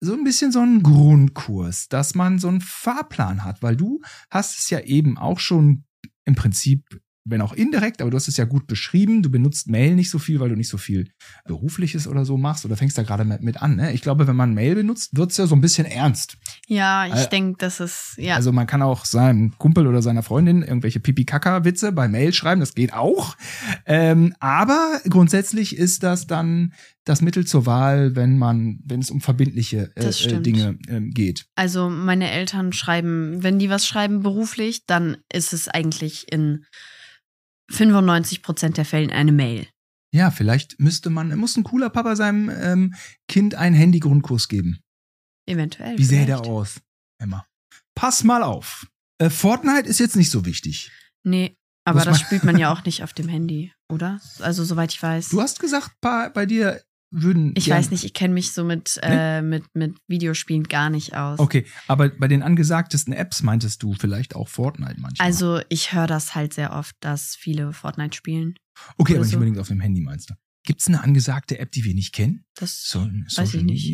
so 0.00 0.12
ein 0.12 0.24
bisschen 0.24 0.52
so 0.52 0.60
einen 0.60 0.82
Grundkurs, 0.82 1.88
dass 1.88 2.14
man 2.14 2.38
so 2.38 2.48
einen 2.48 2.60
Fahrplan 2.60 3.44
hat, 3.44 3.62
weil 3.62 3.76
du 3.76 4.00
hast 4.30 4.58
es 4.58 4.70
ja 4.70 4.80
eben 4.80 5.18
auch 5.18 5.38
schon 5.38 5.84
im 6.24 6.34
Prinzip, 6.34 7.00
wenn 7.28 7.40
auch 7.42 7.52
indirekt, 7.52 8.00
aber 8.00 8.10
du 8.10 8.16
hast 8.16 8.28
es 8.28 8.36
ja 8.36 8.44
gut 8.44 8.66
beschrieben, 8.66 9.22
du 9.22 9.30
benutzt 9.30 9.68
Mail 9.68 9.94
nicht 9.94 10.10
so 10.10 10.18
viel, 10.18 10.38
weil 10.40 10.48
du 10.48 10.54
nicht 10.54 10.68
so 10.68 10.78
viel 10.78 11.10
Berufliches 11.44 12.06
oder 12.06 12.24
so 12.24 12.36
machst 12.36 12.64
oder 12.64 12.76
fängst 12.76 12.96
da 12.96 13.02
gerade 13.02 13.24
mit, 13.24 13.60
an. 13.60 13.76
Ne? 13.76 13.92
Ich 13.92 14.00
glaube, 14.00 14.26
wenn 14.26 14.36
man 14.36 14.54
Mail 14.54 14.76
benutzt, 14.76 15.16
wird's 15.16 15.36
ja 15.36 15.46
so 15.46 15.56
ein 15.56 15.60
bisschen 15.60 15.86
ernst. 15.86 16.36
Ja, 16.68 17.06
ich 17.06 17.14
Äh, 17.14 17.28
denke, 17.28 17.56
das 17.58 17.80
ist, 17.80 18.14
ja. 18.16 18.36
Also 18.36 18.52
man 18.52 18.66
kann 18.66 18.80
auch 18.82 19.04
seinem 19.04 19.58
Kumpel 19.58 19.86
oder 19.86 20.02
seiner 20.02 20.22
Freundin 20.22 20.62
irgendwelche 20.62 21.00
Pipi-Kaka-Witze 21.00 21.92
bei 21.92 22.08
Mail 22.08 22.32
schreiben, 22.32 22.60
das 22.60 22.74
geht 22.74 22.92
auch. 22.92 23.36
Ähm, 23.84 24.34
aber 24.38 25.00
grundsätzlich 25.08 25.76
ist 25.76 26.02
das 26.02 26.26
dann 26.26 26.72
das 27.04 27.22
Mittel 27.22 27.46
zur 27.46 27.66
Wahl, 27.66 28.16
wenn 28.16 28.36
man, 28.36 28.80
wenn 28.84 29.00
es 29.00 29.10
um 29.10 29.20
verbindliche 29.20 29.90
äh, 29.94 30.06
äh. 30.06 30.40
Dinge 30.40 30.78
ähm, 30.88 31.10
geht. 31.10 31.46
Also 31.54 31.88
meine 31.88 32.30
Eltern 32.30 32.72
schreiben, 32.72 33.42
wenn 33.42 33.58
die 33.58 33.70
was 33.70 33.86
schreiben 33.86 34.22
beruflich, 34.22 34.86
dann 34.86 35.16
ist 35.32 35.52
es 35.52 35.68
eigentlich 35.68 36.30
in 36.32 36.64
95 37.70 38.42
Prozent 38.42 38.76
der 38.76 38.84
Fällen 38.84 39.10
eine 39.10 39.32
Mail. 39.32 39.66
Ja, 40.12 40.30
vielleicht 40.30 40.80
müsste 40.80 41.10
man, 41.10 41.36
muss 41.36 41.56
ein 41.56 41.64
cooler 41.64 41.90
Papa 41.90 42.16
seinem 42.16 42.48
ähm, 42.48 42.94
Kind 43.28 43.54
einen 43.54 43.76
Handy-Grundkurs 43.76 44.48
geben. 44.48 44.80
Eventuell. 45.46 45.98
Wie 45.98 46.04
sähe 46.04 46.26
der 46.26 46.40
aus, 46.40 46.80
Emma? 47.18 47.46
Pass 47.94 48.24
mal 48.24 48.42
auf. 48.42 48.86
Äh, 49.18 49.30
Fortnite 49.30 49.88
ist 49.88 50.00
jetzt 50.00 50.16
nicht 50.16 50.30
so 50.30 50.44
wichtig. 50.44 50.90
Nee, 51.22 51.56
aber 51.84 52.04
das 52.04 52.20
spielt 52.20 52.44
man 52.44 52.58
ja 52.58 52.72
auch 52.72 52.84
nicht 52.84 53.02
auf 53.02 53.12
dem 53.12 53.28
Handy, 53.28 53.72
oder? 53.88 54.20
Also 54.40 54.64
soweit 54.64 54.92
ich 54.92 55.02
weiß. 55.02 55.28
Du 55.28 55.40
hast 55.40 55.60
gesagt, 55.60 55.92
pa, 56.00 56.28
bei 56.28 56.44
dir 56.44 56.82
würden. 57.10 57.52
ich 57.56 57.68
weiß 57.70 57.90
nicht, 57.90 58.04
ich 58.04 58.12
kenne 58.14 58.34
mich 58.34 58.52
so 58.52 58.64
mit, 58.64 58.98
äh, 59.02 59.40
mit, 59.42 59.64
mit 59.74 59.96
Videospielen 60.08 60.64
gar 60.64 60.90
nicht 60.90 61.14
aus. 61.14 61.38
Okay, 61.38 61.64
aber 61.86 62.08
bei 62.10 62.28
den 62.28 62.42
angesagtesten 62.42 63.12
Apps 63.12 63.42
meintest 63.42 63.82
du 63.82 63.94
vielleicht 63.94 64.34
auch 64.34 64.48
Fortnite 64.48 65.00
manchmal. 65.00 65.26
Also 65.26 65.60
ich 65.68 65.92
höre 65.92 66.06
das 66.06 66.34
halt 66.34 66.52
sehr 66.54 66.72
oft, 66.72 66.96
dass 67.00 67.34
viele 67.36 67.72
Fortnite 67.72 68.16
spielen. 68.16 68.54
okay, 68.98 69.14
aber 69.14 69.22
nicht 69.22 69.30
so. 69.32 69.36
unbedingt 69.38 69.58
auf 69.58 69.68
dem 69.68 69.80
Handy 69.80 70.00
meinst 70.00 70.30
du. 70.30 70.34
Gibt 70.64 70.80
es 70.80 70.88
eine 70.88 71.02
angesagte 71.04 71.58
App, 71.60 71.70
die 71.72 71.84
wir 71.84 71.94
nicht 71.94 72.12
kennen? 72.12 72.44
Das 72.56 72.82
So, 72.88 73.08
Weiß 73.36 73.54
ich 73.54 73.62
nicht. 73.62 73.92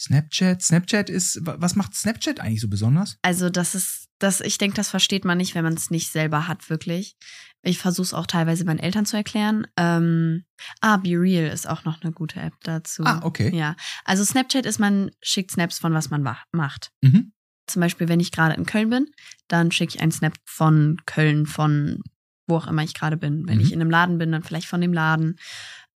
Snapchat. 0.00 0.62
Snapchat 0.62 1.08
ist, 1.08 1.44
wa- 1.46 1.56
was 1.58 1.74
macht 1.74 1.94
Snapchat 1.94 2.40
eigentlich 2.40 2.60
so 2.60 2.68
besonders? 2.68 3.16
Also 3.22 3.48
das 3.48 3.74
ist, 3.74 4.05
das, 4.18 4.40
ich 4.40 4.58
denke, 4.58 4.76
das 4.76 4.88
versteht 4.90 5.24
man 5.24 5.38
nicht, 5.38 5.54
wenn 5.54 5.64
man 5.64 5.74
es 5.74 5.90
nicht 5.90 6.10
selber 6.10 6.48
hat, 6.48 6.70
wirklich. 6.70 7.16
Ich 7.62 7.78
versuche 7.78 8.04
es 8.04 8.14
auch 8.14 8.26
teilweise 8.26 8.64
meinen 8.64 8.78
Eltern 8.78 9.06
zu 9.06 9.16
erklären. 9.16 9.66
Ähm, 9.76 10.44
ah, 10.80 10.96
Be 10.98 11.10
Real 11.20 11.46
ist 11.52 11.68
auch 11.68 11.84
noch 11.84 12.00
eine 12.02 12.12
gute 12.12 12.40
App 12.40 12.54
dazu. 12.62 13.02
Ah, 13.04 13.20
okay. 13.24 13.54
Ja, 13.54 13.74
also 14.04 14.24
Snapchat 14.24 14.66
ist, 14.66 14.78
man 14.78 15.10
schickt 15.20 15.50
Snaps 15.50 15.78
von 15.80 15.92
was 15.92 16.10
man 16.10 16.22
macht. 16.52 16.92
Mhm. 17.02 17.32
Zum 17.66 17.80
Beispiel, 17.80 18.08
wenn 18.08 18.20
ich 18.20 18.30
gerade 18.30 18.54
in 18.54 18.64
Köln 18.66 18.90
bin, 18.90 19.06
dann 19.48 19.72
schicke 19.72 19.96
ich 19.96 20.00
einen 20.00 20.12
Snap 20.12 20.34
von 20.44 20.98
Köln, 21.06 21.46
von 21.46 22.00
wo 22.46 22.56
auch 22.58 22.68
immer 22.68 22.84
ich 22.84 22.94
gerade 22.94 23.16
bin. 23.16 23.48
Wenn 23.48 23.56
Mhm. 23.58 23.64
ich 23.64 23.72
in 23.72 23.80
einem 23.80 23.90
Laden 23.90 24.18
bin, 24.18 24.30
dann 24.30 24.44
vielleicht 24.44 24.68
von 24.68 24.80
dem 24.80 24.92
Laden. 24.92 25.36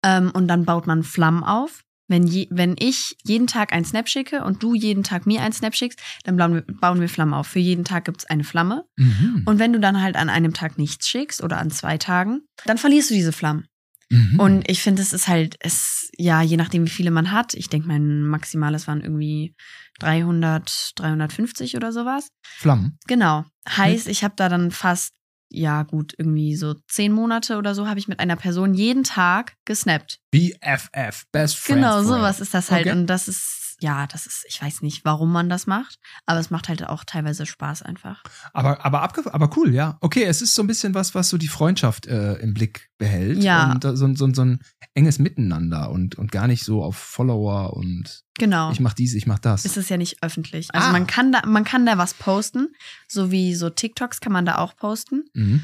Ähm, 0.02 0.32
und 0.32 0.48
dann 0.48 0.64
baut 0.64 0.86
man 0.88 1.04
Flammen 1.04 1.44
auf. 1.44 1.84
Wenn, 2.10 2.26
je, 2.26 2.48
wenn 2.50 2.74
ich 2.76 3.16
jeden 3.22 3.46
Tag 3.46 3.72
einen 3.72 3.84
Snap 3.84 4.08
schicke 4.08 4.42
und 4.42 4.64
du 4.64 4.74
jeden 4.74 5.04
Tag 5.04 5.26
mir 5.26 5.42
einen 5.42 5.52
Snap 5.52 5.76
schickst, 5.76 6.00
dann 6.24 6.36
bauen 6.36 6.54
wir, 6.54 6.62
bauen 6.62 7.00
wir 7.00 7.08
Flammen 7.08 7.34
auf. 7.34 7.46
Für 7.46 7.60
jeden 7.60 7.84
Tag 7.84 8.04
gibt 8.04 8.22
es 8.22 8.24
eine 8.26 8.42
Flamme. 8.42 8.84
Mhm. 8.96 9.44
Und 9.46 9.60
wenn 9.60 9.72
du 9.72 9.78
dann 9.78 10.02
halt 10.02 10.16
an 10.16 10.28
einem 10.28 10.52
Tag 10.52 10.76
nichts 10.76 11.08
schickst 11.08 11.40
oder 11.40 11.58
an 11.58 11.70
zwei 11.70 11.98
Tagen, 11.98 12.40
dann 12.66 12.78
verlierst 12.78 13.10
du 13.10 13.14
diese 13.14 13.30
Flammen. 13.30 13.66
Mhm. 14.08 14.40
Und 14.40 14.68
ich 14.68 14.82
finde, 14.82 15.02
es 15.02 15.12
ist 15.12 15.28
halt, 15.28 15.54
es, 15.60 16.10
ja, 16.16 16.42
je 16.42 16.56
nachdem, 16.56 16.84
wie 16.84 16.90
viele 16.90 17.12
man 17.12 17.30
hat. 17.30 17.54
Ich 17.54 17.68
denke, 17.68 17.86
mein 17.86 18.22
Maximales 18.24 18.88
waren 18.88 19.02
irgendwie 19.02 19.54
300, 20.00 20.94
350 20.96 21.76
oder 21.76 21.92
sowas. 21.92 22.28
Flammen. 22.42 22.98
Genau. 23.06 23.44
Heißt, 23.68 24.08
ich 24.08 24.24
habe 24.24 24.34
da 24.36 24.48
dann 24.48 24.72
fast, 24.72 25.12
ja 25.50 25.82
gut, 25.82 26.14
irgendwie 26.16 26.56
so 26.56 26.74
zehn 26.88 27.12
Monate 27.12 27.58
oder 27.58 27.74
so, 27.74 27.88
habe 27.88 27.98
ich 27.98 28.08
mit 28.08 28.20
einer 28.20 28.36
Person 28.36 28.74
jeden 28.74 29.04
Tag 29.04 29.54
gesnappt. 29.64 30.20
BFF, 30.30 31.26
Best 31.32 31.56
Friends. 31.56 31.66
genau, 31.66 32.02
Forever. 32.02 32.18
sowas 32.18 32.40
ist 32.40 32.54
das 32.54 32.70
halt. 32.70 32.86
Okay. 32.86 32.96
Und 32.96 33.06
das 33.06 33.28
ist, 33.28 33.59
ja, 33.80 34.06
das 34.06 34.26
ist, 34.26 34.44
ich 34.48 34.60
weiß 34.62 34.82
nicht, 34.82 35.04
warum 35.04 35.32
man 35.32 35.48
das 35.48 35.66
macht, 35.66 35.98
aber 36.26 36.38
es 36.38 36.50
macht 36.50 36.68
halt 36.68 36.84
auch 36.86 37.04
teilweise 37.04 37.46
Spaß 37.46 37.82
einfach. 37.82 38.22
Aber, 38.52 38.84
aber, 38.84 39.02
abge 39.02 39.32
aber 39.32 39.50
cool, 39.56 39.74
ja. 39.74 39.96
Okay, 40.00 40.24
es 40.24 40.42
ist 40.42 40.54
so 40.54 40.62
ein 40.62 40.66
bisschen 40.66 40.94
was, 40.94 41.14
was 41.14 41.28
so 41.28 41.38
die 41.38 41.48
Freundschaft 41.48 42.06
äh, 42.06 42.34
im 42.34 42.54
Blick 42.54 42.90
behält. 42.98 43.42
Ja. 43.42 43.72
Und 43.72 43.84
äh, 43.84 43.96
so, 43.96 44.14
so, 44.14 44.32
so 44.32 44.42
ein 44.44 44.60
enges 44.94 45.18
Miteinander 45.18 45.90
und, 45.90 46.16
und 46.16 46.30
gar 46.32 46.46
nicht 46.46 46.64
so 46.64 46.82
auf 46.82 46.96
Follower 46.96 47.72
und 47.74 48.22
Genau. 48.38 48.70
ich 48.72 48.80
mach 48.80 48.94
dies, 48.94 49.14
ich 49.14 49.26
mach 49.26 49.38
das. 49.38 49.64
ist 49.64 49.76
es 49.76 49.88
ja 49.90 49.96
nicht 49.98 50.22
öffentlich. 50.22 50.68
Also 50.72 50.88
Ah. 50.88 50.92
man 50.92 51.06
kann 51.06 51.30
da, 51.32 51.42
man 51.46 51.64
kann 51.64 51.84
da 51.84 51.98
was 51.98 52.14
posten, 52.14 52.68
so 53.08 53.30
wie 53.30 53.54
so 53.54 53.68
TikToks 53.70 54.20
kann 54.20 54.32
man 54.32 54.46
da 54.46 54.56
auch 54.58 54.76
posten. 54.76 55.24
Mhm. 55.34 55.62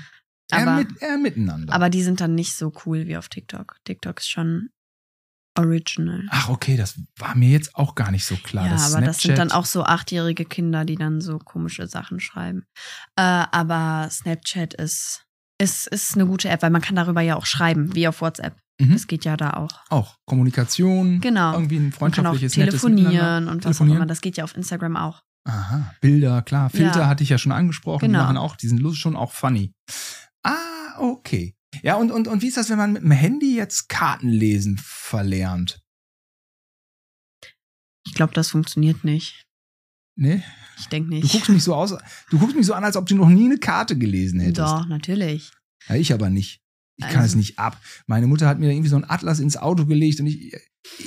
Eher, 0.52 0.62
Aber, 0.62 0.76
mit, 0.76 1.02
eher 1.02 1.18
miteinander. 1.18 1.72
aber 1.72 1.90
die 1.90 2.02
sind 2.02 2.20
dann 2.20 2.35
nicht 2.35 2.55
so 2.55 2.72
cool 2.85 3.07
wie 3.07 3.16
auf 3.16 3.29
TikTok. 3.29 3.76
TikTok 3.85 4.20
ist 4.20 4.29
schon 4.31 4.68
Original. 5.59 6.23
Ach, 6.31 6.49
okay, 6.49 6.77
das 6.77 6.99
war 7.19 7.35
mir 7.37 7.49
jetzt 7.51 7.75
auch 7.77 7.95
gar 7.95 8.11
nicht 8.11 8.25
so 8.25 8.37
klar. 8.37 8.66
ja, 8.66 8.73
dass 8.73 8.95
aber 8.95 9.05
das 9.05 9.21
sind 9.21 9.33
Snapchat- 9.33 9.37
dann 9.38 9.53
auch 9.53 9.64
so 9.66 9.85
achtjährige 9.85 10.45
Kinder, 10.45 10.85
die 10.85 10.97
dann 10.97 11.21
so 11.21 11.38
komische 11.38 11.87
Sachen 11.87 12.21
schreiben. 12.21 12.64
Äh, 13.16 13.23
aber 13.23 14.09
Snapchat 14.11 14.75
ist, 14.75 15.25
ist, 15.61 15.87
ist 15.88 16.14
eine 16.14 16.27
gute 16.27 16.49
App, 16.49 16.62
weil 16.62 16.71
man 16.71 16.83
kann 16.83 16.97
darüber 16.97 17.21
ja 17.21 17.37
auch 17.37 17.47
schreiben, 17.47 17.95
wie 17.95 18.07
auf 18.09 18.21
WhatsApp. 18.21 18.57
Mhm. 18.81 18.92
Das 18.92 19.07
geht 19.07 19.25
ja 19.25 19.37
da 19.38 19.55
auch. 19.55 19.81
Auch 19.88 20.16
Kommunikation, 20.27 21.21
Genau. 21.23 21.55
irgendwie 21.55 21.77
ein 21.77 21.95
Man 21.99 22.11
kann 22.12 22.27
auch 22.27 22.31
freundschaftliches, 22.35 22.53
telefonieren 22.53 23.49
und 23.49 23.64
was 23.64 23.81
auch 23.81 23.87
immer. 23.87 24.05
Das 24.07 24.21
geht 24.21 24.37
ja 24.37 24.45
auf 24.45 24.55
Instagram 24.55 24.97
auch. 24.97 25.23
Aha, 25.49 25.95
Bilder, 26.01 26.42
klar. 26.42 26.69
Filter 26.71 27.01
Ja. 27.01 27.07
hatte 27.09 27.23
ich 27.23 27.31
ja 27.31 27.38
schon 27.38 27.53
angesprochen. 27.53 28.01
Die 28.01 28.07
Genau. 28.09 28.25
machen 28.25 28.37
auch, 28.37 28.57
die 28.57 28.69
sind 28.69 28.83
schon 28.97 29.16
auch 29.16 29.33
funny. 29.33 29.73
Ah, 30.45 30.99
okay. 30.99 31.56
Ja, 31.83 31.97
und, 31.97 32.11
und, 32.11 32.29
und 32.29 32.43
wie 32.43 32.49
ist 32.49 32.57
das, 32.57 32.71
wenn 32.71 32.79
man 32.79 32.93
mit 32.93 33.03
dem 33.03 33.11
Handy 33.11 33.57
jetzt 33.57 33.89
Kartenlesen 33.89 34.79
verlernt? 34.83 35.81
Ich 38.07 38.15
glaube, 38.15 38.35
das 38.35 38.51
funktioniert 38.51 39.05
nicht. 39.05 39.47
Ne? 40.19 40.43
Ich 40.79 40.87
denke 40.87 41.11
Du 41.11 41.17
nicht. 41.17 41.33
guckst 41.33 41.49
mich 41.51 41.62
so 41.62 41.75
aus, 41.75 41.95
du 42.31 42.39
guckst 42.39 42.57
mich 42.57 42.67
so 42.67 42.75
an, 42.75 42.85
als 42.85 42.97
ob 42.97 43.07
du 43.07 43.17
noch 43.17 43.29
nie 43.29 43.47
eine 43.47 43.59
Karte 43.59 43.99
gelesen 43.99 44.41
hättest. 44.41 44.59
Doch, 44.61 44.87
natürlich. 44.87 45.51
Ja, 45.89 45.97
ich 45.97 46.12
aber 46.12 46.31
nicht. 46.31 46.61
Ich 46.97 47.05
kann 47.07 47.17
Also- 47.17 47.33
es 47.33 47.35
nicht 47.35 47.59
ab. 47.59 47.81
Meine 48.07 48.27
Mutter 48.27 48.47
hat 48.49 48.59
mir 48.59 48.71
irgendwie 48.71 48.89
so 48.89 48.97
einen 48.97 49.05
Atlas 49.05 49.41
ins 49.41 49.57
Auto 49.57 49.85
gelegt 49.87 50.21
und 50.21 50.27
ich, 50.27 50.55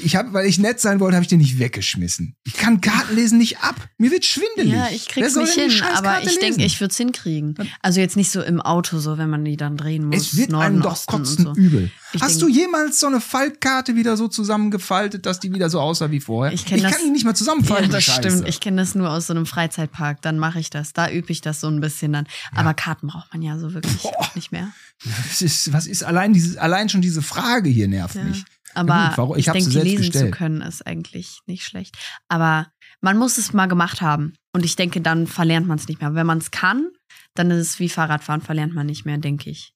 ich 0.04 0.15
habe, 0.15 0.34
weil 0.34 0.46
ich 0.46 0.60
nett 0.60 0.80
sein 0.80 1.00
wollte, 1.00 1.15
habe 1.15 1.24
ich 1.24 1.30
den 1.30 1.39
nicht 1.39 1.60
weggeschmissen. 1.60 2.36
Ich 2.46 2.54
kann 2.54 2.80
Kartenlesen 2.82 3.38
nicht 3.38 3.60
ab. 3.60 3.76
Mir 3.98 4.12
wird 4.12 4.24
schwindelig. 4.26 4.74
Ja, 4.74 4.88
ich 4.92 5.08
krieg's 5.08 5.36
nicht 5.36 5.54
hin, 5.54 5.72
aber 5.96 6.22
ich 6.24 6.38
denke, 6.39 6.63
ich 6.63 6.80
würde 6.80 6.92
es 6.92 6.98
hinkriegen. 6.98 7.56
Also 7.82 8.00
jetzt 8.00 8.15
nicht 8.15 8.32
so 8.32 8.42
im 8.42 8.62
Auto, 8.62 9.00
so 9.00 9.18
wenn 9.18 9.30
man 9.30 9.44
die 9.44 9.58
dann 9.58 9.78
drehen 9.78 10.06
muss. 10.06 10.18
Es 10.34 10.38
wird 10.38 10.52
Norden, 10.52 10.65
einem 10.65 10.82
doch 10.82 10.92
Osten 10.92 11.12
kotzen 11.12 11.44
so. 11.46 11.54
übel. 11.56 11.92
Ich 12.13 12.22
Hast 12.22 12.42
denk- 12.42 12.54
du 12.54 12.60
jemals 12.60 13.00
so 13.00 13.08
eine 13.08 13.22
Faltkarte 13.22 13.96
wieder 13.96 14.18
so 14.18 14.28
zusammengefaltet, 14.28 15.26
dass 15.26 15.39
die 15.39 15.54
wieder 15.54 15.70
so 15.70 15.80
aussah 15.80 16.10
wie 16.12 16.20
vorher? 16.20 16.54
Ich 16.54 16.65
kenn 16.65 16.82
das- 16.82 16.92
kann 16.94 17.02
die 17.06 17.12
nicht 17.12 17.24
mal 17.26 17.32
Ja, 17.32 17.36
zusammenfalten. 17.36 17.92
das 17.92 18.06
die 18.06 18.12
Scheiße. 18.12 18.30
stimmt. 18.30 18.48
Ich 18.48 18.60
kenne 18.60 18.78
das 18.82 18.96
nur 18.96 19.10
aus 19.12 19.28
so 19.28 19.34
einem 19.34 19.46
Freizeitpark. 19.46 20.22
Dann 20.22 20.39
mache 20.39 20.60
ich 20.60 20.70
das. 20.70 20.94
Da 20.94 21.10
übe 21.10 21.32
ich 21.32 21.42
das 21.42 21.62
so 21.62 21.68
ein 21.68 21.82
bisschen 21.82 22.13
dann. 22.13 22.28
Aber 22.56 22.74
Karten 22.74 23.08
braucht 23.08 23.32
man 23.34 23.42
ja 23.42 23.58
so 23.60 23.74
wirklich 23.74 24.02
Boah. 24.02 24.32
nicht 24.36 24.52
mehr. 24.52 24.72
was, 25.30 25.42
ist, 25.42 25.72
was 25.72 25.88
ist 25.88 26.04
allein 26.04 26.34
dieses, 26.34 26.58
allein 26.58 26.89
schon 26.89 27.02
diese 27.02 27.22
Frage 27.22 27.70
hier 27.70 27.88
nervt 27.88 28.15
Ja. 28.15 28.24
mich. 28.24 28.44
Aber 28.80 29.10
gut, 29.10 29.18
warum- 29.18 29.38
ich 29.38 29.48
ich, 29.48 29.54
denke, 29.54 29.70
die 29.70 29.78
lesen 29.80 30.04
zu 30.04 30.12
gestellt. 30.12 30.36
können 30.36 30.62
ist 30.62 30.86
eigentlich 30.86 31.39
nicht 31.46 31.63
schlecht. 31.63 31.98
Aber 32.28 32.68
man 33.02 33.18
muss 33.18 33.38
es 33.38 33.54
mal 33.54 33.68
gemacht 33.68 34.02
haben. 34.02 34.34
Und 34.54 34.65
ich 34.65 34.76
denke, 34.76 35.02
dann 35.02 35.28
verlernt 35.28 35.68
man 35.68 35.78
es 35.78 35.88
nicht 35.88 36.02
mehr. 36.02 36.13
Wenn 36.15 36.26
man 36.28 36.39
es 36.39 36.52
kann, 36.52 36.89
dann 37.36 37.52
ist 37.52 37.68
es 37.68 37.80
wie 37.80 37.89
Fahrradfahren, 37.89 38.42
verlernt 38.42 38.74
man 38.74 38.86
nicht 38.88 39.06
mehr, 39.06 39.18
denke 39.18 39.50
ich. 39.50 39.74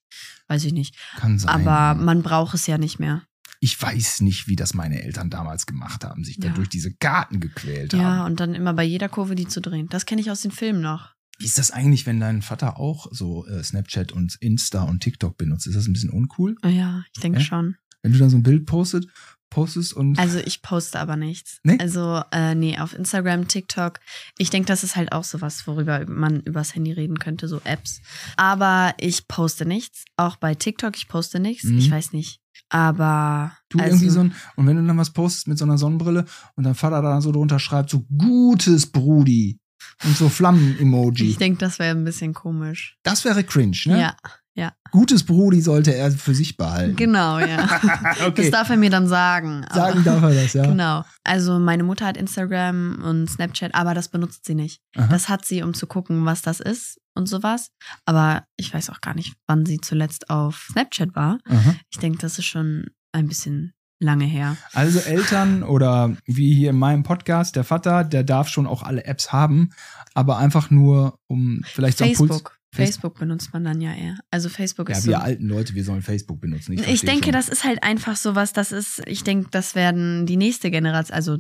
Weiß 0.48 0.64
ich 0.66 0.74
nicht. 0.74 0.96
Kann 1.18 1.40
sein. 1.40 1.50
Aber 1.68 2.00
man 2.00 2.22
braucht 2.24 2.54
es 2.56 2.68
ja 2.68 2.78
nicht 2.78 3.00
mehr. 3.00 3.24
ich 3.60 3.82
weiß 3.82 4.20
nicht, 4.22 4.48
wie 4.50 4.58
das 4.58 4.74
meine 4.74 5.02
Eltern 5.04 5.30
damals 5.30 5.66
gemacht 5.66 6.04
haben, 6.04 6.26
sich 6.26 6.38
Ja. 6.44 6.50
durch 6.52 6.68
diese 6.68 6.94
Karten 6.96 7.40
gequält 7.40 7.94
Ja, 7.94 8.00
haben. 8.18 8.26
und 8.32 8.40
dann 8.42 8.56
immer 8.56 8.74
bei 8.74 8.84
jeder 8.84 9.08
Kurve 9.08 9.36
die 9.36 9.48
zu 9.48 9.62
drehen. 9.62 9.88
Das 9.90 10.06
kenne 10.06 10.20
ich 10.20 10.30
aus 10.30 10.42
den 10.42 10.52
Filmen 10.52 10.82
noch. 10.82 11.14
Wie 11.40 11.46
ist 11.46 11.58
das 11.58 11.72
eigentlich, 11.72 12.06
wenn 12.06 12.20
dein 12.20 12.42
Vater 12.42 12.78
auch 12.78 13.08
so 13.12 13.48
äh, 13.48 13.64
Snapchat 13.64 14.12
und 14.12 14.36
Insta 14.42 14.84
und 14.84 15.00
TikTok 15.02 15.38
benutzt? 15.38 15.66
Ist 15.66 15.76
das 15.78 15.88
ein 15.88 15.94
bisschen 15.94 16.10
uncool? 16.10 16.56
Ja, 16.66 17.06
ich 17.16 17.22
denke 17.22 17.40
Ja? 17.40 17.46
schon. 17.46 17.76
Wenn 18.04 18.12
du 18.12 18.20
da 18.20 18.30
so 18.30 18.38
ein 18.38 18.44
Bild 18.44 18.66
postet, 18.66 19.08
postest 19.54 19.94
und 19.94 20.20
Also 20.20 20.40
ich 20.40 20.62
poste 20.62 21.00
aber 21.00 21.16
nichts. 21.16 21.60
Nee? 21.64 21.78
Also, 21.80 22.22
äh, 22.32 22.56
nee, 22.56 22.78
auf 22.80 22.94
Instagram, 22.94 23.48
TikTok. 23.48 24.00
Ich 24.38 24.50
denke, 24.50 24.68
das 24.68 24.84
ist 24.84 24.96
halt 24.96 25.12
auch 25.12 25.24
sowas, 25.24 25.68
worüber 25.68 26.06
man 26.08 26.42
übers 26.42 26.76
Handy 26.76 26.92
reden 26.92 27.20
könnte, 27.20 27.48
so 27.48 27.62
Apps. 27.64 28.02
Aber 28.36 28.94
ich 29.00 29.28
poste 29.28 29.66
nichts. 29.66 30.06
Auch 30.18 30.38
bei 30.38 30.56
TikTok, 30.56 30.98
ich 30.98 31.08
poste 31.08 31.40
nichts. 31.40 31.66
Mhm. 31.66 31.78
Ich 31.78 31.92
weiß 31.92 32.14
nicht. 32.14 32.40
Aber. 32.70 33.56
du 33.70 33.80
also, 33.80 33.92
irgendwie 33.92 34.10
so 34.10 34.20
ein, 34.22 34.36
und 34.56 34.68
wenn 34.68 34.78
du 34.78 34.86
dann 34.86 34.98
was 34.98 35.12
postest 35.12 35.48
mit 35.48 35.58
so 35.58 35.66
einer 35.66 35.78
Sonnenbrille 35.78 36.26
und 36.56 36.64
dein 36.64 36.76
Vater 36.76 37.02
da 37.02 37.22
so 37.22 37.32
drunter 37.32 37.60
schreibt, 37.60 37.90
so 37.90 38.06
gutes 38.18 38.88
Brudi 38.88 39.60
und 40.04 40.18
so 40.18 40.30
Flammen-Emoji. 40.30 41.30
Ich 41.30 41.38
denke, 41.38 41.60
das 41.60 41.78
wäre 41.78 41.96
ein 41.96 42.04
bisschen 42.04 42.34
komisch. 42.34 42.98
Das 43.04 43.24
wäre 43.26 43.44
cringe, 43.44 43.78
ne? 43.86 44.00
Ja, 44.00 44.16
Gutes 44.94 45.24
Brudi 45.24 45.60
sollte 45.60 45.96
er 45.96 46.12
für 46.12 46.36
sich 46.36 46.56
behalten. 46.56 46.96
genau, 46.96 47.40
ja. 47.40 47.68
Das 48.04 48.28
okay. 48.28 48.52
darf 48.52 48.70
er 48.70 48.78
mir 48.78 48.92
dann 48.92 49.08
sagen. 49.08 49.66
Sagen 49.74 50.04
darf 50.04 50.22
er 50.22 50.36
das, 50.36 50.54
ja. 50.54 50.68
Genau. 50.68 51.04
Also 51.24 51.58
meine 51.58 51.84
Mutter 51.84 52.06
hat 52.06 52.16
Instagram 52.16 53.02
und 53.04 53.28
Snapchat, 53.28 53.74
aber 53.74 53.96
das 53.96 54.10
benutzt 54.10 54.46
sie 54.46 54.54
nicht. 54.54 54.82
Aha. 54.96 55.08
Das 55.08 55.30
hat 55.30 55.46
sie, 55.46 55.64
um 55.64 55.74
zu 55.74 55.88
gucken, 55.88 56.26
was 56.26 56.44
das 56.44 56.60
ist 56.60 57.02
und 57.16 57.28
sowas. 57.28 57.72
Aber 58.06 58.44
ich 58.56 58.72
weiß 58.72 58.92
auch 58.92 59.02
gar 59.02 59.16
nicht, 59.16 59.34
wann 59.48 59.66
sie 59.66 59.82
zuletzt 59.82 60.30
auf 60.30 60.68
Snapchat 60.72 61.16
war. 61.16 61.40
Aha. 61.50 61.74
Ich 61.92 61.98
denke, 61.98 62.20
das 62.20 62.38
ist 62.38 62.46
schon 62.46 62.86
ein 63.14 63.28
bisschen 63.28 63.74
lange 64.00 64.26
her. 64.26 64.58
Also 64.74 65.00
Eltern 65.00 65.64
oder 65.64 66.16
wie 66.28 66.54
hier 66.54 66.70
in 66.70 66.78
meinem 66.78 67.02
Podcast, 67.02 67.56
der 67.56 67.64
Vater, 67.64 68.04
der 68.04 68.24
darf 68.24 68.48
schon 68.48 68.68
auch 68.68 68.84
alle 68.84 69.06
Apps 69.06 69.34
haben, 69.34 69.72
aber 70.14 70.38
einfach 70.38 70.70
nur 70.70 71.18
um 71.26 71.64
vielleicht 71.66 71.98
so 71.98 72.04
einen 72.04 72.14
Puls. 72.14 72.44
Facebook. 72.74 73.20
Benutzt 73.20 73.54
man 73.54 73.64
dann 73.64 73.80
ja 73.82 73.94
eher. 73.94 74.18
Also 74.32 74.50
Facebook 74.50 74.90
Ja, 74.90 74.98
ist 74.98 75.06
wir 75.08 75.16
so. 75.18 75.22
alten 75.22 75.48
Leute, 75.48 75.76
wir 75.76 75.84
sollen 75.84 76.02
Facebook 76.02 76.42
benutzen. 76.42 76.74
Ich 76.74 76.82
versteh 76.82 77.06
denke, 77.08 77.26
schon. 77.26 77.34
das 77.34 77.50
ist 77.50 77.64
halt 77.64 77.84
einfach 77.84 78.16
sowas, 78.18 78.54
das 78.54 78.72
ist, 78.72 79.02
ich 79.08 79.24
denke, 79.24 79.48
das 79.52 79.76
werden 79.76 80.26
die 80.26 80.38
nächste 80.38 80.72
Generation, 80.72 81.14
also 81.16 81.38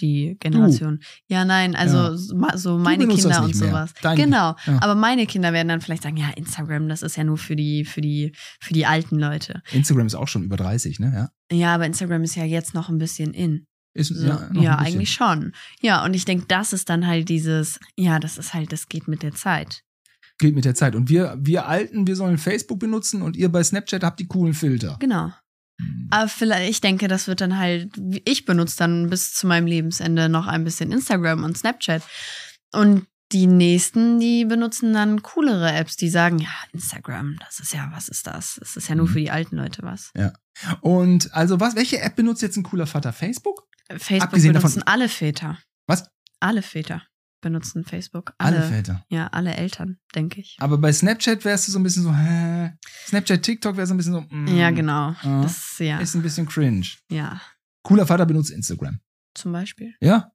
die 0.00 0.36
Generation. 0.40 1.00
Ja, 1.28 1.44
nein, 1.44 1.76
also 1.76 1.96
Ja. 1.98 2.16
so 2.16 2.36
so 2.54 2.78
meine 2.78 3.06
Kinder 3.06 3.44
und 3.44 3.54
sowas. 3.54 3.92
Dein- 4.00 4.16
genau. 4.16 4.56
Ja. 4.66 4.78
Aber 4.80 4.94
meine 4.94 5.26
Kinder 5.26 5.52
werden 5.52 5.68
dann 5.68 5.82
vielleicht 5.82 6.02
sagen, 6.04 6.16
ja, 6.16 6.30
Instagram, 6.30 6.88
das 6.88 7.02
ist 7.02 7.16
ja 7.16 7.24
nur 7.24 7.36
für 7.36 7.56
die, 7.56 7.84
für 7.84 8.00
die, 8.00 8.32
für 8.58 8.72
die 8.72 8.86
alten 8.86 9.18
Leute. 9.18 9.60
Instagram 9.70 10.06
ist 10.06 10.14
auch 10.14 10.28
schon 10.28 10.44
über 10.44 10.56
30, 10.56 10.98
ne? 10.98 11.28
Ja. 11.50 11.56
Ja, 11.56 11.74
aber 11.74 11.84
Instagram 11.84 12.22
ist 12.22 12.36
ja 12.36 12.44
jetzt 12.44 12.72
noch 12.72 12.88
ein 12.88 12.96
bisschen 12.96 13.34
in. 13.34 13.66
Ist, 13.94 14.08
So, 14.08 14.26
ja, 14.26 14.48
ja, 14.54 14.78
eigentlich 14.78 15.12
schon. 15.12 15.52
Ja, 15.82 16.02
und 16.06 16.14
ich 16.14 16.24
denke, 16.24 16.46
das 16.48 16.72
ist 16.72 16.88
dann 16.88 17.06
halt 17.06 17.28
dieses, 17.28 17.78
ja, 17.94 18.18
das 18.18 18.38
ist 18.38 18.54
halt, 18.54 18.72
das 18.72 18.88
geht 18.88 19.06
mit 19.08 19.22
der 19.22 19.32
Zeit. 19.34 19.82
Geht 20.42 20.54
mit 20.56 20.64
der 20.64 20.74
Zeit. 20.74 20.96
Und 20.96 21.08
wir, 21.08 21.36
wir 21.40 21.66
Alten, 21.68 22.06
wir 22.06 22.16
sollen 22.16 22.36
Facebook 22.36 22.80
benutzen 22.80 23.22
und 23.22 23.36
ihr 23.36 23.48
bei 23.48 23.62
Snapchat 23.62 24.02
habt 24.02 24.18
die 24.18 24.26
coolen 24.26 24.54
Filter. 24.54 24.96
Genau. 24.98 25.32
Hm. 25.80 26.08
Aber 26.10 26.28
vielleicht, 26.28 26.68
ich 26.68 26.80
denke, 26.80 27.06
das 27.06 27.28
wird 27.28 27.40
dann 27.40 27.56
halt, 27.58 27.92
ich 28.24 28.44
benutze 28.44 28.76
dann 28.76 29.08
bis 29.08 29.32
zu 29.34 29.46
meinem 29.46 29.66
Lebensende 29.66 30.28
noch 30.28 30.48
ein 30.48 30.64
bisschen 30.64 30.90
Instagram 30.90 31.44
und 31.44 31.56
Snapchat. 31.56 32.02
Und 32.72 33.06
die 33.30 33.46
nächsten, 33.46 34.18
die 34.18 34.44
benutzen 34.44 34.92
dann 34.92 35.22
coolere 35.22 35.72
Apps, 35.72 35.96
die 35.96 36.10
sagen, 36.10 36.38
ja, 36.40 36.50
Instagram, 36.72 37.36
das 37.46 37.60
ist 37.60 37.72
ja, 37.72 37.88
was 37.94 38.08
ist 38.08 38.26
das? 38.26 38.56
Das 38.58 38.76
ist 38.76 38.88
ja 38.88 38.94
nur 38.96 39.06
Mhm. 39.06 39.12
für 39.12 39.20
die 39.20 39.30
alten 39.30 39.56
Leute 39.56 39.82
was. 39.82 40.12
Und 40.80 41.32
also 41.32 41.60
was, 41.60 41.76
welche 41.76 42.00
App 42.00 42.16
benutzt 42.16 42.42
jetzt 42.42 42.56
ein 42.56 42.62
cooler 42.64 42.86
Vater? 42.88 43.12
Facebook? 43.12 43.68
Facebook 43.88 44.22
Abgesehen 44.24 44.54
davon- 44.54 44.70
benutzen 44.72 44.86
alle 44.88 45.08
Väter. 45.08 45.58
Was? 45.86 46.10
Alle 46.40 46.62
Väter 46.62 47.02
benutzen 47.42 47.84
Facebook. 47.84 48.32
Alle, 48.38 48.58
Alle, 48.60 48.68
Väter. 48.68 49.04
Ja, 49.10 49.26
alle 49.26 49.54
Eltern, 49.54 49.98
denke 50.14 50.40
ich. 50.40 50.56
Aber 50.60 50.78
bei 50.78 50.92
Snapchat 50.92 51.44
wärst 51.44 51.68
du 51.68 51.72
so 51.72 51.78
ein 51.78 51.82
bisschen 51.82 52.04
so, 52.04 52.14
hä? 52.14 52.72
Snapchat, 53.06 53.42
TikTok 53.42 53.76
wäre 53.76 53.86
so 53.86 53.92
ein 53.92 53.98
bisschen 53.98 54.14
so, 54.14 54.20
mm, 54.30 54.46
Ja, 54.56 54.70
genau. 54.70 55.14
Ja. 55.22 55.42
Das, 55.42 55.78
ja, 55.78 55.98
Ist 55.98 56.14
ein 56.14 56.22
bisschen 56.22 56.46
cringe. 56.48 56.86
ja. 57.10 57.40
Cooler 57.84 58.06
Vater 58.06 58.26
benutzt 58.26 58.50
Instagram. 58.52 59.00
Zum 59.34 59.50
Beispiel. 59.50 59.94
Ja? 60.00 60.30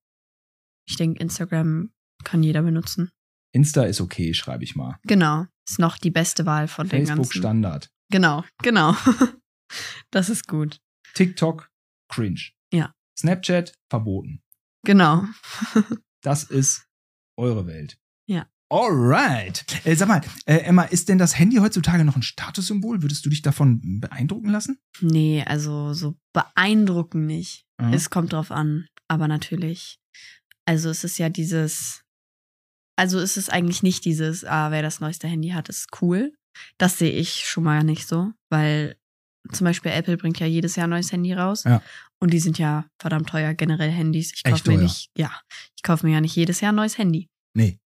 Ich 0.85 0.97
denke, 0.97 1.21
Instagram 1.21 1.91
kann 2.25 2.43
jeder 2.43 2.61
benutzen. 2.61 3.09
Insta 3.53 3.83
ist 3.83 4.01
okay, 4.01 4.33
schreibe 4.33 4.65
ich 4.65 4.75
mal. 4.75 4.99
Genau. 5.03 5.45
Ist 5.65 5.79
noch 5.79 5.97
die 5.97 6.11
beste 6.11 6.45
Wahl 6.45 6.67
von 6.67 6.89
den 6.89 7.05
Facebook 7.05 7.25
ganzen. 7.25 7.39
Standard. 7.39 7.89
Genau, 8.11 8.43
genau. 8.61 8.95
das 10.11 10.29
ist 10.29 10.47
gut. 10.47 10.81
TikTok 11.13 11.69
cringe. 12.09 12.41
Ja. 12.73 12.93
Snapchat 13.17 13.73
verboten. 13.89 14.43
Genau. 14.83 15.23
Das 16.23 16.43
ist 16.43 16.86
eure 17.37 17.67
Welt. 17.67 17.97
Ja. 18.27 18.47
Alright. 18.69 19.65
Äh, 19.85 19.95
sag 19.95 20.09
mal, 20.09 20.21
äh, 20.45 20.57
Emma, 20.57 20.83
ist 20.83 21.07
denn 21.07 21.17
das 21.17 21.39
Handy 21.39 21.57
heutzutage 21.57 22.03
noch 22.03 22.17
ein 22.17 22.21
Statussymbol? 22.21 23.01
Würdest 23.01 23.25
du 23.25 23.29
dich 23.29 23.41
davon 23.41 24.01
beeindrucken 24.01 24.49
lassen? 24.49 24.79
Nee, 24.99 25.43
also 25.45 25.93
so 25.93 26.17
beeindruckend 26.33 27.25
nicht. 27.25 27.65
Mhm. 27.79 27.93
Es 27.93 28.09
kommt 28.09 28.33
drauf 28.33 28.51
an. 28.51 28.87
Aber 29.07 29.27
natürlich. 29.27 29.99
Also 30.65 30.89
es 30.89 31.03
ist 31.05 31.17
ja 31.17 31.29
dieses. 31.29 32.03
Also 32.97 33.19
es 33.19 33.37
ist 33.37 33.49
eigentlich 33.51 33.83
nicht 33.83 34.03
dieses, 34.05 34.43
ah, 34.43 34.71
wer 34.71 34.81
das 34.81 34.99
neueste 34.99 35.27
Handy 35.27 35.49
hat, 35.49 35.69
ist 35.69 35.87
cool. 36.01 36.33
Das 36.77 36.97
sehe 36.97 37.11
ich 37.11 37.45
schon 37.45 37.63
mal 37.63 37.83
nicht 37.83 38.07
so, 38.07 38.31
weil 38.49 38.97
zum 39.51 39.65
Beispiel 39.65 39.91
Apple 39.91 40.17
bringt 40.17 40.39
ja 40.39 40.45
jedes 40.45 40.75
Jahr 40.75 40.87
ein 40.87 40.91
neues 40.91 41.11
Handy 41.11 41.33
raus. 41.33 41.63
Ja. 41.63 41.81
Und 42.19 42.33
die 42.33 42.39
sind 42.39 42.57
ja 42.57 42.85
verdammt 42.99 43.29
teuer, 43.29 43.53
generell 43.53 43.91
Handys. 43.91 44.33
Ich 44.33 44.43
kaufe 44.43 44.69
mir 44.69 44.77
nicht, 44.77 45.09
ja, 45.17 45.31
ich 45.75 45.83
kaufe 45.83 46.05
mir 46.05 46.13
ja 46.13 46.21
nicht 46.21 46.35
jedes 46.35 46.61
Jahr 46.61 46.71
ein 46.71 46.75
neues 46.75 46.97
Handy. 46.97 47.29
Nee. 47.53 47.79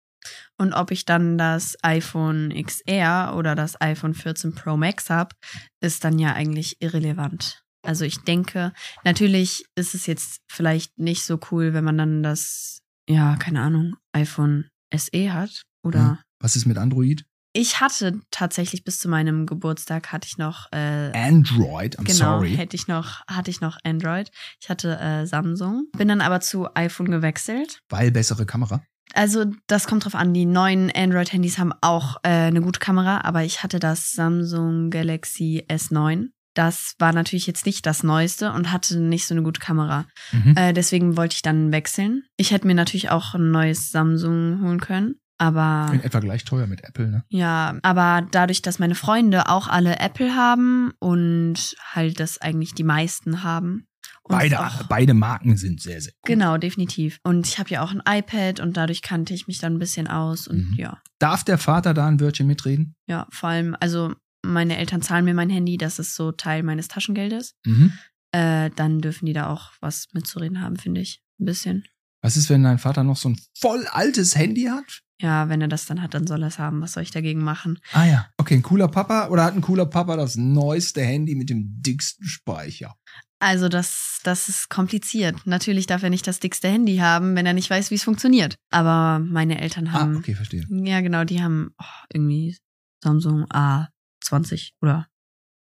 Und 0.58 0.72
ob 0.72 0.90
ich 0.90 1.04
dann 1.04 1.38
das 1.38 1.76
iPhone 1.82 2.50
XR 2.50 3.34
oder 3.36 3.54
das 3.54 3.80
iPhone 3.80 4.14
14 4.14 4.54
Pro 4.54 4.76
Max 4.76 5.10
habe, 5.10 5.34
ist 5.80 6.04
dann 6.04 6.18
ja 6.18 6.34
eigentlich 6.34 6.76
irrelevant. 6.80 7.64
Also 7.82 8.04
ich 8.04 8.18
denke, 8.18 8.72
natürlich 9.04 9.64
ist 9.74 9.94
es 9.94 10.06
jetzt 10.06 10.42
vielleicht 10.50 10.98
nicht 10.98 11.24
so 11.24 11.40
cool, 11.50 11.72
wenn 11.72 11.84
man 11.84 11.96
dann 11.96 12.22
das, 12.22 12.82
ja, 13.08 13.36
keine 13.36 13.62
Ahnung, 13.62 13.96
iPhone 14.12 14.68
SE 14.94 15.32
hat 15.32 15.62
oder 15.82 16.22
Was 16.40 16.56
ist 16.56 16.66
mit 16.66 16.76
Android? 16.76 17.24
Ich 17.52 17.80
hatte 17.80 18.20
tatsächlich 18.30 18.84
bis 18.84 18.98
zu 19.00 19.08
meinem 19.08 19.46
Geburtstag 19.46 20.12
hatte 20.12 20.28
ich 20.28 20.38
noch 20.38 20.70
äh, 20.72 21.10
Android, 21.12 21.98
I'm 21.98 22.04
genau, 22.04 22.38
sorry. 22.38 22.54
hätte 22.54 22.76
ich 22.76 22.86
noch 22.86 23.26
hatte 23.26 23.50
ich 23.50 23.60
noch 23.60 23.76
Android. 23.82 24.30
Ich 24.60 24.68
hatte 24.68 24.98
äh, 24.98 25.27
Samsung, 25.27 25.87
bin 25.96 26.08
dann 26.08 26.20
aber 26.20 26.40
zu 26.40 26.68
iPhone 26.75 27.10
gewechselt. 27.10 27.81
Weil 27.88 28.12
bessere 28.12 28.46
Kamera. 28.46 28.83
Also 29.14 29.46
das 29.66 29.87
kommt 29.87 30.04
drauf 30.04 30.14
an. 30.14 30.33
Die 30.33 30.46
neuen 30.46 30.90
Android-Handys 30.94 31.58
haben 31.58 31.72
auch 31.81 32.18
äh, 32.22 32.29
eine 32.29 32.60
gute 32.60 32.79
Kamera, 32.79 33.22
aber 33.22 33.42
ich 33.42 33.62
hatte 33.62 33.81
das 33.81 34.12
Samsung 34.12 34.90
Galaxy 34.90 35.64
S9. 35.68 36.29
Das 36.54 36.94
war 36.98 37.12
natürlich 37.12 37.46
jetzt 37.46 37.64
nicht 37.64 37.87
das 37.87 38.02
Neueste 38.02 38.52
und 38.52 38.72
hatte 38.72 38.98
nicht 38.98 39.27
so 39.27 39.35
eine 39.35 39.42
gute 39.42 39.60
Kamera. 39.60 40.06
Mhm. 40.33 40.56
Äh, 40.56 40.72
deswegen 40.72 41.16
wollte 41.16 41.37
ich 41.37 41.42
dann 41.42 41.72
wechseln. 41.72 42.25
Ich 42.37 42.50
hätte 42.50 42.66
mir 42.66 42.75
natürlich 42.75 43.10
auch 43.10 43.35
ein 43.35 43.50
neues 43.50 43.90
Samsung 43.90 44.60
holen 44.62 44.81
können. 44.81 45.19
Aber 45.40 45.90
In 45.94 46.00
etwa 46.02 46.20
gleich 46.20 46.44
teuer 46.44 46.66
mit 46.66 46.84
Apple, 46.84 47.08
ne? 47.08 47.24
ja, 47.30 47.78
aber 47.82 48.26
dadurch, 48.30 48.60
dass 48.60 48.78
meine 48.78 48.94
Freunde 48.94 49.48
auch 49.48 49.68
alle 49.68 49.98
Apple 49.98 50.34
haben 50.36 50.92
und 50.98 51.74
halt 51.94 52.20
das 52.20 52.36
eigentlich 52.42 52.74
die 52.74 52.84
meisten 52.84 53.42
haben. 53.42 53.86
Beide, 54.28 54.60
auch, 54.60 54.82
beide 54.84 55.14
Marken 55.14 55.56
sind 55.56 55.80
sehr, 55.80 56.00
sehr 56.00 56.12
gut. 56.12 56.26
Genau, 56.26 56.58
definitiv. 56.58 57.18
Und 57.24 57.48
ich 57.48 57.58
habe 57.58 57.70
ja 57.70 57.82
auch 57.82 57.90
ein 57.92 58.02
iPad 58.06 58.60
und 58.60 58.76
dadurch 58.76 59.00
kannte 59.02 59.32
ich 59.34 59.46
mich 59.46 59.58
dann 59.58 59.74
ein 59.76 59.78
bisschen 59.78 60.08
aus 60.08 60.46
und 60.46 60.72
Mhm. 60.72 60.74
ja. 60.76 61.00
Darf 61.18 61.42
der 61.42 61.56
Vater 61.58 61.94
da 61.94 62.06
ein 62.06 62.20
Wörtchen 62.20 62.46
mitreden? 62.46 62.94
Ja, 63.06 63.26
vor 63.30 63.48
allem, 63.48 63.74
also 63.80 64.14
meine 64.42 64.76
Eltern 64.76 65.00
zahlen 65.02 65.24
mir 65.24 65.34
mein 65.34 65.50
Handy, 65.50 65.78
das 65.78 65.98
ist 65.98 66.14
so 66.16 66.32
Teil 66.32 66.62
meines 66.62 66.88
Taschengeldes. 66.88 67.54
Mhm. 67.64 67.92
Äh, 68.32 68.70
dann 68.76 69.00
dürfen 69.00 69.24
die 69.26 69.32
da 69.32 69.48
auch 69.48 69.72
was 69.80 70.06
mitzureden 70.12 70.60
haben, 70.60 70.76
finde 70.76 71.00
ich. 71.00 71.22
Ein 71.40 71.46
bisschen. 71.46 71.84
Was 72.23 72.37
ist, 72.37 72.50
wenn 72.50 72.62
dein 72.62 72.79
Vater 72.79 73.02
noch 73.04 73.16
so 73.16 73.31
ein 73.31 73.40
voll 73.58 73.87
altes 73.88 74.37
Handy 74.37 74.64
hat? 74.64 75.02
Ja, 75.23 75.48
wenn 75.48 75.60
er 75.60 75.68
das 75.68 75.85
dann 75.87 76.00
hat, 76.02 76.14
dann 76.14 76.27
soll 76.27 76.42
er 76.42 76.48
es 76.48 76.58
haben. 76.58 76.81
Was 76.81 76.92
soll 76.92 77.02
ich 77.02 77.10
dagegen 77.10 77.42
machen? 77.42 77.79
Ah 77.92 78.06
ja. 78.06 78.29
Okay, 78.38 78.54
ein 78.54 78.62
cooler 78.62 78.88
Papa 78.88 79.29
oder 79.29 79.44
hat 79.44 79.54
ein 79.54 79.60
cooler 79.60 79.87
Papa 79.87 80.16
das 80.16 80.37
neueste 80.37 81.02
Handy 81.02 81.35
mit 81.35 81.50
dem 81.50 81.83
dicksten 81.83 82.27
Speicher? 82.27 82.94
Also 83.38 83.68
das, 83.71 84.21
das 84.23 84.48
ist 84.50 84.68
kompliziert. 84.71 85.46
Natürlich 85.46 85.87
darf 85.87 86.02
er 86.02 86.10
nicht 86.10 86.27
das 86.27 86.40
dickste 86.40 86.68
Handy 86.68 86.96
haben, 86.98 87.35
wenn 87.37 87.46
er 87.46 87.54
nicht 87.54 87.71
weiß, 87.71 87.90
wie 87.90 87.94
es 87.96 88.02
funktioniert. 88.02 88.56
Aber 88.71 89.18
meine 89.18 89.60
Eltern 89.60 89.92
haben, 89.92 90.16
Ah, 90.16 90.18
okay, 90.18 90.35
verstehe. 90.35 90.66
ja 90.71 91.00
genau, 91.00 91.25
die 91.25 91.42
haben 91.42 91.71
oh, 91.81 91.85
irgendwie 92.12 92.56
Samsung 93.02 93.44
A20 93.46 94.71
oder 94.83 95.06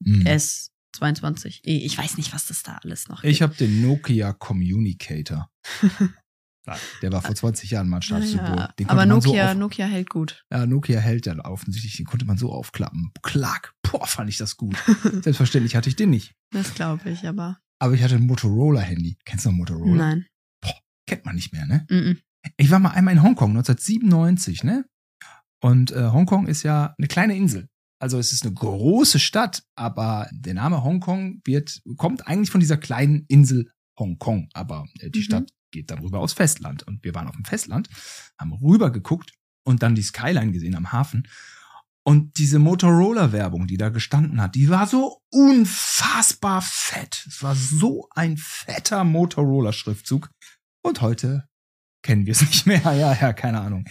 Mhm. 0.05 0.27
S22. 0.27 1.61
Ich 1.63 1.97
weiß 1.97 2.17
nicht, 2.17 2.35
was 2.35 2.47
das 2.47 2.63
da 2.63 2.79
alles 2.83 3.09
noch 3.09 3.23
Ich 3.25 3.39
gibt. 3.39 3.43
habe 3.43 3.55
den 3.55 3.81
Nokia 3.83 4.33
Communicator. 4.33 5.49
Ja, 6.67 6.77
Der 7.03 7.11
war 7.13 7.23
vor 7.23 7.35
20 7.35 7.71
Jahren 7.73 7.89
mal 7.89 7.97
ein 7.97 8.03
Statussymbol. 8.03 8.57
ja, 8.57 8.73
aber 8.87 9.05
man 9.07 9.21
so 9.21 9.29
Nokia, 9.31 9.55
Nokia 9.55 9.87
hält 9.87 10.09
gut. 10.11 10.45
Ja, 10.53 10.65
Nokia 10.67 11.01
hält 11.01 11.27
ja 11.27 11.37
offensichtlich, 11.45 11.97
den 11.97 12.07
konnte 12.07 12.25
man 12.25 12.39
so 12.39 12.53
aufklappen. 12.53 13.11
Klack, 13.23 13.75
boah, 13.83 14.07
fand 14.07 14.29
ich 14.31 14.37
das 14.39 14.57
gut. 14.57 14.77
Selbstverständlich 15.23 15.75
hatte 15.75 15.89
ich 15.89 15.97
den 15.97 16.11
nicht. 16.11 16.35
Das 16.53 16.75
glaube 16.75 17.11
ich, 17.11 17.27
aber 17.27 17.59
Aber 17.81 17.95
ich 17.95 18.03
hatte 18.03 18.15
ein 18.15 18.27
Motorola-Handy. 18.27 19.19
Kennst 19.25 19.45
du 19.45 19.51
noch 19.51 19.57
Motorola? 19.59 19.97
nein. 19.97 20.27
Kennt 21.09 21.25
man 21.25 21.35
nicht 21.35 21.53
mehr, 21.53 21.67
ne? 21.67 21.85
Mm 21.91 22.19
Ich 22.57 22.71
war 22.71 22.79
mal 22.79 22.91
einmal 22.91 23.15
in 23.15 23.23
Hongkong, 23.23 23.51
1997, 23.51 24.63
ne? 24.65 24.85
Und 25.61 25.91
äh, 25.93 26.11
Hongkong 26.11 26.47
ist 26.47 26.63
ja 26.63 26.95
eine 26.99 27.07
kleine 27.09 27.37
Insel. 27.37 27.69
Also 28.01 28.19
es 28.19 28.33
ist 28.33 28.45
eine 28.45 28.55
große 28.55 29.19
Stadt, 29.21 29.63
aber 29.77 30.29
der 30.33 30.55
Name 30.55 30.83
Hongkong 30.83 31.41
wird, 31.45 31.81
kommt 31.97 32.27
eigentlich 32.27 32.51
von 32.51 32.61
dieser 32.61 32.77
kleinen 32.77 33.25
Insel 33.29 33.71
Hongkong. 33.99 34.49
Aber 34.55 34.87
äh, 35.01 35.11
die 35.11 35.21
Mhm. 35.21 35.23
Stadt 35.25 35.51
geht 35.73 35.91
dann 35.91 35.99
rüber 35.99 36.21
aufs 36.21 36.35
Festland. 36.35 36.85
Und 36.85 37.03
wir 37.03 37.15
waren 37.15 37.27
auf 37.27 37.35
dem 37.35 37.45
Festland, 37.45 37.89
haben 38.39 38.53
rüber 38.53 38.91
geguckt 38.91 39.33
und 39.65 39.83
dann 39.83 39.95
die 39.95 40.03
Skyline 40.03 40.53
gesehen 40.53 40.77
am 40.77 40.93
Hafen. 40.93 41.27
Und 42.05 42.39
diese 42.39 42.59
Motorola-Werbung, 42.59 43.67
die 43.67 43.77
da 43.77 43.89
gestanden 43.89 44.41
hat, 44.41 44.55
die 44.57 44.69
war 44.69 44.87
so 44.87 45.21
unfassbar 45.31 46.61
fett. 46.61 47.25
Es 47.29 47.43
war 47.43 47.55
so 47.55 48.09
ein 48.11 48.37
fetter 48.37 49.05
Motorola-Schriftzug. 49.05 50.31
Und 50.85 51.01
heute 51.01 51.49
kennen 52.03 52.27
wir 52.27 52.33
es 52.33 52.41
nicht 52.47 52.67
mehr. 52.67 52.81
Ja, 52.83 53.15
ja, 53.15 53.33
keine 53.33 53.61
Ahnung. 53.61 53.85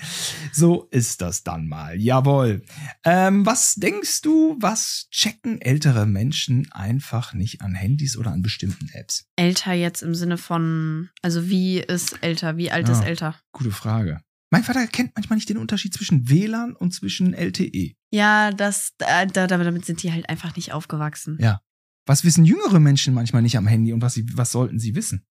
So 0.52 0.88
ist 0.92 1.22
das 1.22 1.44
dann 1.44 1.68
mal. 1.68 2.00
Jawohl. 2.00 2.64
Ähm, 3.04 3.46
was 3.46 3.76
denkst 3.76 4.22
du, 4.22 4.58
was 4.60 5.08
checken 5.12 5.60
ältere 5.62 6.06
Menschen 6.06 6.72
einfach 6.72 7.34
nicht 7.34 7.62
an 7.62 7.74
Handys 7.74 8.18
oder 8.18 8.32
an 8.32 8.42
bestimmten 8.42 8.90
Apps? 8.94 9.26
Älter 9.36 9.74
jetzt 9.74 10.02
im 10.04 10.14
Sinne 10.16 10.38
von, 10.38 11.10
also 11.22 11.50
wie 11.50 11.80
ist 11.80 12.18
älter, 12.22 12.58
wie 12.58 12.72
alt 12.72 12.90
ist 12.90 13.02
Ja. 13.02 13.08
älter? 13.08 13.36
Gute 13.52 13.72
Frage. 13.72 14.22
Mein 14.54 14.64
Vater 14.64 14.86
kennt 14.88 15.16
manchmal 15.16 15.38
nicht 15.38 15.48
den 15.48 15.58
Unterschied 15.58 15.94
zwischen 15.94 16.30
WLAN 16.30 16.76
und 16.76 16.94
zwischen. 16.94 17.34
LTE. 17.34 17.94
Ja, 18.12 18.52
das, 18.52 18.92
äh, 19.00 19.26
da, 19.26 19.48
damit 19.48 19.86
sind 19.86 20.04
die 20.04 20.12
halt 20.12 20.28
einfach 20.28 20.58
nicht 20.58 20.74
aufgewachsen. 20.74 21.38
Ja. 21.40 21.62
Was 22.06 22.26
wissen 22.26 22.44
jüngere 22.44 22.80
Menschen 22.82 23.14
manchmal 23.14 23.44
nicht 23.44 23.56
am 23.58 23.68
Handy 23.68 23.94
und 23.94 24.02
was, 24.02 24.16
sie, 24.16 24.26
was 24.34 24.52
sollten 24.52 24.80
sie 24.80 24.96
wissen? 24.96 25.26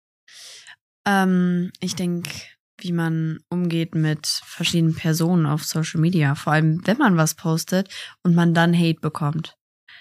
Ähm, 1.07 1.71
ich 1.81 1.95
denke, 1.97 2.31
wie 2.83 2.93
man 2.93 3.41
umgeht 3.49 3.95
mit 3.95 4.27
verschiedenen 4.27 4.95
Personen 4.95 5.47
auf 5.47 5.65
Social 5.65 6.01
Media. 6.01 6.35
Vor 6.35 6.53
allem, 6.53 6.87
wenn 6.87 6.99
man 6.99 7.17
was 7.17 7.35
postet 7.35 7.89
und 8.23 8.35
man 8.35 8.55
dann 8.55 8.77
Hate 8.77 9.01
bekommt. 9.01 9.57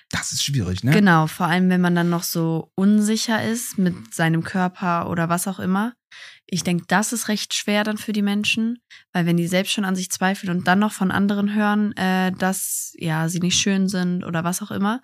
Das 0.09 0.31
ist 0.31 0.43
schwierig, 0.43 0.83
ne? 0.83 0.91
Genau, 0.91 1.27
vor 1.27 1.45
allem, 1.45 1.69
wenn 1.69 1.81
man 1.81 1.95
dann 1.95 2.09
noch 2.09 2.23
so 2.23 2.71
unsicher 2.75 3.43
ist 3.43 3.77
mit 3.77 4.13
seinem 4.13 4.43
Körper 4.43 5.09
oder 5.09 5.29
was 5.29 5.47
auch 5.47 5.59
immer. 5.59 5.93
Ich 6.47 6.63
denke, 6.63 6.85
das 6.87 7.13
ist 7.13 7.27
recht 7.27 7.53
schwer 7.53 7.83
dann 7.83 7.99
für 7.99 8.11
die 8.11 8.23
Menschen, 8.23 8.79
weil 9.13 9.27
wenn 9.27 9.37
die 9.37 9.47
selbst 9.47 9.71
schon 9.71 9.85
an 9.85 9.95
sich 9.95 10.09
zweifeln 10.09 10.51
und 10.51 10.67
dann 10.67 10.79
noch 10.79 10.91
von 10.91 11.11
anderen 11.11 11.53
hören, 11.53 11.95
äh, 11.95 12.31
dass 12.31 12.93
ja 12.97 13.29
sie 13.29 13.39
nicht 13.39 13.59
schön 13.59 13.87
sind 13.87 14.23
oder 14.23 14.43
was 14.43 14.63
auch 14.63 14.71
immer, 14.71 15.01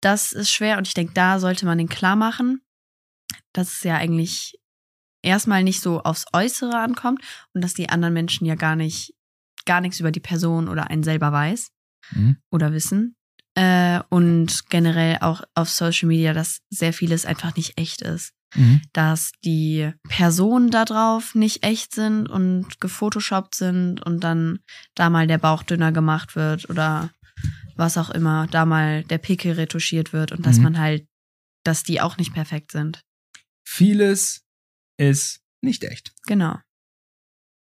das 0.00 0.30
ist 0.30 0.50
schwer 0.50 0.78
und 0.78 0.86
ich 0.86 0.94
denke, 0.94 1.14
da 1.14 1.40
sollte 1.40 1.66
man 1.66 1.78
den 1.78 1.88
klar 1.88 2.14
machen, 2.14 2.60
dass 3.52 3.72
es 3.72 3.82
ja 3.82 3.96
eigentlich 3.96 4.57
erstmal 5.28 5.62
nicht 5.62 5.80
so 5.80 6.00
aufs 6.02 6.24
Äußere 6.32 6.78
ankommt 6.78 7.22
und 7.54 7.62
dass 7.62 7.74
die 7.74 7.88
anderen 7.88 8.14
Menschen 8.14 8.46
ja 8.46 8.54
gar 8.56 8.76
nicht 8.76 9.14
gar 9.64 9.80
nichts 9.80 10.00
über 10.00 10.10
die 10.10 10.20
Person 10.20 10.68
oder 10.68 10.88
einen 10.90 11.02
selber 11.02 11.30
weiß 11.32 11.70
Mhm. 12.12 12.36
oder 12.50 12.72
wissen. 12.72 13.14
Äh, 13.54 14.00
und 14.08 14.68
generell 14.70 15.18
auch 15.20 15.42
auf 15.54 15.68
Social 15.68 16.08
Media, 16.08 16.32
dass 16.32 16.60
sehr 16.70 16.92
vieles 16.92 17.26
einfach 17.26 17.54
nicht 17.56 17.76
echt 17.78 18.00
ist. 18.02 18.32
Mhm. 18.54 18.80
Dass 18.94 19.32
die 19.44 19.92
Personen 20.08 20.70
da 20.70 20.84
drauf 20.86 21.34
nicht 21.34 21.64
echt 21.64 21.92
sind 21.94 22.28
und 22.28 22.80
gefotoshoppt 22.80 23.54
sind 23.54 24.00
und 24.06 24.24
dann 24.24 24.60
da 24.94 25.10
mal 25.10 25.26
der 25.26 25.38
Bauch 25.38 25.62
dünner 25.64 25.92
gemacht 25.92 26.34
wird 26.36 26.70
oder 26.70 27.10
was 27.76 27.98
auch 27.98 28.08
immer, 28.10 28.46
da 28.50 28.64
mal 28.64 29.04
der 29.04 29.18
Pickel 29.18 29.52
retuschiert 29.52 30.12
wird 30.14 30.32
und 30.32 30.46
dass 30.46 30.56
Mhm. 30.58 30.62
man 30.64 30.78
halt, 30.78 31.06
dass 31.64 31.82
die 31.82 32.00
auch 32.00 32.16
nicht 32.16 32.32
perfekt 32.32 32.72
sind. 32.72 33.02
Vieles 33.66 34.44
ist 34.98 35.40
nicht 35.60 35.84
echt. 35.84 36.12
Genau. 36.26 36.56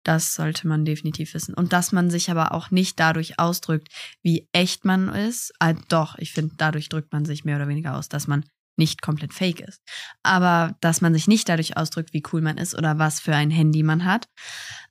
Das 0.02 0.34
sollte 0.34 0.66
man 0.66 0.84
definitiv 0.84 1.34
wissen. 1.34 1.54
Und 1.54 1.72
dass 1.72 1.92
man 1.92 2.10
sich 2.10 2.30
aber 2.30 2.52
auch 2.52 2.70
nicht 2.70 2.98
dadurch 2.98 3.38
ausdrückt, 3.38 3.88
wie 4.22 4.48
echt 4.52 4.84
man 4.84 5.10
ist. 5.10 5.52
Ah, 5.58 5.74
doch, 5.88 6.16
ich 6.18 6.32
finde, 6.32 6.54
dadurch 6.56 6.88
drückt 6.88 7.12
man 7.12 7.24
sich 7.26 7.44
mehr 7.44 7.56
oder 7.56 7.68
weniger 7.68 7.96
aus, 7.96 8.08
dass 8.08 8.26
man 8.26 8.44
nicht 8.76 9.02
komplett 9.02 9.34
fake 9.34 9.60
ist. 9.60 9.82
Aber 10.22 10.74
dass 10.80 11.02
man 11.02 11.12
sich 11.12 11.28
nicht 11.28 11.48
dadurch 11.50 11.76
ausdrückt, 11.76 12.14
wie 12.14 12.22
cool 12.32 12.40
man 12.40 12.56
ist 12.56 12.74
oder 12.74 12.98
was 12.98 13.20
für 13.20 13.34
ein 13.34 13.50
Handy 13.50 13.82
man 13.82 14.06
hat. 14.06 14.26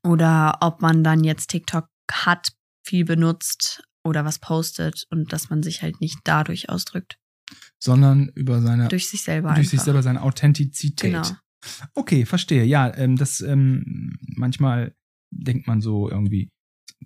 Oder 0.03 0.59
ob 0.61 0.81
man 0.81 1.03
dann 1.03 1.23
jetzt 1.23 1.47
TikTok 1.49 1.87
hat, 2.11 2.49
viel 2.85 3.03
benutzt 3.03 3.81
oder 4.03 4.25
was 4.25 4.39
postet 4.39 5.05
und 5.09 5.33
dass 5.33 5.49
man 5.49 5.63
sich 5.63 5.81
halt 5.81 6.01
nicht 6.01 6.19
dadurch 6.23 6.69
ausdrückt. 6.69 7.17
Sondern 7.79 8.29
über 8.35 8.61
seine, 8.61 8.87
Durch 8.89 9.09
sich 9.09 9.23
selber 9.23 9.49
durch 9.49 9.59
einfach. 9.59 9.71
sich 9.71 9.81
selber 9.81 10.03
seine 10.03 10.21
Authentizität. 10.21 11.13
Genau. 11.13 11.27
Okay, 11.93 12.25
verstehe. 12.25 12.63
Ja, 12.63 12.95
ähm, 12.95 13.15
das 13.15 13.41
ähm, 13.41 14.17
manchmal 14.35 14.95
denkt 15.31 15.67
man 15.67 15.81
so 15.81 16.09
irgendwie, 16.09 16.49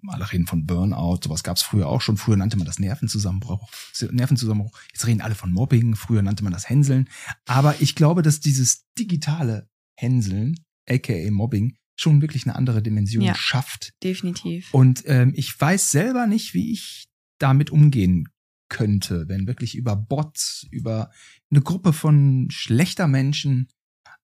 alle 0.07 0.31
reden 0.31 0.47
von 0.47 0.65
Burnout, 0.65 1.19
sowas 1.23 1.43
gab 1.43 1.57
es 1.57 1.63
früher 1.63 1.87
auch 1.87 2.01
schon. 2.01 2.17
Früher 2.17 2.37
nannte 2.37 2.57
man 2.57 2.65
das 2.65 2.79
Nervenzusammenbruch. 2.79 3.69
Nervenzusammenbruch. 4.11 4.77
Jetzt 4.91 5.05
reden 5.07 5.21
alle 5.21 5.35
von 5.35 5.51
Mobbing. 5.51 5.95
Früher 5.95 6.21
nannte 6.21 6.43
man 6.43 6.53
das 6.53 6.69
Hänseln. 6.69 7.09
Aber 7.45 7.81
ich 7.81 7.95
glaube, 7.95 8.21
dass 8.21 8.39
dieses 8.39 8.85
digitale 8.97 9.69
Hänseln, 9.97 10.55
aka 10.89 11.31
Mobbing, 11.31 11.77
schon 11.95 12.21
wirklich 12.21 12.45
eine 12.45 12.55
andere 12.55 12.81
Dimension 12.81 13.23
Ja. 13.23 13.35
schafft. 13.35 13.93
Definitiv. 14.03 14.73
Und 14.73 15.03
ähm, 15.05 15.31
ich 15.35 15.59
weiß 15.59 15.91
selber 15.91 16.25
nicht, 16.27 16.53
wie 16.53 16.71
ich 16.73 17.05
damit 17.39 17.69
umgehen 17.69 18.27
könnte, 18.69 19.25
wenn 19.27 19.45
wirklich 19.45 19.75
über 19.75 19.95
Bots, 19.95 20.65
über 20.71 21.11
eine 21.51 21.61
Gruppe 21.61 21.93
von 21.93 22.47
schlechter 22.49 23.07
Menschen, 23.07 23.67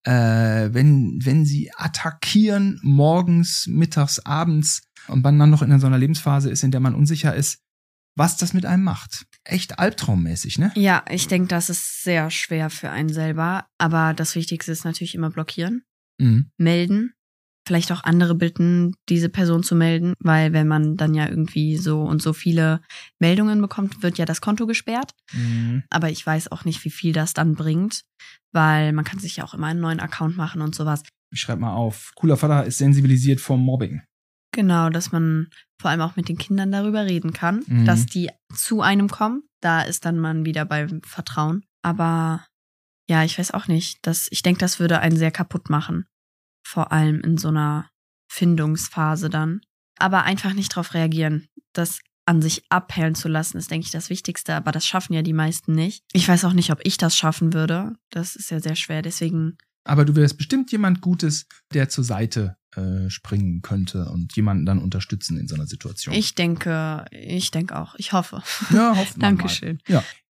äh, 0.04 0.70
wenn, 0.74 1.20
wenn 1.24 1.45
sie 1.45 1.72
attackieren 1.76 2.80
morgens, 2.84 3.68
mittags, 3.68 4.20
abends 4.26 4.82
und 5.08 5.24
man 5.24 5.38
dann 5.39 5.50
noch 5.50 5.62
in 5.62 5.80
so 5.80 5.88
einer 5.88 5.97
Lebensphase 5.97 6.50
ist, 6.50 6.64
in 6.64 6.72
der 6.72 6.80
man 6.80 6.95
unsicher 6.95 7.36
ist, 7.36 7.60
was 8.16 8.38
das 8.38 8.54
mit 8.54 8.66
einem 8.66 8.84
macht. 8.84 9.26
Echt 9.43 9.80
albtraummäßig, 9.80 10.58
ne? 10.60 10.72
Ja, 10.76 11.04
ich 11.10 11.28
denke, 11.28 11.47
das 11.47 11.70
ist 11.70 12.04
sehr 12.04 12.30
schwer 12.32 12.70
für 12.70 12.89
einen 12.89 13.10
selber. 13.10 13.66
Aber 13.78 14.14
das 14.14 14.36
Wichtigste 14.36 14.72
ist 14.72 14.84
natürlich 14.86 15.16
immer 15.16 15.30
blockieren, 15.30 15.84
Mhm. 16.20 16.52
melden, 16.58 17.14
vielleicht 17.70 17.91
auch 17.91 18.03
andere 18.03 18.34
bitten, 18.34 18.95
diese 19.09 19.30
Person 19.30 19.61
zu 19.61 19.76
melden, 19.76 20.15
weil 20.20 20.53
wenn 20.53 20.67
man 20.67 20.97
dann 20.97 21.13
ja 21.13 21.30
irgendwie 21.30 21.78
so 21.78 22.01
und 22.01 22.20
so 22.20 22.34
viele 22.34 22.82
Meldungen 23.20 23.61
bekommt, 23.61 24.01
wird 24.01 24.17
ja 24.17 24.26
das 24.26 24.41
Konto 24.41 24.65
gesperrt. 24.65 25.11
Mhm. 25.34 25.84
Aber 25.91 26.09
ich 26.09 26.26
weiß 26.26 26.51
auch 26.51 26.65
nicht, 26.65 26.84
wie 26.84 26.89
viel 26.89 27.13
das 27.13 27.34
dann 27.36 27.53
bringt, 27.53 28.01
weil 28.51 28.91
man 28.91 29.05
kann 29.05 29.20
sich 29.20 29.36
ja 29.36 29.43
auch 29.43 29.53
immer 29.53 29.67
einen 29.67 29.82
neuen 29.82 29.99
Account 29.99 30.36
machen 30.36 30.61
und 30.63 30.74
sowas. 30.74 31.03
Ich 31.32 31.41
schreibe 31.41 31.61
mal 31.61 31.74
auf. 31.76 32.11
Cooler 32.15 32.38
Vater 32.38 32.65
ist 32.65 32.80
sensibilisiert 32.80 33.39
vor 33.39 33.57
Mobbing. 33.59 34.01
Genau, 34.51 34.89
dass 34.89 35.11
man 35.11 35.49
vor 35.80 35.91
allem 35.91 36.01
auch 36.01 36.15
mit 36.15 36.28
den 36.28 36.39
Kindern 36.39 36.72
darüber 36.72 37.05
reden 37.05 37.34
kann, 37.34 37.63
Mhm. 37.67 37.86
dass 37.86 38.07
die 38.07 38.32
zu 38.55 38.82
einem 38.82 39.07
kommen. 39.09 39.43
Da 39.61 39.84
ist 39.84 40.05
dann 40.05 40.17
man 40.17 40.43
wieder 40.43 40.65
beim 40.65 41.03
Vertrauen. 41.03 41.63
Aber 41.84 42.43
ja, 43.07 43.24
ich 43.24 43.38
weiß 43.38 43.51
auch 43.51 43.67
nicht. 43.67 43.99
Das, 44.01 44.28
ich 44.32 44.41
denke, 44.41 44.59
das 44.59 44.80
würde 44.80 44.99
einen 45.01 45.17
sehr 45.17 45.32
kaputt 45.32 45.70
machen. 45.70 46.05
Vor 46.64 46.91
allem 46.91 47.22
in 47.22 47.38
so 47.38 47.49
einer 47.49 47.89
Findungsphase 48.32 49.30
dann. 49.30 49.62
Aber 49.97 50.24
einfach 50.24 50.53
nicht 50.53 50.70
drauf 50.76 50.93
reagieren. 50.93 51.47
Das 51.74 51.99
an 52.26 52.41
sich 52.43 52.64
abhellen 52.70 53.16
zu 53.16 53.28
lassen, 53.28 53.57
ist, 53.57 53.72
denke 53.72 53.86
ich, 53.86 53.91
das 53.91 54.12
Wichtigste. 54.12 54.53
Aber 54.53 54.72
das 54.72 54.86
schaffen 54.86 55.14
ja 55.14 55.24
die 55.24 55.34
meisten 55.34 55.74
nicht. 55.74 56.03
Ich 56.14 56.28
weiß 56.28 56.45
auch 56.45 56.53
nicht, 56.53 56.72
ob 56.72 56.80
ich 56.84 56.97
das 56.97 57.18
schaffen 57.18 57.53
würde. 57.53 57.95
Das 58.12 58.36
ist 58.36 58.51
ja 58.51 58.60
sehr 58.60 58.76
schwer. 58.76 59.01
Deswegen, 59.01 59.57
Aber 59.84 60.05
du 60.05 60.16
wärst 60.16 60.38
bestimmt 60.38 60.72
jemand 60.72 61.01
Gutes, 61.01 61.47
der 61.74 61.89
zur 61.89 62.03
Seite 62.03 62.55
äh, 62.76 63.10
springen 63.10 63.64
könnte 63.64 64.05
und 64.10 64.36
jemanden 64.36 64.68
dann 64.68 64.78
unterstützen 64.78 65.39
in 65.39 65.47
so 65.47 65.55
einer 65.55 65.66
Situation. 65.66 66.14
ich 66.14 66.36
denke, 66.36 67.05
ich 67.10 67.49
denke 67.49 67.76
auch. 67.76 67.95
Ich 67.97 68.14
hoffe. 68.14 68.43
ja, 68.72 68.95
hoffen 68.95 69.16
wir 69.16 69.32
mal. 69.32 69.36
Dankeschön. 69.36 69.80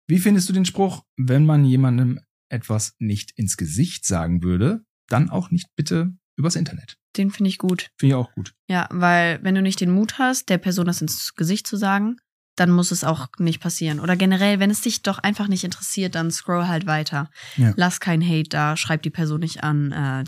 Wie 0.07 0.19
findest 0.19 0.49
du 0.49 0.53
den 0.53 0.65
Spruch, 0.65 1.03
wenn 1.15 1.45
man 1.45 1.63
jemandem 1.63 2.19
etwas 2.49 2.95
nicht 2.99 3.31
ins 3.37 3.55
Gesicht 3.55 4.05
sagen 4.05 4.43
würde, 4.43 4.83
dann 5.07 5.29
auch 5.29 5.51
nicht 5.51 5.67
bitte 5.75 6.13
übers 6.35 6.55
Internet? 6.55 6.97
Den 7.17 7.31
finde 7.31 7.49
ich 7.49 7.57
gut. 7.57 7.89
Finde 7.97 8.15
ich 8.15 8.15
auch 8.15 8.31
gut. 8.33 8.53
Ja, 8.67 8.87
weil 8.91 9.39
wenn 9.43 9.55
du 9.55 9.61
nicht 9.61 9.79
den 9.79 9.91
Mut 9.91 10.19
hast, 10.19 10.49
der 10.49 10.57
Person 10.57 10.85
das 10.85 11.01
ins 11.01 11.35
Gesicht 11.35 11.67
zu 11.67 11.77
sagen, 11.77 12.17
dann 12.55 12.71
muss 12.71 12.91
es 12.91 13.03
auch 13.03 13.27
nicht 13.37 13.59
passieren. 13.59 13.99
Oder 13.99 14.15
generell, 14.15 14.59
wenn 14.59 14.71
es 14.71 14.81
dich 14.81 15.01
doch 15.01 15.19
einfach 15.19 15.47
nicht 15.47 15.63
interessiert, 15.63 16.15
dann 16.15 16.31
scroll 16.31 16.67
halt 16.67 16.85
weiter. 16.85 17.29
Ja. 17.57 17.73
Lass 17.75 17.99
kein 17.99 18.25
Hate 18.25 18.49
da, 18.49 18.77
schreib 18.77 19.01
die 19.01 19.09
Person 19.09 19.41
nicht 19.41 19.63
an. 19.63 19.91
Äh, 19.91 20.23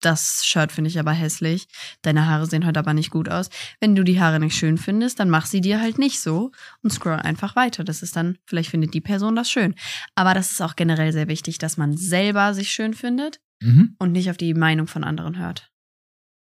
das 0.00 0.44
Shirt 0.46 0.72
finde 0.72 0.88
ich 0.88 0.98
aber 0.98 1.12
hässlich. 1.12 1.68
Deine 2.02 2.26
Haare 2.26 2.46
sehen 2.46 2.64
heute 2.66 2.78
aber 2.78 2.94
nicht 2.94 3.10
gut 3.10 3.28
aus. 3.28 3.50
Wenn 3.80 3.94
du 3.94 4.02
die 4.02 4.18
Haare 4.20 4.40
nicht 4.40 4.56
schön 4.56 4.78
findest, 4.78 5.20
dann 5.20 5.28
mach 5.28 5.44
sie 5.44 5.60
dir 5.60 5.80
halt 5.80 5.98
nicht 5.98 6.22
so 6.22 6.52
und 6.82 6.90
scroll 6.90 7.16
einfach 7.16 7.54
weiter. 7.54 7.84
Das 7.84 8.02
ist 8.02 8.16
dann, 8.16 8.38
vielleicht 8.46 8.70
findet 8.70 8.94
die 8.94 9.02
Person 9.02 9.36
das 9.36 9.50
schön. 9.50 9.74
Aber 10.14 10.32
das 10.32 10.52
ist 10.52 10.62
auch 10.62 10.74
generell 10.74 11.12
sehr 11.12 11.28
wichtig, 11.28 11.58
dass 11.58 11.76
man 11.76 11.96
selber 11.96 12.54
sich 12.54 12.70
schön 12.70 12.94
findet 12.94 13.40
Mhm. 13.62 13.96
und 13.98 14.12
nicht 14.12 14.30
auf 14.30 14.36
die 14.36 14.54
Meinung 14.54 14.86
von 14.86 15.04
anderen 15.04 15.38
hört. 15.38 15.70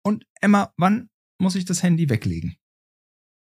Und 0.05 0.25
Emma, 0.41 0.73
wann 0.77 1.09
muss 1.39 1.55
ich 1.55 1.65
das 1.65 1.83
Handy 1.83 2.09
weglegen? 2.09 2.57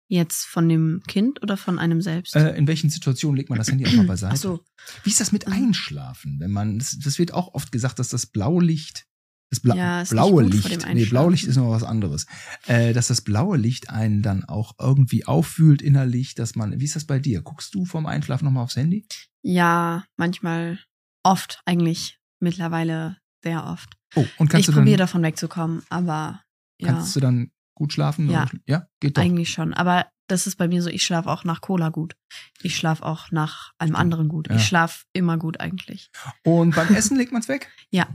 Jetzt 0.09 0.45
von 0.45 0.69
dem 0.69 1.03
Kind 1.07 1.43
oder 1.43 1.57
von 1.57 1.79
einem 1.79 2.03
selbst? 2.03 2.37
Äh, 2.37 2.57
in 2.57 2.67
welchen 2.67 2.91
Situationen 2.91 3.37
legt 3.37 3.49
man 3.49 3.59
das 3.59 3.71
Handy 3.71 3.87
auch 3.87 3.93
mal 3.93 4.07
beiseite? 4.07 4.35
Ach 4.35 4.41
so. 4.41 4.65
Wie 5.03 5.11
ist 5.11 5.21
das 5.21 5.33
mit 5.33 5.49
Einschlafen? 5.49 6.39
Wenn 6.41 6.51
man, 6.51 6.79
das, 6.79 6.99
das 6.99 7.19
wird 7.19 7.33
auch 7.33 7.55
oft 7.55 7.73
gesagt, 7.73 7.99
dass 7.99 8.11
das 8.11 8.27
blaue 8.27 8.63
Licht, 8.63 9.07
das 9.51 9.61
Bla 9.61 9.75
Ja, 9.75 10.05
blaue 10.05 10.43
Licht, 10.43 10.87
nee. 10.93 11.05
Blaulicht 11.07 11.45
ist 11.45 11.57
noch 11.57 11.71
was 11.71 11.85
anderes, 11.85 12.27
äh, 12.67 12.93
dass 12.93 13.07
das 13.07 13.23
blaue 13.23 13.57
Licht 13.57 13.89
einen 13.89 14.21
dann 14.21 14.45
auch 14.45 14.75
irgendwie 14.79 15.25
auffühlt 15.25 15.81
innerlich, 15.81 16.35
dass 16.35 16.55
man, 16.55 16.79
wie 16.81 16.85
ist 16.85 16.97
das 16.97 17.07
bei 17.07 17.19
dir? 17.19 17.41
Guckst 17.41 17.75
du 17.75 17.87
vorm 17.87 18.07
Einschlafen 18.07 18.45
nochmal 18.45 18.65
aufs 18.65 18.77
Handy? 18.77 19.07
Ja, 19.43 20.05
manchmal 20.17 20.81
oft 21.23 21.63
eigentlich. 21.65 22.19
Mittlerweile 22.41 23.17
sehr 23.45 23.65
oft. 23.67 23.89
Oh, 24.17 24.27
und 24.39 24.49
kannst 24.49 24.61
ich 24.63 24.67
du 24.67 24.73
dann, 24.73 24.83
probiere 24.83 24.99
davon 24.99 25.23
wegzukommen, 25.23 25.83
aber 25.91 26.43
ja, 26.81 26.89
kannst 26.89 27.15
du 27.15 27.21
dann 27.21 27.53
gut 27.75 27.93
schlafen? 27.93 28.29
Ja. 28.31 28.43
Oder- 28.45 28.51
Ja, 28.67 28.87
geht 29.01 29.17
doch. 29.17 29.23
eigentlich 29.23 29.51
schon. 29.51 29.73
Aber 29.75 30.07
das 30.27 30.47
ist 30.47 30.57
bei 30.57 30.67
mir 30.69 30.83
so, 30.83 30.89
ich 30.89 31.03
schlafe 31.05 31.31
auch 31.31 31.45
nach 31.45 31.61
Cola 31.61 31.91
gut. 31.91 32.17
Ich 32.63 32.77
schlafe 32.77 33.05
auch 33.05 33.31
nach 33.31 33.73
allem 33.79 33.95
anderen 33.95 34.29
gut. 34.29 34.49
Ja. 34.49 34.57
Ich 34.57 34.65
schlafe 34.67 35.05
immer 35.13 35.37
gut 35.39 35.61
eigentlich. 35.61 36.11
Und 36.45 36.75
beim 36.75 36.89
Essen 36.95 37.17
legt 37.17 37.31
man 37.33 37.43
es 37.43 37.49
weg? 37.49 37.71
Ja. 37.91 38.09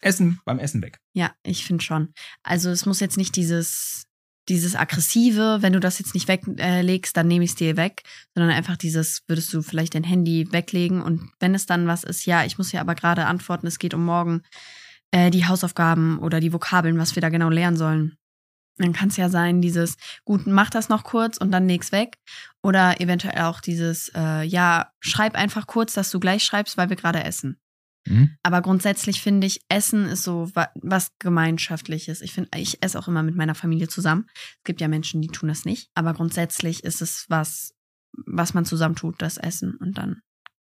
Essen, 0.00 0.40
beim 0.44 0.58
Essen 0.58 0.82
weg. 0.82 1.00
Ja, 1.14 1.34
ich 1.42 1.64
finde 1.64 1.82
schon. 1.82 2.12
Also 2.42 2.70
es 2.70 2.86
muss 2.86 3.00
jetzt 3.00 3.16
nicht 3.16 3.34
dieses, 3.34 4.04
dieses 4.48 4.76
aggressive, 4.76 5.58
wenn 5.60 5.72
du 5.72 5.80
das 5.80 5.98
jetzt 5.98 6.14
nicht 6.14 6.28
weglegst, 6.28 7.16
äh, 7.16 7.18
dann 7.18 7.28
nehme 7.28 7.44
ich 7.44 7.50
es 7.50 7.56
dir 7.56 7.76
weg, 7.76 8.02
sondern 8.34 8.52
einfach 8.52 8.76
dieses, 8.76 9.22
würdest 9.26 9.52
du 9.52 9.62
vielleicht 9.62 9.94
dein 9.94 10.04
Handy 10.04 10.46
weglegen 10.52 11.02
und 11.02 11.30
wenn 11.40 11.54
es 11.54 11.66
dann 11.66 11.86
was 11.86 12.04
ist, 12.04 12.26
ja, 12.26 12.44
ich 12.44 12.58
muss 12.58 12.72
ja 12.72 12.80
aber 12.80 12.94
gerade 12.94 13.26
antworten, 13.26 13.66
es 13.66 13.78
geht 13.78 13.94
um 13.94 14.04
morgen 14.04 14.42
äh, 15.10 15.30
die 15.30 15.46
Hausaufgaben 15.46 16.18
oder 16.18 16.40
die 16.40 16.52
Vokabeln, 16.52 16.98
was 16.98 17.14
wir 17.14 17.20
da 17.20 17.28
genau 17.28 17.48
lernen 17.48 17.76
sollen. 17.76 18.16
Dann 18.78 18.92
kann 18.92 19.08
es 19.08 19.16
ja 19.16 19.30
sein, 19.30 19.62
dieses, 19.62 19.96
gut, 20.24 20.46
mach 20.46 20.68
das 20.68 20.90
noch 20.90 21.02
kurz 21.02 21.38
und 21.38 21.50
dann 21.50 21.66
leg's 21.66 21.92
weg. 21.92 22.18
Oder 22.62 23.00
eventuell 23.00 23.40
auch 23.42 23.62
dieses, 23.62 24.10
äh, 24.14 24.42
ja, 24.42 24.92
schreib 25.00 25.34
einfach 25.34 25.66
kurz, 25.66 25.94
dass 25.94 26.10
du 26.10 26.20
gleich 26.20 26.44
schreibst, 26.44 26.76
weil 26.76 26.90
wir 26.90 26.96
gerade 26.96 27.24
essen. 27.24 27.58
Mhm. 28.06 28.30
Aber 28.42 28.62
grundsätzlich 28.62 29.20
finde 29.20 29.46
ich, 29.46 29.60
Essen 29.68 30.06
ist 30.06 30.22
so 30.22 30.50
wa 30.54 30.68
was 30.76 31.12
Gemeinschaftliches. 31.18 32.20
Ich 32.22 32.32
finde, 32.32 32.50
ich 32.56 32.82
esse 32.82 32.98
auch 32.98 33.08
immer 33.08 33.22
mit 33.22 33.36
meiner 33.36 33.54
Familie 33.54 33.88
zusammen. 33.88 34.26
Es 34.34 34.64
gibt 34.64 34.80
ja 34.80 34.88
Menschen, 34.88 35.20
die 35.20 35.28
tun 35.28 35.48
das 35.48 35.64
nicht. 35.64 35.90
Aber 35.94 36.14
grundsätzlich 36.14 36.84
ist 36.84 37.02
es 37.02 37.26
was, 37.28 37.74
was 38.26 38.54
man 38.54 38.64
zusammen 38.64 38.94
tut, 38.96 39.20
das 39.20 39.36
Essen. 39.36 39.74
Und 39.74 39.98
dann 39.98 40.22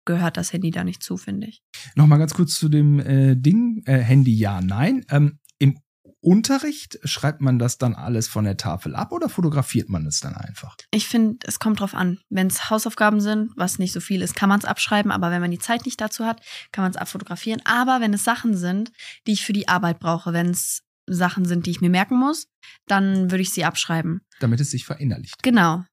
gehört 0.06 0.38
das 0.38 0.54
Handy 0.54 0.72
da 0.72 0.84
nicht 0.84 1.04
zu, 1.04 1.18
finde 1.18 1.48
ich. 1.48 1.62
Nochmal 1.96 2.20
ganz 2.20 2.34
kurz 2.34 2.56
zu 2.56 2.70
dem 2.70 3.00
äh, 3.00 3.36
Ding, 3.36 3.84
äh, 3.86 4.00
Handy 4.00 4.34
ja, 4.34 4.62
nein. 4.62 5.06
Ähm, 5.10 5.40
Unterricht 6.20 7.00
schreibt 7.04 7.42
man 7.42 7.60
das 7.60 7.78
dann 7.78 7.94
alles 7.96 8.28
von 8.28 8.44
der 8.44 8.58
Tafel 8.58 8.96
ab 8.96 9.12
oder 9.12 9.30
fotografiert 9.30 9.88
man 9.90 10.06
es 10.08 10.20
dann 10.20 10.36
einfach? 10.36 10.76
Ich 10.92 11.08
finde, 11.08 11.38
es 11.48 11.60
kommt 11.60 11.80
drauf 11.80 11.94
an. 11.94 12.20
Wenn 12.30 12.48
es 12.48 12.70
Hausaufgaben 12.70 13.22
sind, 13.22 13.52
was 13.56 13.78
nicht 13.80 13.94
so 13.94 14.00
viel 14.00 14.22
ist, 14.22 14.36
kann 14.36 14.50
man 14.50 14.60
es 14.60 14.66
abschreiben. 14.66 15.12
Aber 15.12 15.30
wenn 15.32 15.42
man 15.42 15.52
die 15.52 15.60
Zeit 15.60 15.86
nicht 15.86 16.02
dazu 16.02 16.26
hat, 16.26 16.42
kann 16.72 16.84
man 16.84 16.92
es 16.92 16.98
abfotografieren. 16.98 17.62
Aber 17.66 18.02
wenn 18.02 18.14
es 18.14 18.24
Sachen 18.24 18.58
sind, 18.58 18.92
die 19.28 19.34
ich 19.34 19.46
für 19.46 19.54
die 19.54 19.68
Arbeit 19.68 20.00
brauche, 20.00 20.34
wenn 20.34 20.50
es 20.50 20.84
Sachen 21.10 21.46
sind, 21.46 21.66
die 21.66 21.72
ich 21.72 21.82
mir 21.82 21.90
merken 21.90 22.18
muss, 22.18 22.48
dann 22.88 23.32
würde 23.32 23.42
ich 23.44 23.52
sie 23.52 23.64
abschreiben. 23.64 24.22
Damit 24.40 24.60
es 24.60 24.72
sich 24.72 24.86
verinnerlicht. 24.86 25.42
Genau. 25.44 25.84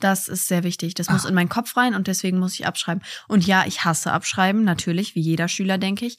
Das 0.00 0.26
ist 0.28 0.48
sehr 0.48 0.62
wichtig. 0.64 0.94
Das 0.94 1.08
muss 1.10 1.24
Ah. 1.24 1.28
in 1.28 1.34
meinen 1.34 1.48
Kopf 1.48 1.76
rein 1.76 1.94
und 1.94 2.06
deswegen 2.06 2.38
muss 2.38 2.54
ich 2.54 2.66
abschreiben. 2.66 3.02
Und 3.28 3.46
ja, 3.46 3.64
ich 3.66 3.84
hasse 3.84 4.12
abschreiben, 4.12 4.64
natürlich, 4.64 5.14
wie 5.14 5.20
jeder 5.20 5.48
Schüler, 5.48 5.78
denke 5.78 6.06
ich. 6.06 6.18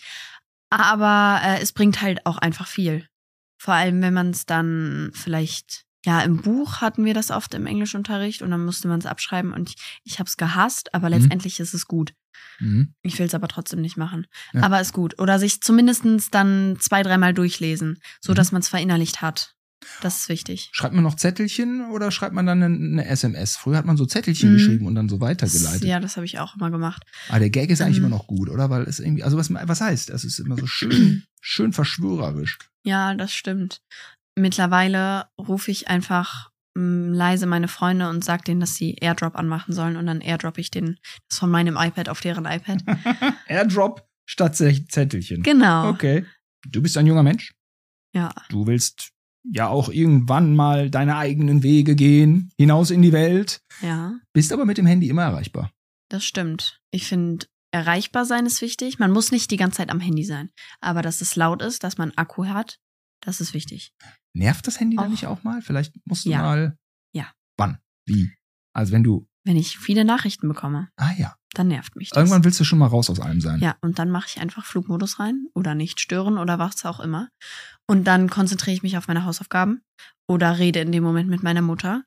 Aber 0.70 1.40
äh, 1.44 1.62
es 1.62 1.74
bringt 1.74 2.02
halt 2.02 2.26
auch 2.26 2.38
einfach 2.38 2.68
viel. 2.68 3.08
Vor 3.58 3.74
allem, 3.74 4.02
wenn 4.02 4.14
man 4.14 4.30
es 4.30 4.46
dann 4.46 5.12
vielleicht, 5.14 5.84
ja, 6.06 6.22
im 6.22 6.42
Buch 6.42 6.82
hatten 6.82 7.06
wir 7.06 7.14
das 7.14 7.32
oft 7.32 7.54
im 7.54 7.66
Englischunterricht 7.66 8.42
und 8.42 8.52
dann 8.52 8.64
musste 8.64 8.88
man 8.88 9.00
es 9.00 9.06
abschreiben 9.06 9.52
und 9.54 9.70
ich, 9.70 9.76
ich 10.04 10.20
habe 10.20 10.28
es 10.28 10.38
gehasst, 10.38 10.94
aber 10.94 11.08
Mhm. 11.10 11.16
letztendlich 11.16 11.60
ist 11.60 11.74
es 11.74 11.88
gut. 11.88 12.14
Mhm. 12.60 12.94
Ich 13.02 13.18
will 13.18 13.26
es 13.26 13.34
aber 13.34 13.48
trotzdem 13.48 13.82
nicht 13.82 13.98
machen. 13.98 14.28
Ja. 14.54 14.62
Aber 14.64 14.80
ist 14.80 14.94
gut. 14.94 15.20
Oder 15.20 15.40
sich 15.40 15.62
zumindestens 15.62 16.30
dann 16.30 16.78
zwei, 16.80 17.02
dreimal 17.04 17.34
durchlesen, 17.34 18.00
so 18.22 18.32
Mhm. 18.32 18.36
dass 18.36 18.52
man 18.52 18.62
es 18.62 18.70
verinnerlicht 18.70 19.22
hat. 19.22 19.56
Das 20.02 20.18
ist 20.22 20.30
wichtig. 20.30 20.70
Schreibt 20.74 20.94
man 20.96 21.04
noch 21.04 21.16
Zettelchen 21.16 21.92
oder 21.92 22.12
schreibt 22.12 22.34
man 22.34 22.46
dann 22.46 22.62
eine, 22.64 22.76
eine 22.76 23.06
SMS? 23.06 23.56
Früher 23.58 23.78
hat 23.78 23.86
man 23.86 23.96
so 23.98 24.06
Zettelchen 24.06 24.50
Mhm. 24.52 24.54
geschrieben 24.58 24.86
und 24.88 24.96
dann 24.96 25.08
so 25.10 25.18
Das, 25.18 25.22
weitergeleitet. 25.30 25.84
ja, 25.84 26.00
das 26.00 26.16
habe 26.18 26.26
ich 26.26 26.40
auch 26.40 26.56
immer 26.56 26.72
gemacht. 26.72 27.04
Aber 27.30 27.40
der 27.40 27.50
Gag 27.50 27.70
ist 27.70 27.82
eigentlich 27.82 27.98
Ähm. 27.98 28.06
immer 28.06 28.16
noch 28.16 28.28
gut, 28.28 28.50
oder? 28.50 28.70
Weil 28.70 28.84
es 28.84 29.00
irgendwie, 29.00 29.24
also 29.24 29.38
was, 29.38 29.52
was 29.54 29.82
heißt? 29.82 30.10
Es 30.10 30.24
ist 30.24 30.40
immer 30.40 30.58
so 30.58 30.66
schön, 30.68 31.24
schön 31.42 31.74
verschwörerisch. 31.74 32.58
Ja, 32.84 33.14
das 33.14 33.34
stimmt. 33.34 33.82
Mittlerweile 34.36 35.28
rufe 35.40 35.72
ich 35.72 35.88
einfach 35.88 36.52
mm, 36.76 37.12
leise 37.14 37.46
meine 37.48 37.68
Freunde 37.68 38.10
und 38.10 38.24
sage 38.24 38.44
denen, 38.44 38.60
dass 38.60 38.76
sie 38.76 38.94
Airdrop 39.02 39.36
anmachen 39.36 39.74
sollen 39.74 39.98
und 39.98 40.06
dann 40.06 40.22
airdrop 40.22 40.58
ich 40.58 40.70
den 40.72 40.98
das 41.30 41.40
von 41.40 41.50
meinem 41.52 41.76
iPad 41.78 42.10
auf 42.10 42.22
deren 42.22 42.46
iPad. 42.46 42.84
Airdrop 43.48 44.08
statt 44.26 44.56
Ze- 44.56 44.86
Zettelchen. 44.88 45.44
Genau. 45.44 45.90
Okay. 45.90 46.26
Du 46.68 46.82
bist 46.82 46.98
ein 46.98 47.08
junger 47.08 47.24
Mensch. 47.24 47.54
Ja. 48.14 48.34
Du 48.50 48.68
willst 48.68 49.12
ja 49.52 49.68
auch 49.70 49.90
irgendwann 49.90 50.56
mal 50.56 50.90
deine 50.90 51.18
eigenen 51.18 51.64
Wege 51.64 51.96
gehen, 51.96 52.50
hinaus 52.58 52.92
in 52.92 53.02
die 53.02 53.12
Welt. 53.14 53.62
Ja, 53.82 54.20
Bist 54.34 54.52
aber 54.54 54.66
mit 54.66 54.78
dem 54.78 54.86
Handy 54.86 55.10
immer 55.10 55.24
erreichbar. 55.24 55.72
das 56.10 56.24
stimmt. 56.26 56.80
Ich 56.92 57.06
finde, 57.08 57.46
erreichbar 57.72 58.26
sein 58.26 58.46
ist 58.46 58.62
wichtig. 58.62 58.98
Man 59.00 59.12
muss 59.12 59.32
nicht 59.32 59.52
die 59.52 59.58
ganze 59.58 59.78
Zeit 59.78 59.90
am 59.90 60.00
Handy 60.00 60.24
sein. 60.24 60.50
Aber 60.82 61.02
dass 61.02 61.22
es 61.22 61.36
laut 61.36 61.62
ist, 61.62 61.84
dass 61.84 61.98
man 61.98 62.12
Akku 62.16 62.46
hat, 62.46 62.80
das 63.22 63.42
ist 63.42 63.54
wichtig. 63.54 63.92
Nervt 64.34 64.68
das 64.68 64.80
Handy 64.80 64.96
dann 64.96 65.06
Auch. 65.08 65.10
nicht 65.12 65.26
auch 65.28 65.44
mal? 65.44 65.62
Vielleicht 65.62 65.94
musst 66.06 66.26
du 66.26 66.30
Ja. 66.30 66.42
mal. 66.42 66.78
Ja. 67.14 67.32
Wann? 67.58 67.80
Wie? 68.06 68.32
Also 68.74 68.92
wenn 68.94 69.04
du. 69.04 69.28
Wenn 69.48 69.56
ich 69.58 69.78
viele 69.80 70.04
Nachrichten 70.06 70.48
bekomme, 70.48 70.90
Ah 70.98 71.14
ja. 71.18 71.36
dann 71.54 71.70
nervt 71.70 71.96
mich 71.96 72.10
das. 72.10 72.18
Irgendwann 72.18 72.44
willst 72.44 72.60
du 72.60 72.66
schon 72.66 72.80
mal 72.80 72.88
raus 72.88 73.10
aus 73.10 73.20
allem 73.22 73.40
sein. 73.42 73.62
Ja, 73.62 73.76
und 73.82 73.98
dann 73.98 74.12
mache 74.12 74.28
ich 74.28 74.42
einfach 74.42 74.66
Flugmodus 74.66 75.20
rein 75.20 75.48
oder 75.56 75.74
nicht 75.74 76.02
stören 76.02 76.38
oder 76.38 76.60
was 76.60 76.84
auch 76.86 77.00
immer. 77.00 77.30
Und 77.88 78.04
dann 78.04 78.30
konzentriere 78.30 78.76
ich 78.76 78.84
mich 78.84 78.98
auf 78.98 79.08
meine 79.08 79.24
Hausaufgaben 79.24 79.82
oder 80.28 80.60
rede 80.60 80.82
in 80.82 80.92
dem 80.92 81.04
Moment 81.04 81.30
mit 81.30 81.44
meiner 81.44 81.62
Mutter, 81.62 82.04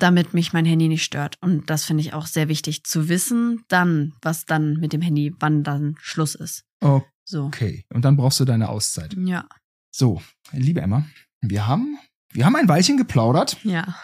damit 0.00 0.34
mich 0.34 0.52
mein 0.52 0.64
Handy 0.66 0.88
nicht 0.88 1.04
stört. 1.04 1.36
Und 1.40 1.70
das 1.70 1.84
finde 1.84 2.02
ich 2.02 2.12
auch 2.12 2.26
sehr 2.26 2.48
wichtig 2.48 2.82
zu 2.84 3.08
wissen, 3.08 3.64
dann, 3.68 4.14
was 4.20 4.44
dann 4.44 4.74
mit 4.80 4.92
dem 4.92 5.00
Handy, 5.00 5.32
wann 5.38 5.62
dann 5.62 5.94
Schluss 6.00 6.34
ist. 6.34 6.64
So. 7.24 7.44
Okay. 7.44 7.84
Und 7.94 8.04
dann 8.04 8.16
brauchst 8.16 8.40
du 8.40 8.44
deine 8.44 8.68
Auszeit. 8.68 9.14
Ja. 9.16 9.46
So, 9.94 10.20
liebe 10.52 10.80
Emma, 10.80 11.06
Wir 11.40 11.66
haben, 11.66 11.98
wir 12.32 12.44
haben 12.46 12.56
ein 12.56 12.68
Weilchen 12.68 12.96
geplaudert. 12.96 13.56
Ja. 13.64 13.94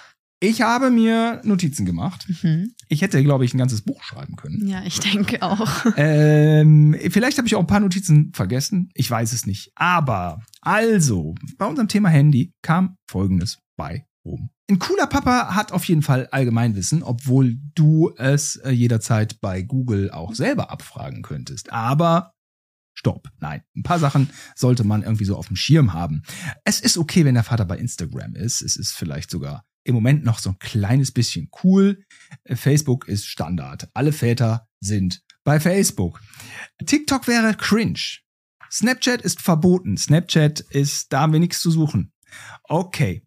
Ich 0.45 0.61
habe 0.61 0.91
mir 0.91 1.41
Notizen 1.43 1.87
gemacht. 1.87 2.27
Mhm. 2.43 2.75
Ich 2.89 3.01
hätte, 3.01 3.23
glaube 3.23 3.47
ich, 3.47 3.55
ein 3.55 3.59
ganzes 3.59 3.81
Buch 3.81 4.03
schreiben 4.03 4.37
können. 4.37 4.69
Ja, 4.69 4.83
ich 4.85 5.01
denke 5.01 5.43
auch. 5.43 5.85
Ähm, 5.97 6.97
vielleicht 7.11 7.39
habe 7.39 7.47
ich 7.47 7.55
auch 7.55 7.61
ein 7.61 7.67
paar 7.67 7.81
Notizen 7.81 8.33
vergessen. 8.35 8.91
Ich 8.95 9.11
weiß 9.11 9.33
es 9.33 9.47
nicht. 9.47 9.71
Aber 9.75 10.41
also, 10.61 11.35
bei 11.57 11.67
unserem 11.67 11.89
Thema 11.89 12.09
Handy 12.09 12.53
kam 12.63 12.97
Folgendes 13.09 13.59
bei 13.77 14.07
rum. 14.25 14.51
Ein 14.69 14.79
cooler 14.79 15.07
Papa 15.07 15.55
hat 15.55 15.73
auf 15.73 15.85
jeden 15.85 16.03
Fall 16.03 16.27
Allgemeinwissen, 16.31 17.03
obwohl 17.03 17.57
du 17.75 18.13
es 18.17 18.57
äh, 18.57 18.71
jederzeit 18.71 19.41
bei 19.41 19.63
Google 19.63 20.11
auch 20.11 20.35
selber 20.35 20.71
abfragen 20.71 21.23
könntest. 21.23 21.73
Aber 21.73 22.33
stopp. 22.95 23.29
Nein, 23.39 23.63
ein 23.77 23.83
paar 23.83 23.99
Sachen 23.99 24.31
sollte 24.57 24.85
man 24.85 25.03
irgendwie 25.03 25.25
so 25.25 25.37
auf 25.37 25.47
dem 25.47 25.57
Schirm 25.57 25.93
haben. 25.93 26.23
Es 26.65 26.81
ist 26.81 26.99
okay, 26.99 27.25
wenn 27.25 27.35
der 27.35 27.45
Vater 27.45 27.65
bei 27.65 27.79
Instagram 27.79 28.35
ist. 28.35 28.63
Es 28.63 28.77
ist 28.77 28.93
vielleicht 28.93 29.31
sogar 29.31 29.65
im 29.85 29.95
Moment 29.95 30.25
noch 30.25 30.39
so 30.39 30.51
ein 30.51 30.59
kleines 30.59 31.13
bisschen 31.13 31.51
cool. 31.63 32.05
Facebook 32.53 33.07
ist 33.07 33.27
Standard. 33.27 33.89
Alle 33.95 34.13
Väter 34.13 34.69
sind 34.81 35.23
bei 35.45 35.61
Facebook. 35.61 36.21
TikTok 36.85 37.29
wäre 37.29 37.55
cringe. 37.55 38.21
Snapchat 38.71 39.23
ist 39.23 39.41
verboten. 39.41 39.97
Snapchat 39.97 40.61
ist, 40.61 41.13
da 41.13 41.21
haben 41.21 41.33
wir 41.33 41.41
nichts 41.41 41.61
zu 41.61 41.71
suchen. 41.71 42.13
Okay. 42.65 43.25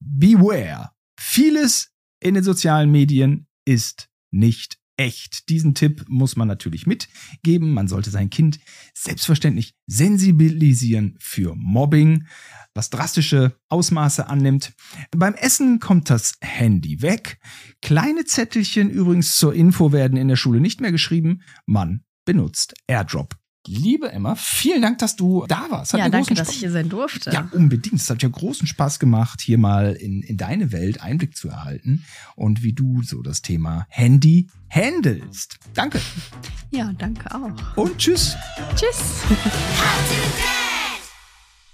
Beware. 0.00 0.90
Vieles 1.18 1.92
in 2.20 2.34
den 2.34 2.44
sozialen 2.44 2.90
Medien 2.90 3.46
ist 3.64 4.10
nicht 4.30 4.81
echt. 4.96 5.48
Diesen 5.48 5.74
Tipp 5.74 6.04
muss 6.08 6.36
man 6.36 6.48
natürlich 6.48 6.86
mitgeben. 6.86 7.72
Man 7.72 7.88
sollte 7.88 8.10
sein 8.10 8.30
Kind 8.30 8.58
selbstverständlich 8.94 9.74
sensibilisieren 9.86 11.16
für 11.20 11.54
Mobbing, 11.56 12.26
was 12.74 12.90
drastische 12.90 13.56
Ausmaße 13.68 14.28
annimmt. 14.28 14.74
Beim 15.10 15.34
Essen 15.34 15.80
kommt 15.80 16.10
das 16.10 16.34
Handy 16.40 17.02
weg. 17.02 17.38
Kleine 17.80 18.24
Zettelchen 18.24 18.90
übrigens 18.90 19.36
zur 19.36 19.54
Info 19.54 19.92
werden 19.92 20.16
in 20.16 20.28
der 20.28 20.36
Schule 20.36 20.60
nicht 20.60 20.80
mehr 20.80 20.92
geschrieben. 20.92 21.42
Man 21.66 22.04
benutzt 22.24 22.74
AirDrop. 22.86 23.41
Liebe 23.66 24.10
Emma, 24.10 24.34
vielen 24.34 24.82
Dank, 24.82 24.98
dass 24.98 25.16
du 25.16 25.44
da 25.46 25.66
warst. 25.70 25.92
Hat 25.92 26.00
ja, 26.00 26.08
danke, 26.08 26.34
dass 26.34 26.50
ich 26.50 26.58
hier 26.58 26.70
sein 26.72 26.88
durfte. 26.88 27.30
ja, 27.30 27.48
unbedingt. 27.52 28.00
Es 28.00 28.10
hat 28.10 28.22
ja 28.22 28.28
großen 28.28 28.66
Spaß 28.66 28.98
gemacht, 28.98 29.40
hier 29.40 29.58
mal 29.58 29.92
in, 29.92 30.22
in 30.22 30.36
deine 30.36 30.72
Welt 30.72 31.00
Einblick 31.02 31.36
zu 31.36 31.48
erhalten 31.48 32.04
und 32.34 32.62
wie 32.62 32.72
du 32.72 33.02
so 33.02 33.22
das 33.22 33.42
Thema 33.42 33.86
Handy 33.88 34.48
handelst. 34.68 35.58
Danke 35.74 36.00
ja 36.72 36.90
danke 36.98 37.32
auch. 37.34 37.76
und 37.76 37.98
tschüss. 37.98 38.36
Tschüss. 38.74 39.22